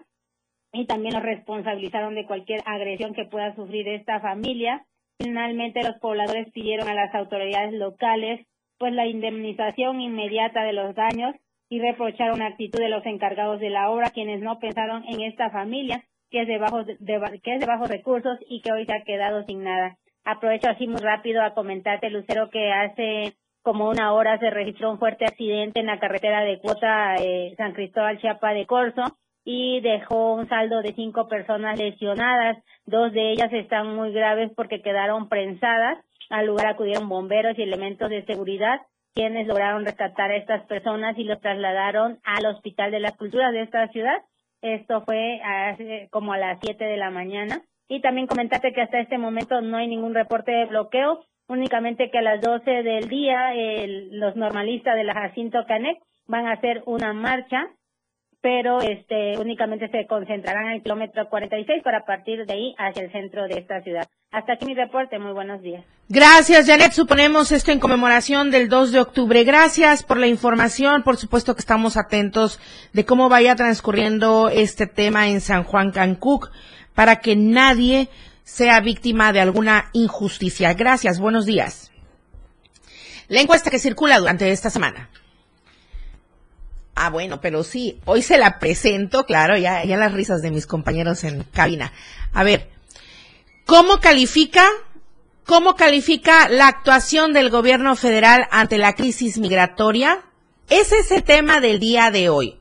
y 0.71 0.85
también 0.85 1.15
los 1.15 1.23
responsabilizaron 1.23 2.15
de 2.15 2.25
cualquier 2.25 2.61
agresión 2.65 3.13
que 3.13 3.25
pueda 3.25 3.55
sufrir 3.55 3.87
esta 3.87 4.19
familia. 4.19 4.85
Finalmente, 5.17 5.83
los 5.83 5.97
pobladores 5.99 6.51
pidieron 6.51 6.87
a 6.87 6.93
las 6.93 7.13
autoridades 7.15 7.73
locales 7.73 8.45
pues 8.77 8.93
la 8.93 9.05
indemnización 9.05 9.99
inmediata 9.99 10.63
de 10.63 10.71
los 10.73 10.95
daños 10.95 11.35
y 11.69 11.81
reprocharon 11.81 12.39
la 12.39 12.47
actitud 12.47 12.79
de 12.79 12.89
los 12.89 13.05
encargados 13.05 13.59
de 13.59 13.69
la 13.69 13.91
obra, 13.91 14.09
quienes 14.11 14.41
no 14.41 14.57
pensaron 14.59 15.03
en 15.05 15.21
esta 15.21 15.51
familia 15.51 16.03
que 16.31 16.43
es 16.43 16.47
de 16.47 16.57
bajos, 16.57 16.85
que 16.85 17.53
es 17.53 17.59
de 17.59 17.65
bajos 17.65 17.89
recursos 17.89 18.37
y 18.47 18.61
que 18.61 18.71
hoy 18.71 18.85
se 18.85 18.93
ha 18.93 19.03
quedado 19.03 19.43
sin 19.45 19.63
nada. 19.63 19.97
Aprovecho 20.23 20.69
así 20.69 20.87
muy 20.87 21.01
rápido 21.01 21.41
a 21.41 21.53
comentarte, 21.53 22.09
Lucero, 22.09 22.49
que 22.49 22.71
hace 22.71 23.33
como 23.61 23.89
una 23.89 24.13
hora 24.13 24.37
se 24.39 24.49
registró 24.49 24.91
un 24.91 24.99
fuerte 24.99 25.25
accidente 25.25 25.79
en 25.79 25.87
la 25.87 25.99
carretera 25.99 26.41
de 26.41 26.59
Cuota 26.59 27.15
eh, 27.15 27.53
San 27.57 27.73
Cristóbal 27.73 28.19
Chiapa 28.19 28.53
de 28.53 28.65
Corzo 28.65 29.03
y 29.51 29.79
dejó 29.79 30.35
un 30.35 30.47
saldo 30.47 30.83
de 30.83 30.93
cinco 30.93 31.27
personas 31.27 31.75
lesionadas. 31.75 32.63
Dos 32.85 33.11
de 33.13 33.31
ellas 33.31 33.51
están 33.51 33.95
muy 33.95 34.11
graves 34.13 34.51
porque 34.55 34.83
quedaron 34.83 35.27
prensadas. 35.27 35.97
Al 36.29 36.45
lugar 36.45 36.67
acudieron 36.67 37.09
bomberos 37.09 37.57
y 37.57 37.63
elementos 37.63 38.11
de 38.11 38.23
seguridad, 38.25 38.79
quienes 39.15 39.47
lograron 39.47 39.85
rescatar 39.85 40.29
a 40.29 40.35
estas 40.35 40.67
personas 40.67 41.17
y 41.17 41.23
los 41.23 41.41
trasladaron 41.41 42.19
al 42.23 42.45
Hospital 42.45 42.91
de 42.91 42.99
las 42.99 43.17
Culturas 43.17 43.51
de 43.51 43.63
esta 43.63 43.87
ciudad. 43.87 44.21
Esto 44.61 45.01
fue 45.03 45.41
como 46.11 46.33
a 46.33 46.37
las 46.37 46.59
siete 46.61 46.85
de 46.85 46.97
la 46.97 47.09
mañana. 47.09 47.63
Y 47.87 48.01
también 48.01 48.27
comentarte 48.27 48.71
que 48.71 48.83
hasta 48.83 48.99
este 48.99 49.17
momento 49.17 49.61
no 49.61 49.77
hay 49.77 49.87
ningún 49.87 50.13
reporte 50.13 50.51
de 50.51 50.65
bloqueo, 50.65 51.25
únicamente 51.47 52.11
que 52.11 52.19
a 52.19 52.21
las 52.21 52.39
doce 52.39 52.83
del 52.83 53.09
día 53.09 53.51
los 54.11 54.35
normalistas 54.35 54.95
de 54.95 55.05
la 55.05 55.15
Jacinto 55.15 55.65
Canec 55.65 55.97
van 56.27 56.45
a 56.45 56.51
hacer 56.51 56.83
una 56.85 57.13
marcha 57.13 57.65
pero 58.41 58.81
este 58.81 59.37
únicamente 59.37 59.89
se 59.89 60.07
concentrarán 60.07 60.67
en 60.67 60.71
el 60.73 60.83
kilómetro 60.83 61.27
46 61.29 61.83
para 61.83 62.05
partir 62.05 62.45
de 62.45 62.53
ahí 62.53 62.75
hacia 62.77 63.03
el 63.03 63.11
centro 63.11 63.47
de 63.47 63.59
esta 63.59 63.81
ciudad. 63.81 64.07
Hasta 64.31 64.53
aquí 64.53 64.65
mi 64.65 64.75
reporte, 64.75 65.19
muy 65.19 65.33
buenos 65.33 65.61
días. 65.61 65.83
Gracias, 66.07 66.67
Janet. 66.67 66.91
Suponemos 66.91 67.51
esto 67.51 67.71
en 67.71 67.79
conmemoración 67.79 68.51
del 68.51 68.69
2 68.69 68.91
de 68.91 68.99
octubre. 68.99 69.43
Gracias 69.43 70.03
por 70.03 70.17
la 70.17 70.27
información. 70.27 71.03
Por 71.03 71.17
supuesto 71.17 71.53
que 71.55 71.59
estamos 71.59 71.97
atentos 71.97 72.59
de 72.93 73.05
cómo 73.05 73.27
vaya 73.27 73.55
transcurriendo 73.55 74.49
este 74.49 74.87
tema 74.87 75.27
en 75.27 75.41
San 75.41 75.63
Juan 75.63 75.91
Cancuc 75.91 76.51
para 76.95 77.17
que 77.17 77.35
nadie 77.35 78.09
sea 78.43 78.79
víctima 78.79 79.33
de 79.33 79.41
alguna 79.41 79.89
injusticia. 79.93 80.73
Gracias, 80.73 81.19
buenos 81.19 81.45
días. 81.45 81.91
La 83.27 83.41
encuesta 83.41 83.69
que 83.69 83.79
circula 83.79 84.17
durante 84.17 84.51
esta 84.51 84.69
semana. 84.69 85.09
Ah, 87.01 87.09
bueno, 87.09 87.39
pero 87.41 87.63
sí, 87.63 87.99
hoy 88.05 88.21
se 88.21 88.37
la 88.37 88.59
presento, 88.59 89.25
claro, 89.25 89.57
ya, 89.57 89.83
ya 89.85 89.97
las 89.97 90.11
risas 90.11 90.41
de 90.41 90.51
mis 90.51 90.67
compañeros 90.67 91.23
en 91.23 91.43
cabina. 91.43 91.93
A 92.33 92.43
ver, 92.43 92.69
¿cómo 93.65 93.99
califica, 93.99 94.67
cómo 95.45 95.75
califica 95.75 96.49
la 96.49 96.67
actuación 96.67 97.31
del 97.31 97.49
gobierno 97.49 97.95
federal 97.95 98.47
ante 98.51 98.77
la 98.77 98.95
crisis 98.95 99.37
migratoria? 99.37 100.23
Ese 100.69 100.99
es 100.99 101.11
el 101.11 101.23
tema 101.23 101.61
del 101.61 101.79
día 101.79 102.11
de 102.11 102.29
hoy. 102.29 102.59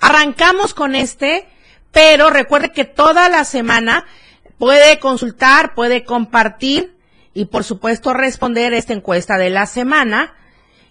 Arrancamos 0.00 0.74
con 0.74 0.94
este, 0.94 1.46
pero 1.92 2.30
recuerde 2.30 2.72
que 2.72 2.84
toda 2.84 3.28
la 3.28 3.44
semana 3.44 4.04
Puede 4.60 4.98
consultar, 4.98 5.74
puede 5.74 6.04
compartir 6.04 6.94
y 7.32 7.46
por 7.46 7.64
supuesto 7.64 8.12
responder 8.12 8.74
esta 8.74 8.92
encuesta 8.92 9.38
de 9.38 9.48
la 9.48 9.64
semana. 9.64 10.34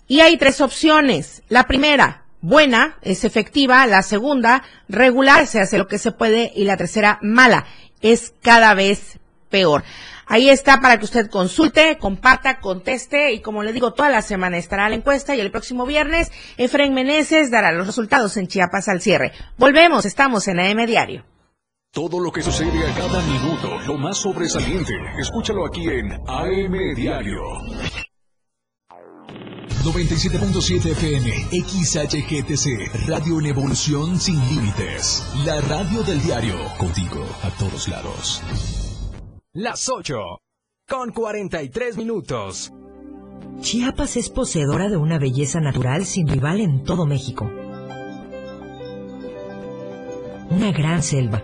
Y 0.07 0.21
hay 0.21 0.37
tres 0.37 0.59
opciones. 0.59 1.43
La 1.49 1.67
primera, 1.67 2.23
buena, 2.41 2.97
es 3.01 3.23
efectiva. 3.23 3.85
La 3.87 4.01
segunda, 4.01 4.63
regular, 4.87 5.47
se 5.47 5.59
hace 5.59 5.77
lo 5.77 5.87
que 5.87 5.97
se 5.97 6.11
puede. 6.11 6.51
Y 6.55 6.65
la 6.65 6.77
tercera, 6.77 7.19
mala, 7.21 7.65
es 8.01 8.33
cada 8.41 8.73
vez 8.73 9.19
peor. 9.49 9.83
Ahí 10.31 10.47
está 10.47 10.79
para 10.79 10.99
que 10.99 11.05
usted 11.05 11.27
consulte, 11.27 11.97
comparta, 11.97 12.59
conteste 12.59 13.33
y 13.33 13.41
como 13.41 13.63
le 13.63 13.73
digo, 13.73 13.93
toda 13.93 14.11
la 14.11 14.21
semana 14.21 14.57
estará 14.57 14.87
la 14.87 14.95
encuesta 14.95 15.35
y 15.35 15.39
el 15.39 15.49
próximo 15.49 15.87
viernes 15.87 16.31
Efren 16.57 16.93
Meneses 16.93 17.49
dará 17.49 17.71
los 17.71 17.87
resultados 17.87 18.37
en 18.37 18.47
Chiapas 18.47 18.89
al 18.89 19.01
cierre. 19.01 19.31
Volvemos, 19.57 20.05
estamos 20.05 20.47
en 20.47 20.59
AM 20.59 20.85
Diario. 20.85 21.25
Todo 21.91 22.19
lo 22.19 22.31
que 22.31 22.43
sucede 22.43 22.87
a 22.87 22.93
cada 22.93 23.23
minuto, 23.23 23.79
lo 23.87 23.97
más 23.97 24.19
sobresaliente, 24.19 24.93
escúchalo 25.17 25.65
aquí 25.65 25.87
en 25.87 26.11
AM 26.27 26.93
Diario. 26.95 27.41
97.7 29.83 30.91
FM, 30.91 31.31
XHGTC, 31.51 33.07
Radio 33.07 33.39
en 33.39 33.45
Evolución 33.45 34.19
Sin 34.19 34.39
Límites. 34.49 35.25
La 35.45 35.61
radio 35.61 36.03
del 36.03 36.21
diario, 36.21 36.55
contigo 36.77 37.25
a 37.43 37.49
todos 37.51 37.87
lados. 37.87 38.43
Las 39.53 39.89
8, 39.89 40.15
con 40.87 41.11
43 41.11 41.97
minutos. 41.97 42.73
Chiapas 43.61 44.17
es 44.17 44.29
poseedora 44.29 44.89
de 44.89 44.97
una 44.97 45.17
belleza 45.17 45.59
natural 45.59 46.05
sin 46.05 46.27
rival 46.27 46.61
en 46.61 46.83
todo 46.83 47.05
México. 47.05 47.49
Una 50.49 50.71
gran 50.71 51.01
selva 51.03 51.43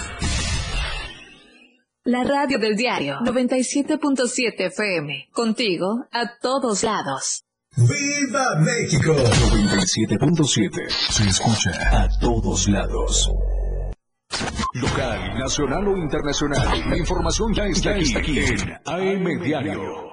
La 2.03 2.23
radio 2.23 2.57
del 2.57 2.75
diario 2.75 3.19
97.7 3.19 4.55
FM. 4.57 5.29
Contigo 5.31 6.07
a 6.11 6.35
todos 6.41 6.81
lados. 6.81 7.43
¡Viva 7.77 8.55
México! 8.59 9.13
97.7 9.13 10.89
se 10.89 11.27
escucha 11.27 11.69
a 11.91 12.09
todos 12.19 12.67
lados. 12.69 13.29
Local, 14.73 15.37
nacional 15.37 15.87
o 15.89 15.95
internacional. 15.95 16.89
La 16.89 16.97
información 16.97 17.53
ya 17.53 17.65
está, 17.67 17.91
aquí, 17.91 18.15
aquí 18.15 18.39
en 18.39 18.79
AM 18.83 19.43
Diario. 19.43 20.10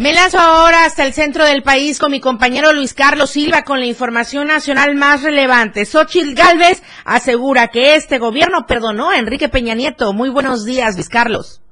Me 0.00 0.14
lanzo 0.14 0.38
ahora 0.38 0.86
hasta 0.86 1.04
el 1.04 1.12
centro 1.12 1.44
del 1.44 1.62
país 1.62 2.00
con 2.00 2.10
mi 2.10 2.22
compañero 2.22 2.72
Luis 2.72 2.94
Carlos 2.94 3.28
Silva 3.28 3.64
con 3.66 3.80
la 3.80 3.84
información 3.84 4.46
nacional 4.46 4.94
más 4.94 5.22
relevante. 5.22 5.84
Xochitl 5.84 6.32
Galvez 6.32 6.82
asegura 7.04 7.68
que 7.68 7.96
este 7.96 8.18
gobierno 8.18 8.64
perdonó 8.66 9.10
a 9.10 9.18
Enrique 9.18 9.50
Peña 9.50 9.74
Nieto. 9.74 10.14
Muy 10.14 10.30
buenos 10.30 10.64
días, 10.64 10.94
Luis 10.94 11.10
Carlos. 11.10 11.62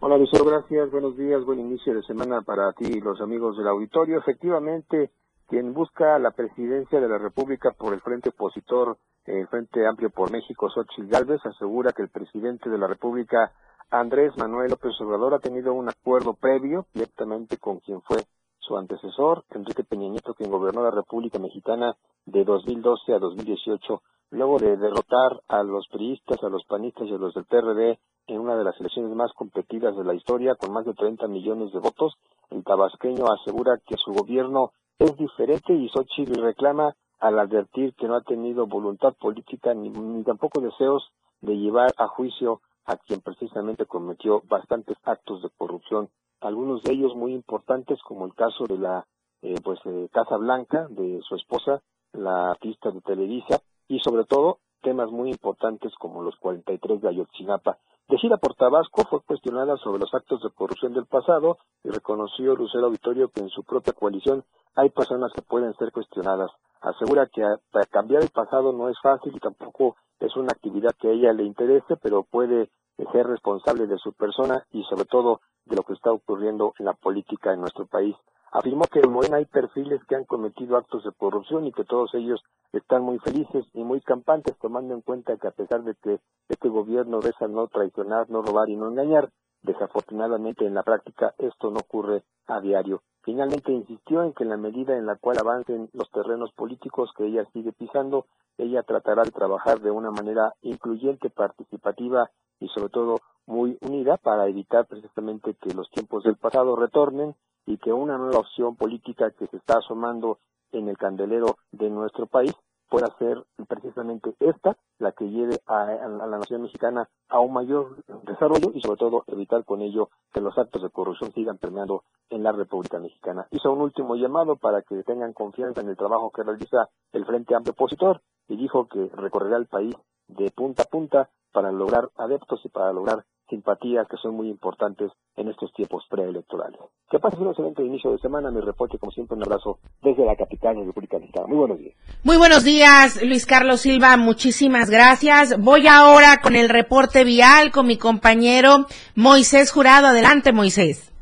Hola, 0.00 0.16
Lucero, 0.16 0.46
gracias. 0.46 0.90
Buenos 0.90 1.14
días, 1.18 1.44
buen 1.44 1.60
inicio 1.60 1.92
de 1.92 2.02
semana 2.04 2.40
para 2.40 2.72
ti 2.72 2.86
y 2.86 3.00
los 3.02 3.20
amigos 3.20 3.58
del 3.58 3.68
auditorio. 3.68 4.18
Efectivamente, 4.18 5.10
quien 5.46 5.74
busca 5.74 6.18
la 6.18 6.30
presidencia 6.30 6.98
de 7.00 7.08
la 7.10 7.18
República 7.18 7.72
por 7.72 7.92
el 7.92 8.00
Frente 8.00 8.30
Opositor, 8.30 8.96
el 9.26 9.46
Frente 9.48 9.86
Amplio 9.86 10.08
por 10.08 10.30
México, 10.30 10.70
Xochitl 10.70 11.10
Galvez, 11.10 11.44
asegura 11.44 11.92
que 11.92 12.00
el 12.00 12.08
presidente 12.08 12.70
de 12.70 12.78
la 12.78 12.86
República 12.86 13.52
Andrés 13.90 14.36
Manuel 14.36 14.70
López 14.70 15.00
Obrador 15.00 15.32
ha 15.32 15.38
tenido 15.38 15.72
un 15.72 15.88
acuerdo 15.88 16.34
previo 16.34 16.84
directamente 16.92 17.56
con 17.56 17.78
quien 17.78 18.02
fue 18.02 18.18
su 18.58 18.76
antecesor, 18.76 19.44
Enrique 19.50 19.82
Peña 19.82 20.10
Nieto, 20.10 20.34
quien 20.34 20.50
gobernó 20.50 20.82
la 20.82 20.90
República 20.90 21.38
Mexicana 21.38 21.96
de 22.26 22.44
2012 22.44 23.14
a 23.14 23.18
2018, 23.18 24.02
luego 24.32 24.58
de 24.58 24.76
derrotar 24.76 25.40
a 25.48 25.62
los 25.62 25.88
priistas, 25.88 26.42
a 26.42 26.50
los 26.50 26.64
panistas 26.66 27.08
y 27.08 27.14
a 27.14 27.16
los 27.16 27.32
del 27.32 27.46
PRD 27.46 27.98
en 28.26 28.40
una 28.40 28.56
de 28.56 28.64
las 28.64 28.78
elecciones 28.78 29.16
más 29.16 29.32
competidas 29.32 29.96
de 29.96 30.04
la 30.04 30.12
historia, 30.12 30.54
con 30.54 30.70
más 30.70 30.84
de 30.84 30.92
30 30.92 31.26
millones 31.26 31.72
de 31.72 31.78
votos. 31.78 32.12
El 32.50 32.64
tabasqueño 32.64 33.24
asegura 33.32 33.80
que 33.86 33.96
su 33.96 34.12
gobierno 34.12 34.72
es 34.98 35.16
diferente 35.16 35.72
y 35.72 35.88
Xochitl 35.88 36.42
reclama 36.42 36.94
al 37.20 37.38
advertir 37.38 37.94
que 37.94 38.06
no 38.06 38.16
ha 38.16 38.20
tenido 38.20 38.66
voluntad 38.66 39.14
política 39.14 39.72
ni, 39.72 39.88
ni 39.88 40.24
tampoco 40.24 40.60
deseos 40.60 41.10
de 41.40 41.56
llevar 41.56 41.94
a 41.96 42.08
juicio 42.08 42.60
a 42.88 42.96
quien 42.96 43.20
precisamente 43.20 43.84
cometió 43.84 44.42
bastantes 44.48 44.96
actos 45.04 45.42
de 45.42 45.50
corrupción, 45.58 46.08
algunos 46.40 46.82
de 46.82 46.94
ellos 46.94 47.14
muy 47.14 47.34
importantes 47.34 48.00
como 48.02 48.24
el 48.24 48.34
caso 48.34 48.64
de 48.66 48.78
la 48.78 49.06
eh, 49.42 49.56
pues 49.62 49.78
eh, 49.84 50.08
Casa 50.10 50.38
Blanca 50.38 50.86
de 50.88 51.20
su 51.28 51.36
esposa, 51.36 51.82
la 52.12 52.50
artista 52.50 52.90
de 52.90 53.02
Televisa 53.02 53.60
y 53.88 54.00
sobre 54.00 54.24
todo 54.24 54.60
temas 54.80 55.10
muy 55.10 55.30
importantes 55.30 55.92
como 55.96 56.22
los 56.22 56.36
43 56.36 57.02
de 57.02 57.08
Ayotzinapa. 57.08 57.78
De 58.08 58.16
gira 58.16 58.38
por 58.38 58.54
Tabasco 58.54 59.04
fue 59.04 59.20
cuestionada 59.20 59.76
sobre 59.76 60.00
los 60.00 60.14
actos 60.14 60.40
de 60.42 60.48
corrupción 60.48 60.94
del 60.94 61.04
pasado 61.04 61.58
y 61.84 61.90
reconoció 61.90 62.56
Lucero 62.56 62.86
Auditorio 62.86 63.28
que 63.28 63.42
en 63.42 63.50
su 63.50 63.64
propia 63.64 63.92
coalición 63.92 64.44
hay 64.74 64.88
personas 64.88 65.30
que 65.34 65.42
pueden 65.42 65.74
ser 65.74 65.92
cuestionadas. 65.92 66.50
Asegura 66.80 67.26
que 67.26 67.42
cambiar 67.90 68.22
el 68.22 68.30
pasado 68.30 68.72
no 68.72 68.88
es 68.88 68.96
fácil 69.02 69.36
y 69.36 69.40
tampoco 69.40 69.96
es 70.20 70.34
una 70.36 70.52
actividad 70.52 70.92
que 70.98 71.08
a 71.08 71.10
ella 71.10 71.34
le 71.34 71.44
interese, 71.44 71.96
pero 72.02 72.22
puede 72.22 72.70
ser 73.12 73.26
responsable 73.26 73.86
de 73.86 73.98
su 73.98 74.12
persona 74.12 74.64
y 74.72 74.82
sobre 74.84 75.04
todo 75.04 75.40
de 75.66 75.76
lo 75.76 75.82
que 75.82 75.92
está 75.92 76.08
está 76.08 76.12
ocurriendo 76.12 76.74
en 76.78 76.86
la 76.86 76.94
política 76.94 77.52
en 77.52 77.60
nuestro 77.60 77.86
país. 77.86 78.16
Afirmó 78.50 78.84
que 78.84 79.00
en 79.00 79.12
Morena 79.12 79.36
hay 79.36 79.44
perfiles 79.44 80.00
que 80.08 80.14
han 80.14 80.24
cometido 80.24 80.78
actos 80.78 81.04
de 81.04 81.12
corrupción 81.12 81.66
y 81.66 81.72
que 81.72 81.84
todos 81.84 82.14
ellos 82.14 82.42
están 82.72 83.02
muy 83.02 83.18
felices 83.18 83.66
y 83.74 83.84
muy 83.84 84.00
campantes, 84.00 84.56
tomando 84.58 84.94
en 84.94 85.02
cuenta 85.02 85.36
que 85.36 85.48
a 85.48 85.50
pesar 85.50 85.82
de 85.82 85.94
que 86.02 86.18
este 86.48 86.68
gobierno 86.70 87.20
reza 87.20 87.46
no 87.46 87.66
traicionar, 87.66 88.30
no 88.30 88.40
robar 88.40 88.70
y 88.70 88.76
no 88.76 88.88
engañar, 88.88 89.30
desafortunadamente 89.62 90.64
en 90.64 90.74
la 90.74 90.82
práctica 90.82 91.34
esto 91.36 91.70
no 91.70 91.80
ocurre 91.80 92.22
a 92.46 92.60
diario. 92.60 93.02
Finalmente 93.22 93.72
insistió 93.72 94.22
en 94.22 94.32
que 94.32 94.44
en 94.44 94.50
la 94.50 94.56
medida 94.56 94.96
en 94.96 95.04
la 95.04 95.16
cual 95.16 95.36
avancen 95.38 95.90
los 95.92 96.10
terrenos 96.10 96.50
políticos 96.52 97.10
que 97.14 97.26
ella 97.26 97.44
sigue 97.52 97.72
pisando, 97.72 98.24
ella 98.56 98.82
tratará 98.82 99.24
de 99.24 99.30
trabajar 99.30 99.80
de 99.80 99.90
una 99.90 100.10
manera 100.10 100.54
incluyente, 100.62 101.28
participativa 101.28 102.30
y 102.60 102.68
sobre 102.68 102.88
todo 102.90 103.20
muy 103.46 103.78
unida 103.80 104.16
para 104.16 104.46
evitar 104.46 104.86
precisamente 104.86 105.54
que 105.54 105.74
los 105.74 105.90
tiempos 105.90 106.24
del 106.24 106.36
pasado 106.36 106.76
retornen 106.76 107.34
y 107.66 107.78
que 107.78 107.92
una 107.92 108.18
nueva 108.18 108.40
opción 108.40 108.76
política 108.76 109.30
que 109.30 109.46
se 109.46 109.56
está 109.56 109.78
asomando 109.78 110.38
en 110.72 110.88
el 110.88 110.98
candelero 110.98 111.56
de 111.72 111.88
nuestro 111.90 112.26
país 112.26 112.54
pueda 112.88 113.06
ser 113.18 113.44
precisamente 113.68 114.34
esta 114.40 114.76
la 114.98 115.12
que 115.12 115.28
lleve 115.28 115.60
a, 115.66 115.84
la 115.84 116.38
nación 116.38 116.62
mexicana 116.62 117.08
a 117.28 117.40
un 117.40 117.52
mayor 117.52 117.96
desarrollo 118.24 118.72
y 118.74 118.80
sobre 118.80 118.98
todo 118.98 119.24
evitar 119.26 119.64
con 119.64 119.82
ello 119.82 120.08
que 120.32 120.40
los 120.40 120.56
actos 120.58 120.82
de 120.82 120.90
corrupción 120.90 121.32
sigan 121.32 121.58
permeando 121.58 122.04
en 122.30 122.42
la 122.42 122.52
República 122.52 122.98
Mexicana. 122.98 123.46
Hizo 123.50 123.72
un 123.72 123.82
último 123.82 124.16
llamado 124.16 124.56
para 124.56 124.82
que 124.82 125.02
tengan 125.02 125.32
confianza 125.32 125.80
en 125.80 125.88
el 125.88 125.96
trabajo 125.96 126.30
que 126.30 126.42
realiza 126.42 126.88
el 127.12 127.24
Frente 127.26 127.54
Amplio 127.54 127.72
Opositor 127.72 128.22
y 128.48 128.56
dijo 128.56 128.88
que 128.88 129.10
recorrerá 129.14 129.56
el 129.58 129.66
país 129.66 129.94
de 130.26 130.50
punta 130.50 130.82
a 130.82 130.86
punta 130.86 131.30
para 131.52 131.72
lograr 131.72 132.08
adeptos 132.16 132.60
y 132.64 132.68
para 132.68 132.92
lograr 132.92 133.24
simpatía 133.48 134.06
que 134.10 134.16
son 134.18 134.34
muy 134.34 134.48
importantes 134.48 135.10
en 135.36 135.48
estos 135.48 135.72
tiempos 135.72 136.04
preelectorales. 136.10 136.78
Que 137.10 137.18
pases 137.18 137.40
un 137.40 137.48
excelente 137.48 137.82
inicio 137.82 138.12
de 138.12 138.18
semana. 138.18 138.50
Mi 138.50 138.60
reporte, 138.60 138.98
como 138.98 139.12
siempre, 139.12 139.36
un 139.36 139.42
abrazo 139.42 139.78
desde 140.02 140.24
la 140.24 140.36
capital 140.36 140.76
de 140.76 140.84
República 140.84 141.18
Mexicana. 141.18 141.46
Muy 141.46 141.56
buenos 141.56 141.78
días. 141.78 141.94
Muy 142.24 142.36
buenos 142.36 142.64
días, 142.64 143.22
Luis 143.22 143.46
Carlos 143.46 143.80
Silva. 143.80 144.16
Muchísimas 144.16 144.90
gracias. 144.90 145.58
Voy 145.60 145.86
ahora 145.86 146.40
con 146.42 146.56
el 146.56 146.68
reporte 146.68 147.24
vial 147.24 147.70
con 147.70 147.86
mi 147.86 147.96
compañero 147.96 148.86
Moisés 149.14 149.72
Jurado. 149.72 150.08
Adelante, 150.08 150.52
Moisés. 150.52 151.12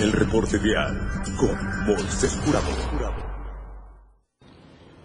El 0.00 0.12
reporte 0.12 0.58
vial 0.58 0.94
con 1.38 1.86
Moisés 1.86 2.38
Jurado. 2.44 2.95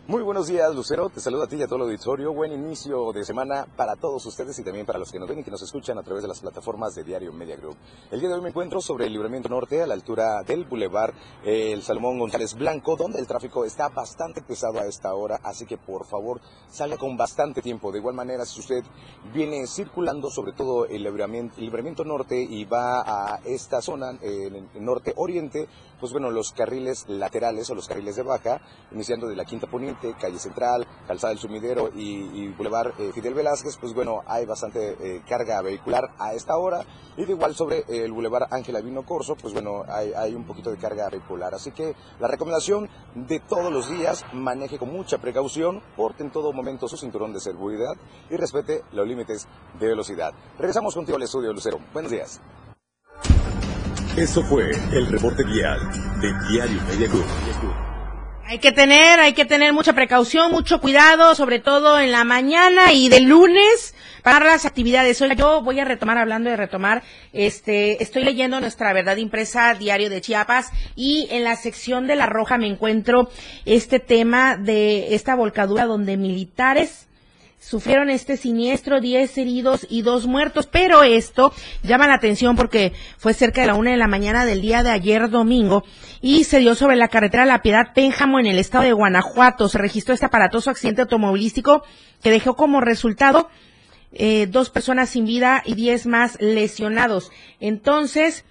Muy 0.08 0.24
buenos 0.24 0.48
días, 0.48 0.74
Lucero. 0.74 1.10
Te 1.10 1.20
saludo 1.20 1.44
a 1.44 1.48
ti 1.48 1.58
y 1.58 1.62
a 1.62 1.68
todo 1.68 1.76
el 1.76 1.84
auditorio. 1.84 2.34
Buen 2.34 2.52
inicio 2.52 3.14
de 3.14 3.24
semana 3.24 3.68
para 3.78 3.96
todos 3.96 4.26
ustedes 4.26 4.58
y 4.58 4.64
también 4.64 4.84
para 4.84 4.98
los 4.98 5.12
que 5.12 5.20
nos 5.20 5.30
ven 5.30 5.40
y 5.40 5.44
que 5.44 5.52
nos 5.52 5.62
escuchan 5.62 5.96
a 6.00 6.02
través 6.02 6.24
de 6.24 6.28
las 6.28 6.40
plataformas 6.40 6.96
de 6.96 7.04
Diario 7.04 7.32
Media 7.32 7.56
Group. 7.56 7.78
El 8.10 8.20
día 8.20 8.28
de 8.28 8.36
hoy 8.36 8.42
me 8.42 8.50
encuentro 8.50 8.82
sobre 8.82 9.06
el 9.06 9.14
Libramiento 9.14 9.48
Norte, 9.48 9.84
a 9.84 9.86
la 9.86 9.94
altura 9.94 10.42
del 10.42 10.66
Boulevard 10.66 11.14
El 11.46 11.84
Salomón 11.84 12.18
González 12.18 12.56
Blanco, 12.56 12.96
donde 12.96 13.20
el 13.20 13.28
tráfico 13.28 13.64
está 13.64 13.90
bastante 13.90 14.42
pesado 14.42 14.80
a 14.80 14.88
esta 14.88 15.14
hora, 15.14 15.40
así 15.44 15.68
que 15.68 15.78
por 15.78 16.08
favor 16.08 16.42
salga 16.68 16.98
con 16.98 17.16
bastante 17.16 17.62
tiempo. 17.62 17.92
De 17.92 18.00
igual 18.00 18.16
manera, 18.16 18.44
si 18.44 18.60
usted 18.60 18.84
viene 19.32 19.68
circulando 19.68 20.32
sobre 20.32 20.54
todo 20.54 20.88
el 20.88 21.04
Libramiento, 21.04 22.04
Norte 22.04 22.42
y 22.42 22.66
va 22.66 23.36
a 23.36 23.40
esta 23.46 23.84
zona, 23.84 24.18
el 24.24 24.68
norte-oriente, 24.80 25.70
pues 26.02 26.12
bueno, 26.12 26.30
los 26.32 26.52
carriles 26.52 27.06
laterales 27.08 27.70
o 27.70 27.76
los 27.76 27.88
carriles 27.88 28.18
de 28.18 28.24
baja, 28.24 28.60
iniciando 28.92 29.28
de 29.28 29.38
la 29.38 29.46
Quinta 29.46 29.68
Poniente, 29.68 30.14
Calle 30.20 30.40
Central, 30.40 30.86
Calzada 31.08 31.30
del 31.30 31.40
Sumidero 31.40 31.90
y, 31.96 32.50
Boulevard 32.50 32.94
eh, 33.00 33.12
Fidel 33.14 33.34
Velázquez, 33.34 33.78
pues 33.78 33.94
bueno, 33.94 34.24
hay 34.26 34.46
bastante 34.46 34.98
eh, 35.00 35.22
carga 35.30 35.62
vehicular 35.62 36.12
a 36.20 36.34
esta 36.34 36.58
hora. 36.58 36.84
Y 37.16 37.26
de 37.26 37.32
igual 37.32 37.56
sobre 37.56 37.86
el 37.88 38.12
Boulevard 38.12 38.52
Ángela 38.52 38.82
Vino 38.82 39.06
Corso, 39.06 39.36
pues 39.36 39.54
bueno, 39.54 39.84
hay 39.88 40.34
un 40.34 40.46
poquito 40.46 40.72
de 40.72 40.78
carga 40.78 41.10
vehicular. 41.10 41.54
Así 41.54 41.72
que 41.72 41.96
la 42.20 42.28
recomendación 42.28 42.90
de 43.16 43.40
todos 43.40 43.72
los 43.72 43.90
días, 43.90 44.26
maneje 44.34 44.78
con 44.78 44.92
mucha 44.92 45.20
precaución, 45.20 45.82
porte 45.96 46.24
en 46.24 46.32
todo 46.32 46.54
momento 46.54 46.88
su 46.88 46.98
cinturón 46.98 47.34
de 47.34 47.40
seguridad 47.40 47.94
y 48.30 48.38
respete 48.38 48.84
los 48.92 49.08
límites 49.08 49.48
de 49.80 49.88
velocidad. 49.88 50.34
Regresamos 50.58 50.96
contigo 50.96 51.18
al 51.18 51.24
estudio, 51.24 51.54
Lucero. 51.54 51.80
Buenos 51.94 52.12
días. 52.12 52.42
Eso 54.18 54.44
fue 54.44 54.72
el 54.92 55.08
reporte 55.08 55.42
vial 55.46 55.80
de 56.20 56.34
Diario 56.50 56.82
Media 56.90 57.08
Group. 57.08 57.26
Hay 58.46 58.60
que 58.60 58.74
tener, 58.74 59.22
hay 59.22 59.32
que 59.32 59.46
tener 59.46 59.72
mucha 59.72 59.94
precaución, 59.94 60.52
mucho 60.52 60.82
cuidado, 60.82 61.34
sobre 61.34 61.60
todo 61.60 61.98
en 61.98 62.12
la 62.12 62.26
mañana 62.26 62.92
y 62.92 63.08
de 63.08 63.22
lunes 63.22 63.96
para 64.22 64.46
las 64.46 64.66
actividades. 64.66 65.22
Hoy 65.22 65.34
yo 65.38 65.62
voy 65.62 65.80
a 65.80 65.86
retomar, 65.86 66.18
hablando 66.18 66.50
de 66.50 66.58
retomar, 66.58 67.04
este, 67.32 68.04
estoy 68.04 68.26
leyendo 68.26 68.60
nuestra 68.60 68.92
verdad 68.92 69.16
impresa 69.16 69.74
diario 69.76 70.10
de 70.10 70.20
Chiapas 70.20 70.72
y 70.98 71.30
en 71.32 71.46
la 71.46 71.56
sección 71.56 72.06
de 72.06 72.18
La 72.18 72.26
Roja 72.26 72.58
me 72.58 72.68
encuentro 72.68 73.30
este 73.64 74.00
tema 74.00 74.58
de 74.58 75.16
esta 75.16 75.36
volcadura 75.36 75.86
donde 75.86 76.18
militares 76.18 77.08
sufrieron 77.62 78.10
este 78.10 78.38
siniestro, 78.38 79.00
10 79.00 79.38
heridos 79.38 79.86
y 79.88 80.02
dos 80.02 80.26
muertos, 80.26 80.66
pero 80.66 81.04
esto 81.04 81.54
llama 81.84 82.08
la 82.08 82.16
atención 82.16 82.56
porque 82.56 82.92
fue 83.18 83.36
cerca 83.36 83.62
de 83.62 83.68
la 83.68 83.76
una 83.76 83.92
de 83.92 83.98
la 83.98 84.08
mañana 84.08 84.46
del 84.46 84.62
día 84.62 84.82
de 84.82 84.90
ayer 84.90 85.30
domingo 85.30 85.84
y 86.22 86.44
se 86.44 86.58
dio 86.58 86.74
sobre 86.74 86.96
la 86.96 87.08
carretera 87.08 87.46
La 87.46 87.62
Piedad 87.62 87.94
Pénjamo 87.94 88.40
en 88.40 88.48
el 88.48 88.58
estado 88.58 88.86
de 88.86 88.94
Guanajuato. 88.94 89.70
Se 89.70 89.78
registró 89.78 90.16
este 90.16 90.26
aparatoso 90.26 90.72
accidente 90.72 91.04
automovilístico 91.04 91.84
que 92.24 92.32
dejó 92.32 92.56
como 92.56 92.82
resultado 92.82 93.48
eh, 94.12 94.48
dos 94.50 94.72
personas 94.72 95.12
sin 95.12 95.26
vida 95.26 95.62
y 95.64 95.76
diez 95.76 96.08
más 96.08 96.42
lesionados. 96.42 97.32
Entonces, 97.60 98.44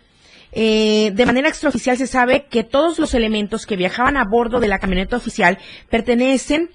eh, 0.53 1.11
de 1.15 1.27
manera 1.27 1.49
extraoficial 1.49 1.99
se 1.99 2.07
sabe 2.07 2.47
que 2.49 2.63
todos 2.63 3.01
los 3.01 3.15
elementos 3.15 3.67
que 3.67 3.77
viajaban 3.77 4.17
a 4.17 4.25
bordo 4.25 4.61
de 4.61 4.69
la 4.69 4.79
camioneta 4.79 5.17
oficial 5.17 5.59
pertenecen 5.91 6.71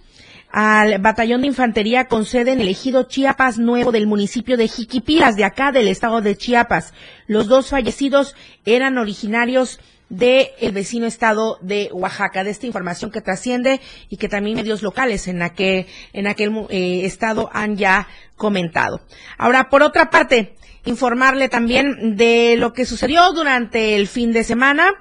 al 0.52 1.00
batallón 1.00 1.42
de 1.42 1.48
infantería 1.48 2.06
con 2.06 2.26
sede 2.26 2.54
en 2.54 2.62
el 2.62 2.70
ejido 2.70 3.04
Chiapas 3.04 3.58
Nuevo 3.58 3.92
del 3.92 4.08
municipio 4.08 4.58
de 4.58 4.68
Jiquipilas, 4.68 5.36
de 5.36 5.44
acá 5.44 5.72
del 5.72 5.88
estado 5.88 6.22
de 6.22 6.38
Chiapas. 6.38 6.94
Los 7.28 7.48
dos 7.48 7.70
fallecidos 7.70 8.36
eran 8.66 8.98
originarios 8.98 9.80
del 10.10 10.48
el 10.60 10.72
vecino 10.72 11.06
estado 11.06 11.58
de 11.62 11.90
Oaxaca. 11.92 12.44
De 12.44 12.52
esta 12.52 12.68
información 12.68 13.12
que 13.12 13.22
trasciende 13.22 13.82
y 14.10 14.18
que 14.18 14.30
también 14.30 14.56
medios 14.56 14.82
locales 14.82 15.28
en 15.28 15.42
aquel, 15.42 15.88
en 16.14 16.28
aquel 16.28 16.52
eh, 16.70 17.06
estado 17.06 17.50
han 17.54 17.78
ya 17.78 18.08
comentado. 18.36 19.02
Ahora, 19.38 19.70
por 19.70 19.84
otra 19.84 20.10
parte, 20.10 20.56
informarle 20.86 21.50
también 21.50 22.16
de 22.16 22.56
lo 22.58 22.74
que 22.74 22.86
sucedió 22.86 23.32
durante 23.34 23.96
el 23.96 24.08
fin 24.08 24.32
de 24.32 24.44
semana 24.44 24.94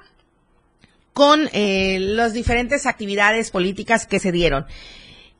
con 1.13 1.47
eh, 1.53 1.97
las 1.99 2.33
diferentes 2.33 2.85
actividades 2.85 3.51
políticas 3.51 4.05
que 4.05 4.19
se 4.19 4.31
dieron. 4.31 4.65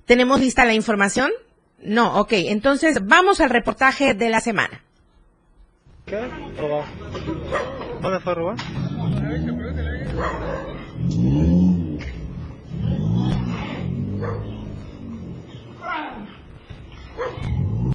¿Tenemos 0.06 0.40
lista 0.40 0.66
la 0.66 0.74
información? 0.74 1.32
No, 1.82 2.20
ok. 2.20 2.34
Entonces, 2.34 3.06
vamos 3.06 3.42
al 3.42 3.50
reportaje 3.50 4.14
de 4.14 4.30
la 4.30 4.40
semana. 4.40 4.84
¿Qué? 6.06 6.20
¿Dónde 8.02 8.20
fue 8.20 8.36
robar? 8.36 8.58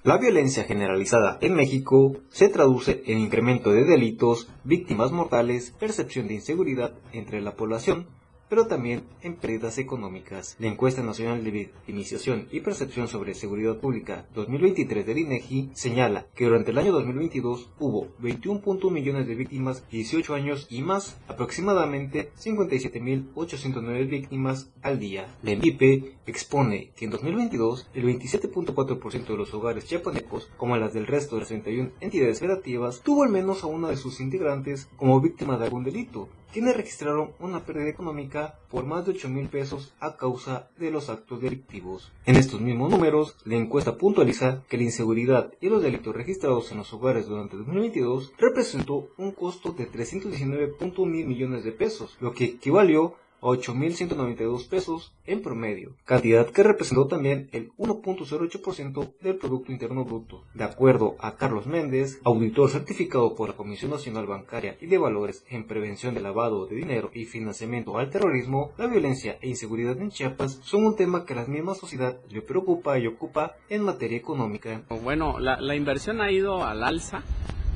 La 0.02 0.16
violencia 0.16 0.64
generalizada 0.64 1.38
en 1.40 1.54
México 1.54 2.16
se 2.30 2.48
traduce 2.48 3.02
en 3.06 3.18
incremento 3.18 3.70
de 3.70 3.84
delitos, 3.84 4.48
víctimas 4.64 5.12
mortales, 5.12 5.72
percepción 5.78 6.26
de 6.26 6.34
inseguridad 6.34 6.94
entre 7.12 7.40
la 7.40 7.54
población, 7.54 8.06
pero 8.50 8.66
también 8.66 9.04
en 9.22 9.36
pérdidas 9.36 9.78
económicas. 9.78 10.56
La 10.58 10.66
encuesta 10.66 11.02
nacional 11.02 11.42
de 11.44 11.50
victimización 11.52 12.48
y 12.50 12.60
percepción 12.60 13.08
sobre 13.08 13.34
seguridad 13.34 13.78
pública 13.78 14.26
2023 14.34 15.06
del 15.06 15.18
INEGI 15.18 15.70
señala 15.72 16.26
que 16.34 16.44
durante 16.44 16.72
el 16.72 16.78
año 16.78 16.92
2022 16.92 17.70
hubo 17.78 18.08
21.1 18.20 18.90
millones 18.90 19.28
de 19.28 19.36
víctimas 19.36 19.88
18 19.90 20.34
años 20.34 20.66
y 20.68 20.82
más, 20.82 21.18
aproximadamente 21.28 22.32
57.809 22.38 24.08
víctimas 24.08 24.70
al 24.82 24.98
día. 24.98 25.32
La 25.42 25.52
ENVIPE 25.52 26.16
expone 26.26 26.90
que 26.96 27.04
en 27.04 27.12
2022 27.12 27.88
el 27.94 28.04
27.4% 28.04 29.26
de 29.26 29.36
los 29.36 29.54
hogares 29.54 29.86
chiapanecos, 29.86 30.50
como 30.56 30.76
las 30.76 30.92
del 30.92 31.06
resto 31.06 31.36
de 31.36 31.42
las 31.42 31.48
31 31.48 31.90
entidades 32.00 32.40
federativas, 32.40 33.00
tuvo 33.02 33.22
al 33.22 33.30
menos 33.30 33.62
a 33.62 33.68
una 33.68 33.88
de 33.88 33.96
sus 33.96 34.20
integrantes 34.20 34.88
como 34.96 35.20
víctima 35.20 35.56
de 35.56 35.64
algún 35.64 35.84
delito, 35.84 36.28
quienes 36.52 36.76
registraron 36.76 37.32
una 37.38 37.64
pérdida 37.64 37.88
económica 37.88 38.58
por 38.70 38.84
más 38.84 39.04
de 39.04 39.12
8 39.12 39.28
mil 39.28 39.48
pesos 39.48 39.94
a 40.00 40.16
causa 40.16 40.68
de 40.78 40.90
los 40.90 41.08
actos 41.08 41.40
delictivos. 41.40 42.12
En 42.26 42.36
estos 42.36 42.60
mismos 42.60 42.90
números, 42.90 43.36
la 43.44 43.56
encuesta 43.56 43.96
puntualiza 43.96 44.62
que 44.68 44.76
la 44.76 44.84
inseguridad 44.84 45.52
y 45.60 45.68
los 45.68 45.82
delitos 45.82 46.14
registrados 46.14 46.70
en 46.72 46.78
los 46.78 46.92
hogares 46.92 47.26
durante 47.26 47.56
2022 47.56 48.32
representó 48.38 49.08
un 49.16 49.32
costo 49.32 49.72
de 49.72 49.90
319.1 49.90 51.06
mil 51.06 51.26
millones 51.26 51.64
de 51.64 51.72
pesos, 51.72 52.16
lo 52.20 52.32
que 52.32 52.44
equivalió 52.44 53.14
8.192 53.40 54.68
pesos 54.68 55.12
en 55.26 55.42
promedio, 55.42 55.94
cantidad 56.04 56.48
que 56.48 56.62
representó 56.62 57.06
también 57.06 57.48
el 57.52 57.70
1.08% 57.78 59.12
del 59.20 59.36
Producto 59.36 59.72
Interno 59.72 60.04
Bruto. 60.04 60.44
De 60.54 60.64
acuerdo 60.64 61.16
a 61.18 61.36
Carlos 61.36 61.66
Méndez, 61.66 62.20
auditor 62.24 62.70
certificado 62.70 63.34
por 63.34 63.48
la 63.48 63.56
Comisión 63.56 63.90
Nacional 63.90 64.26
Bancaria 64.26 64.76
y 64.80 64.86
de 64.86 64.98
Valores 64.98 65.44
en 65.48 65.66
Prevención 65.66 66.14
de 66.14 66.20
Lavado 66.20 66.66
de 66.66 66.76
Dinero 66.76 67.10
y 67.14 67.24
Financiamiento 67.24 67.98
al 67.98 68.10
Terrorismo, 68.10 68.72
la 68.78 68.86
violencia 68.86 69.38
e 69.40 69.48
inseguridad 69.48 69.98
en 69.98 70.10
Chiapas 70.10 70.60
son 70.62 70.84
un 70.84 70.96
tema 70.96 71.24
que 71.24 71.34
la 71.34 71.46
misma 71.46 71.74
sociedad 71.74 72.18
le 72.28 72.42
preocupa 72.42 72.98
y 72.98 73.06
ocupa 73.06 73.56
en 73.68 73.82
materia 73.82 74.18
económica. 74.18 74.82
Bueno, 75.02 75.38
la, 75.38 75.60
la 75.60 75.74
inversión 75.74 76.20
ha 76.20 76.30
ido 76.30 76.64
al 76.64 76.82
alza 76.82 77.22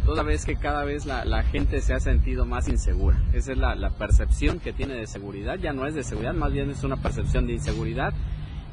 toda 0.04 0.22
vez 0.22 0.44
que 0.44 0.56
cada 0.56 0.84
vez 0.84 1.06
la, 1.06 1.42
gente 1.44 1.80
se 1.80 1.94
ha 1.94 2.00
sentido 2.00 2.46
más 2.46 2.68
insegura. 2.68 3.20
Esa 3.32 3.52
es 3.52 3.58
la, 3.58 3.74
la, 3.74 3.90
percepción 3.90 4.60
que 4.60 4.72
tiene 4.72 4.94
de 4.94 5.06
seguridad, 5.06 5.58
ya 5.58 5.72
no 5.72 5.86
es 5.86 5.94
de 5.94 6.04
seguridad, 6.04 6.34
más 6.34 6.52
bien 6.52 6.70
es 6.70 6.84
una 6.84 6.96
percepción 6.96 7.46
de 7.46 7.54
inseguridad. 7.54 8.12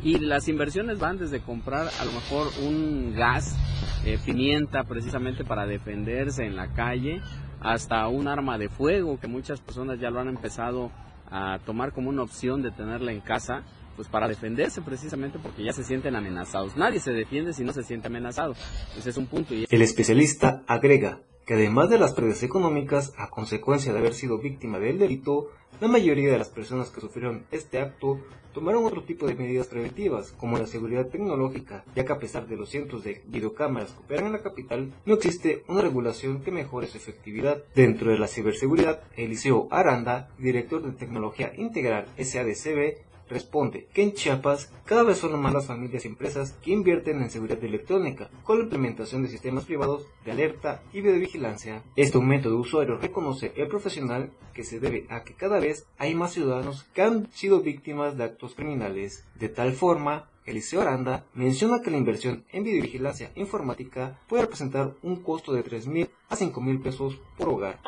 Y 0.03 0.17
las 0.17 0.47
inversiones 0.47 0.97
van 0.97 1.19
desde 1.19 1.41
comprar 1.41 1.87
a 1.99 2.05
lo 2.05 2.11
mejor 2.11 2.47
un 2.63 3.13
gas, 3.15 3.55
eh, 4.03 4.17
pimienta 4.25 4.83
precisamente 4.83 5.43
para 5.45 5.67
defenderse 5.67 6.43
en 6.43 6.55
la 6.55 6.73
calle, 6.73 7.21
hasta 7.59 8.07
un 8.07 8.27
arma 8.27 8.57
de 8.57 8.69
fuego 8.69 9.19
que 9.19 9.27
muchas 9.27 9.61
personas 9.61 9.99
ya 9.99 10.09
lo 10.09 10.19
han 10.19 10.27
empezado 10.27 10.91
a 11.29 11.59
tomar 11.65 11.93
como 11.93 12.09
una 12.09 12.23
opción 12.23 12.63
de 12.63 12.71
tenerla 12.71 13.11
en 13.11 13.21
casa 13.21 13.63
pues 13.95 14.07
para 14.07 14.27
defenderse 14.27 14.81
precisamente 14.81 15.39
porque 15.39 15.63
ya 15.63 15.73
se 15.73 15.83
sienten 15.83 16.15
amenazados. 16.15 16.75
Nadie 16.75 16.99
se 16.99 17.11
defiende 17.11 17.53
si 17.53 17.63
no 17.63 17.73
se 17.73 17.83
siente 17.83 18.07
amenazado. 18.07 18.53
Ese 18.97 19.09
es 19.09 19.17
un 19.17 19.27
punto. 19.27 19.53
El 19.53 19.81
especialista 19.81 20.63
agrega 20.67 21.21
que 21.45 21.55
además 21.55 21.89
de 21.89 21.97
las 21.97 22.13
pérdidas 22.13 22.43
económicas 22.43 23.13
a 23.17 23.29
consecuencia 23.29 23.93
de 23.93 23.99
haber 23.99 24.13
sido 24.13 24.37
víctima 24.37 24.79
del 24.79 24.99
delito, 24.99 25.49
la 25.79 25.87
mayoría 25.87 26.31
de 26.31 26.37
las 26.37 26.49
personas 26.49 26.89
que 26.89 27.01
sufrieron 27.01 27.45
este 27.51 27.79
acto 27.79 28.19
tomaron 28.53 28.85
otro 28.85 29.03
tipo 29.03 29.25
de 29.27 29.35
medidas 29.35 29.67
preventivas, 29.67 30.33
como 30.33 30.57
la 30.57 30.67
seguridad 30.67 31.07
tecnológica, 31.07 31.83
ya 31.95 32.05
que 32.05 32.13
a 32.13 32.19
pesar 32.19 32.47
de 32.47 32.57
los 32.57 32.69
cientos 32.69 33.03
de 33.03 33.23
videocámaras 33.27 33.91
que 33.93 33.99
operan 34.03 34.27
en 34.27 34.31
la 34.33 34.43
capital, 34.43 34.93
no 35.05 35.13
existe 35.13 35.63
una 35.67 35.81
regulación 35.81 36.41
que 36.41 36.51
mejore 36.51 36.87
su 36.87 36.97
efectividad. 36.97 37.63
Dentro 37.73 38.11
de 38.11 38.19
la 38.19 38.27
ciberseguridad, 38.27 39.01
Eliseo 39.15 39.67
Aranda, 39.71 40.29
director 40.37 40.83
de 40.83 40.91
Tecnología 40.91 41.53
Integral 41.57 42.07
SADCB, 42.17 43.10
responde 43.31 43.87
que 43.93 44.03
en 44.03 44.13
Chiapas 44.13 44.71
cada 44.85 45.03
vez 45.03 45.17
son 45.17 45.39
más 45.41 45.53
las 45.53 45.65
familias 45.65 46.05
y 46.05 46.09
empresas 46.09 46.51
que 46.61 46.71
invierten 46.71 47.21
en 47.21 47.29
seguridad 47.29 47.63
electrónica 47.63 48.29
con 48.43 48.57
la 48.57 48.63
implementación 48.65 49.23
de 49.23 49.29
sistemas 49.29 49.65
privados 49.65 50.05
de 50.25 50.31
alerta 50.31 50.83
y 50.93 51.01
videovigilancia. 51.01 51.81
Este 51.95 52.17
aumento 52.17 52.49
de 52.49 52.55
usuarios 52.55 53.01
reconoce 53.01 53.53
el 53.55 53.67
profesional 53.67 54.31
que 54.53 54.63
se 54.63 54.79
debe 54.79 55.07
a 55.09 55.23
que 55.23 55.33
cada 55.33 55.59
vez 55.59 55.87
hay 55.97 56.13
más 56.13 56.33
ciudadanos 56.33 56.83
que 56.93 57.01
han 57.01 57.31
sido 57.31 57.61
víctimas 57.61 58.17
de 58.17 58.25
actos 58.25 58.53
criminales. 58.53 59.25
De 59.35 59.49
tal 59.49 59.73
forma, 59.73 60.29
Eliseo 60.45 60.81
Aranda 60.81 61.25
menciona 61.33 61.81
que 61.81 61.91
la 61.91 61.97
inversión 61.97 62.43
en 62.51 62.63
videovigilancia 62.63 63.31
informática 63.35 64.19
puede 64.27 64.43
representar 64.43 64.93
un 65.01 65.17
costo 65.17 65.53
de 65.53 65.63
3 65.63 65.87
mil 65.87 66.09
a 66.29 66.35
5 66.35 66.61
mil 66.61 66.81
pesos 66.81 67.19
por 67.37 67.49
hogar 67.49 67.79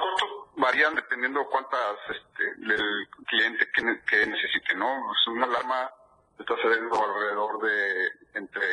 varían 0.55 0.95
dependiendo 0.95 1.47
cuántas 1.49 1.97
este, 2.09 2.43
el 2.61 3.07
cliente 3.25 3.69
que, 3.71 4.01
que 4.05 4.25
necesite, 4.27 4.75
¿no? 4.75 5.11
Es 5.13 5.27
una 5.27 5.45
alarma 5.45 5.91
está 6.39 6.55
saliendo 6.61 6.95
alrededor 7.03 7.61
de 7.61 8.11
entre 8.33 8.67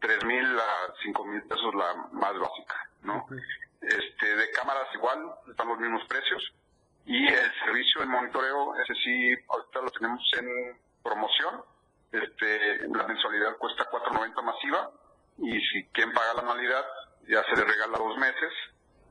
tres 0.00 0.24
mil 0.24 0.58
a 0.58 0.92
cinco 1.02 1.24
mil 1.24 1.42
pesos 1.42 1.74
la 1.74 1.94
más 2.12 2.38
básica, 2.38 2.90
¿no? 3.02 3.26
Este, 3.80 4.36
de 4.36 4.50
cámaras 4.52 4.88
igual, 4.94 5.32
están 5.48 5.68
los 5.68 5.78
mismos 5.78 6.04
precios. 6.08 6.52
Y 7.04 7.26
el 7.26 7.52
servicio 7.64 8.00
de 8.00 8.06
monitoreo, 8.06 8.74
ese 8.82 8.94
sí, 8.94 9.34
ahorita 9.48 9.80
lo 9.80 9.90
tenemos 9.90 10.22
en 10.38 10.78
promoción. 11.02 11.62
Este, 12.12 12.88
la 12.88 13.06
mensualidad 13.06 13.56
cuesta 13.58 13.88
4.90 13.90 14.42
masiva 14.42 14.90
y 15.38 15.60
si 15.60 15.84
quieren 15.92 16.14
pagar 16.14 16.36
la 16.36 16.42
anualidad, 16.42 16.84
ya 17.28 17.42
se 17.44 17.56
les 17.56 17.66
regala 17.66 17.98
dos 17.98 18.16
meses 18.18 18.52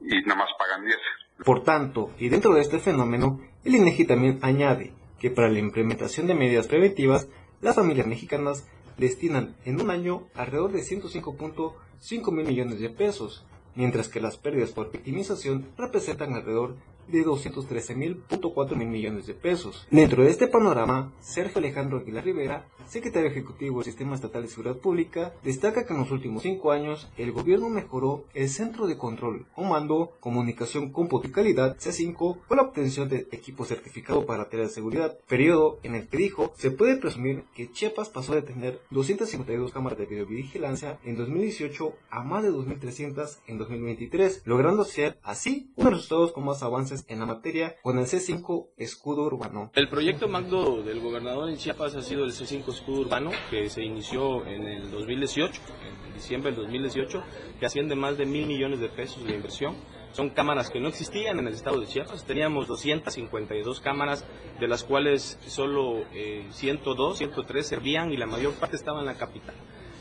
y 0.06 0.22
nada 0.22 0.40
más 0.40 0.50
pagan 0.58 0.86
10. 0.86 0.96
Por 1.44 1.64
tanto, 1.64 2.12
y 2.18 2.30
dentro 2.30 2.54
de 2.54 2.62
este 2.62 2.80
fenómeno, 2.80 3.42
el 3.64 3.76
INEGI 3.76 4.06
también 4.06 4.40
añade 4.42 4.94
que 5.20 5.32
para 5.32 5.50
la 5.50 5.60
implementación 5.60 6.28
de 6.28 6.36
medidas 6.36 6.68
preventivas, 6.68 7.28
las 7.62 7.76
familias 7.76 8.08
mexicanas 8.08 8.68
destinan 8.98 9.56
en 9.66 9.82
un 9.82 9.90
año 9.90 10.28
alrededor 10.36 10.72
de 10.72 10.82
105.5 10.82 12.32
mil 12.32 12.46
millones 12.46 12.80
de 12.80 12.90
pesos, 12.90 13.46
mientras 13.76 14.08
que 14.08 14.22
las 14.22 14.38
pérdidas 14.38 14.72
por 14.72 14.92
victimización 14.92 15.70
representan 15.78 16.34
alrededor 16.34 16.76
de 17.08 17.24
213.4 17.24 18.76
mil 18.76 18.88
millones 18.88 19.28
de 19.28 19.34
pesos. 19.34 19.88
Dentro 19.92 20.24
de 20.24 20.32
este 20.32 20.48
panorama, 20.48 21.14
Sergio 21.20 21.60
Alejandro 21.60 22.00
Aguilar 22.00 22.26
Rivera, 22.26 22.66
secretario 22.88 23.30
ejecutivo 23.30 23.78
del 23.78 23.86
Sistema 23.86 24.16
Estatal 24.16 24.44
de 24.44 24.50
Seguridad 24.50 24.78
Pública, 24.78 25.34
destaca 25.44 25.86
que 25.86 25.94
en 25.94 26.00
los 26.00 26.12
últimos 26.12 26.44
cinco 26.44 26.72
años 26.72 27.08
el 27.18 27.32
gobierno 27.32 27.70
mejoró 27.70 28.26
el 28.34 28.50
Centro 28.50 28.88
de 28.88 28.98
Control, 28.98 29.46
Comando, 29.54 30.14
Comunicación, 30.20 30.92
Cómputo 30.92 31.28
y 31.28 31.32
Calidad, 31.32 31.78
C5, 31.78 32.38
con 32.48 32.58
la 32.58 32.64
obtención 32.64 33.10
de 33.10 33.28
equipo 33.32 33.66
certificado 33.66 34.26
para 34.26 34.50
seguridad, 34.70 35.18
periodo 35.28 35.80
en 35.84 35.96
el 35.96 36.08
que 36.08 36.18
dijo 36.18 36.54
se 36.56 36.72
puede 36.72 36.98
presumir 36.98 37.44
que 37.54 37.72
Chiapas 37.72 38.10
pasó 38.10 38.34
de 38.34 38.42
tener 38.42 38.80
252 38.92 39.72
cámaras 39.72 40.00
de 40.00 40.06
videovigilancia 40.06 41.00
en 41.04 41.18
2018 41.18 41.94
a 42.10 42.24
más 42.24 42.44
de 42.44 42.52
2.300 42.52 43.38
en 43.48 43.58
2023, 43.58 44.44
logrando 44.46 44.84
ser 44.86 45.20
así 45.24 45.72
uno 45.76 45.90
de 45.90 45.96
los 45.96 46.04
estados 46.04 46.32
con 46.32 46.46
más 46.46 46.64
avances 46.64 46.95
en 47.08 47.20
la 47.20 47.26
materia 47.26 47.76
con 47.82 47.98
el 48.00 48.06
C5 48.06 48.70
Escudo 48.78 49.24
Urbano. 49.24 49.72
El 49.74 49.90
proyecto 49.90 50.28
Magdo 50.28 50.82
del 50.84 51.02
gobernador 51.02 51.50
en 51.50 51.58
Chiapas 51.58 51.96
ha 51.96 52.02
sido 52.02 52.24
el 52.24 52.32
C5 52.32 52.70
Escudo 52.70 53.02
Urbano 53.02 53.32
que 53.50 53.70
se 53.70 53.84
inició 53.84 54.46
en 54.46 54.64
el 54.68 54.92
2018, 54.92 55.62
en 56.08 56.14
diciembre 56.14 56.52
del 56.52 56.62
2018, 56.62 57.24
que 57.60 57.66
asciende 57.66 57.96
más 57.96 58.18
de 58.18 58.26
mil 58.26 58.46
millones 58.46 58.80
de 58.80 58.90
pesos 58.90 59.24
de 59.26 59.36
inversión. 59.36 59.76
Son 60.14 60.30
cámaras 60.30 60.70
que 60.70 60.80
no 60.80 60.88
existían 60.88 61.40
en 61.40 61.48
el 61.48 61.54
estado 61.54 61.80
de 61.80 61.88
Chiapas. 61.88 62.24
Teníamos 62.26 62.68
252 62.68 63.82
cámaras, 63.82 64.26
de 64.60 64.68
las 64.68 64.86
cuales 64.86 65.38
solo 65.46 66.06
eh, 66.14 66.48
102, 66.52 67.18
103 67.18 67.68
servían 67.68 68.14
y 68.14 68.18
la 68.18 68.26
mayor 68.26 68.54
parte 68.54 68.78
estaba 68.78 69.02
en 69.02 69.08
la 69.08 69.16
capital. 69.16 69.56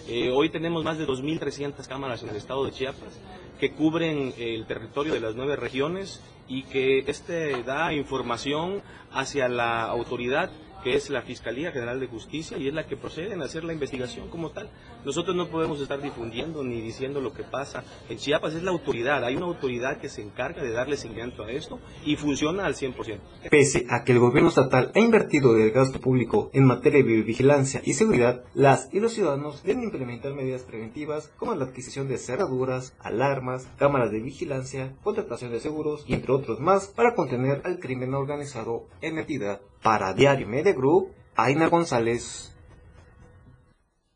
Eh, 0.07 0.31
hoy 0.31 0.51
tenemos 0.51 0.85
más 0.85 0.99
de 0.99 1.07
2.300 1.07 1.89
cámaras 1.89 2.23
en 2.23 2.29
el 2.29 2.37
estado 2.37 2.65
de 2.65 2.73
Chiapas 2.73 3.19
que 3.59 3.73
cubren 3.73 4.35
el 4.37 4.67
territorio 4.67 5.15
de 5.15 5.21
las 5.21 5.35
nueve 5.35 5.57
regiones 5.57 6.21
y 6.49 6.65
que 6.65 6.99
este 7.07 7.63
da 7.63 7.93
información 7.93 8.83
hacia 9.13 9.49
la 9.49 9.85
autoridad 9.85 10.51
que 10.85 10.95
es 10.95 11.09
la 11.09 11.23
Fiscalía 11.23 11.73
General 11.73 11.99
de 11.99 12.07
Justicia 12.07 12.59
y 12.59 12.69
es 12.69 12.75
la 12.75 12.87
que 12.87 12.97
procede 12.97 13.33
en 13.33 13.43
hacer 13.43 13.65
la 13.65 13.73
investigación 13.73 14.29
como 14.29 14.51
tal. 14.51 14.69
Nosotros 15.05 15.35
no 15.35 15.49
podemos 15.49 15.81
estar 15.81 16.01
difundiendo 16.01 16.63
ni 16.63 16.83
diciendo 16.83 17.23
lo 17.23 17.33
que 17.33 17.43
pasa. 17.43 17.85
En 18.11 18.19
Chiapas 18.19 18.55
es 18.55 18.63
la 18.63 18.71
autoridad, 18.71 19.25
hay 19.25 19.35
una 19.35 19.47
autoridad 19.47 19.97
que 19.99 20.11
se 20.11 20.21
encarga 20.21 20.63
de 20.63 20.73
darle 20.73 20.99
seguimiento 20.99 21.43
a 21.43 21.51
esto 21.51 21.81
y 22.05 22.17
funciona 22.17 22.67
al 22.67 22.75
100%. 22.75 23.19
Pese 23.51 23.87
a 23.89 24.05
que 24.05 24.13
el 24.13 24.19
gobierno 24.19 24.51
estatal 24.51 24.93
ha 24.95 25.01
invertido 25.01 25.55
del 25.55 25.71
gasto 25.71 26.01
público 26.01 26.51
en 26.53 26.67
materia 26.67 27.03
de 27.03 27.23
vigilancia 27.23 27.81
y 27.83 27.95
seguridad, 27.95 28.45
las 28.53 28.93
y 28.93 29.01
los 29.01 29.15
ciudadanos 29.15 29.63
deben 29.63 29.85
implementar 29.85 30.35
medidas 30.35 30.63
preventivas 30.63 31.33
como 31.39 31.55
la 31.55 31.65
adquisición 31.65 32.09
de 32.09 32.19
cerraduras, 32.19 32.95
alarmas, 33.01 33.67
cámaras 33.79 34.11
de 34.11 34.21
vigilancia, 34.21 34.95
contratación 35.03 35.51
de 35.51 35.61
seguros 35.61 36.05
y 36.07 36.13
entre 36.13 36.33
otros 36.33 36.61
más 36.61 36.89
para 36.89 37.15
contener 37.15 37.63
al 37.65 37.79
crimen 37.79 38.13
organizado 38.13 38.87
en 39.01 39.19
entidad. 39.19 39.63
Para 39.85 40.15
Diario 40.15 40.49
Media 40.49 40.73
Group, 40.73 41.13
Aina 41.37 41.69
González. 41.69 42.51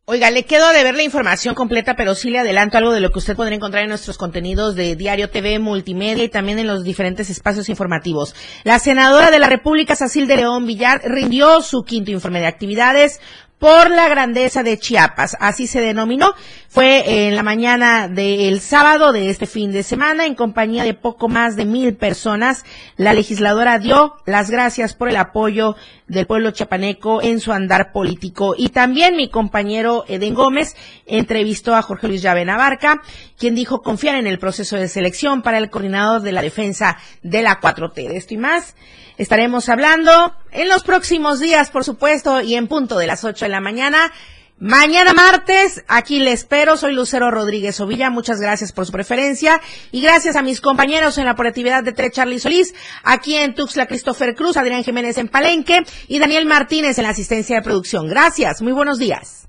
Oiga, 0.06 0.30
le 0.30 0.46
quedo 0.46 0.70
de 0.70 0.82
ver 0.82 0.94
la 0.94 1.02
información 1.02 1.54
completa, 1.54 1.94
pero 1.94 2.14
sí 2.14 2.30
le 2.30 2.38
adelanto 2.38 2.78
algo 2.78 2.94
de 2.94 3.00
lo 3.00 3.10
que 3.10 3.18
usted 3.18 3.36
podrá 3.36 3.54
encontrar 3.54 3.82
en 3.82 3.90
nuestros 3.90 4.16
contenidos 4.16 4.76
de 4.76 4.96
Diario 4.96 5.28
TV, 5.28 5.58
Multimedia 5.58 6.24
y 6.24 6.30
también 6.30 6.58
en 6.58 6.66
los 6.66 6.84
diferentes 6.84 7.28
espacios 7.28 7.68
informativos. 7.68 8.34
La 8.64 8.78
senadora 8.78 9.30
de 9.30 9.38
la 9.38 9.50
República, 9.50 9.94
Sacil 9.94 10.26
de 10.26 10.36
León 10.36 10.64
Villar, 10.64 11.02
rindió 11.04 11.60
su 11.60 11.82
quinto 11.82 12.10
informe 12.10 12.40
de 12.40 12.46
actividades 12.46 13.20
por 13.58 13.90
la 13.90 14.08
grandeza 14.08 14.62
de 14.62 14.78
Chiapas, 14.78 15.36
así 15.40 15.66
se 15.66 15.80
denominó. 15.80 16.34
Fue 16.68 17.26
en 17.26 17.34
la 17.34 17.42
mañana 17.42 18.08
del 18.08 18.60
sábado 18.60 19.10
de 19.12 19.30
este 19.30 19.46
fin 19.46 19.72
de 19.72 19.82
semana, 19.82 20.26
en 20.26 20.34
compañía 20.34 20.84
de 20.84 20.94
poco 20.94 21.28
más 21.28 21.56
de 21.56 21.64
mil 21.64 21.96
personas. 21.96 22.64
La 22.96 23.14
legisladora 23.14 23.78
dio 23.78 24.14
las 24.26 24.50
gracias 24.50 24.94
por 24.94 25.08
el 25.08 25.16
apoyo 25.16 25.76
del 26.06 26.26
pueblo 26.26 26.50
chiapaneco 26.50 27.22
en 27.22 27.40
su 27.40 27.52
andar 27.52 27.90
político. 27.90 28.54
Y 28.56 28.68
también 28.68 29.16
mi 29.16 29.28
compañero 29.28 30.04
Eden 30.08 30.34
Gómez 30.34 30.76
entrevistó 31.06 31.74
a 31.74 31.82
Jorge 31.82 32.06
Luis 32.06 32.22
Llave 32.22 32.44
Navarca, 32.44 33.02
quien 33.38 33.54
dijo 33.54 33.82
confiar 33.82 34.16
en 34.16 34.26
el 34.26 34.38
proceso 34.38 34.76
de 34.76 34.88
selección 34.88 35.42
para 35.42 35.58
el 35.58 35.70
coordinador 35.70 36.20
de 36.20 36.32
la 36.32 36.42
defensa 36.42 36.98
de 37.22 37.42
la 37.42 37.60
4T. 37.60 38.08
De 38.08 38.16
esto 38.16 38.34
y 38.34 38.38
más 38.38 38.76
estaremos 39.16 39.68
hablando 39.68 40.34
en 40.52 40.68
los 40.68 40.82
próximos 40.82 41.40
días, 41.40 41.70
por 41.70 41.84
supuesto, 41.84 42.40
y 42.40 42.54
en 42.54 42.68
punto 42.68 42.98
de 42.98 43.06
las 43.06 43.24
8 43.24 43.44
de 43.44 43.50
la 43.50 43.60
mañana. 43.60 44.12
Mañana 44.60 45.12
martes, 45.12 45.84
aquí 45.86 46.18
le 46.18 46.32
espero, 46.32 46.76
soy 46.76 46.92
Lucero 46.92 47.30
Rodríguez 47.30 47.78
Ovilla, 47.78 48.10
muchas 48.10 48.40
gracias 48.40 48.72
por 48.72 48.86
su 48.86 48.90
preferencia 48.90 49.60
y 49.92 50.00
gracias 50.00 50.34
a 50.34 50.42
mis 50.42 50.60
compañeros 50.60 51.16
en 51.16 51.26
la 51.26 51.32
operatividad 51.32 51.84
de 51.84 51.92
Tres 51.92 52.10
Charlie 52.10 52.40
Solís, 52.40 52.74
aquí 53.04 53.36
en 53.36 53.54
Tuxtla 53.54 53.86
Christopher 53.86 54.34
Cruz, 54.34 54.56
Adrián 54.56 54.82
Jiménez 54.82 55.16
en 55.18 55.28
Palenque 55.28 55.84
y 56.08 56.18
Daniel 56.18 56.46
Martínez 56.46 56.98
en 56.98 57.04
la 57.04 57.10
asistencia 57.10 57.54
de 57.54 57.62
producción. 57.62 58.08
Gracias, 58.08 58.60
muy 58.60 58.72
buenos 58.72 58.98
días. 58.98 59.48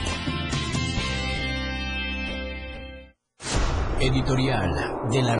Editorial 4.03 4.73
de 5.11 5.21
la 5.21 5.37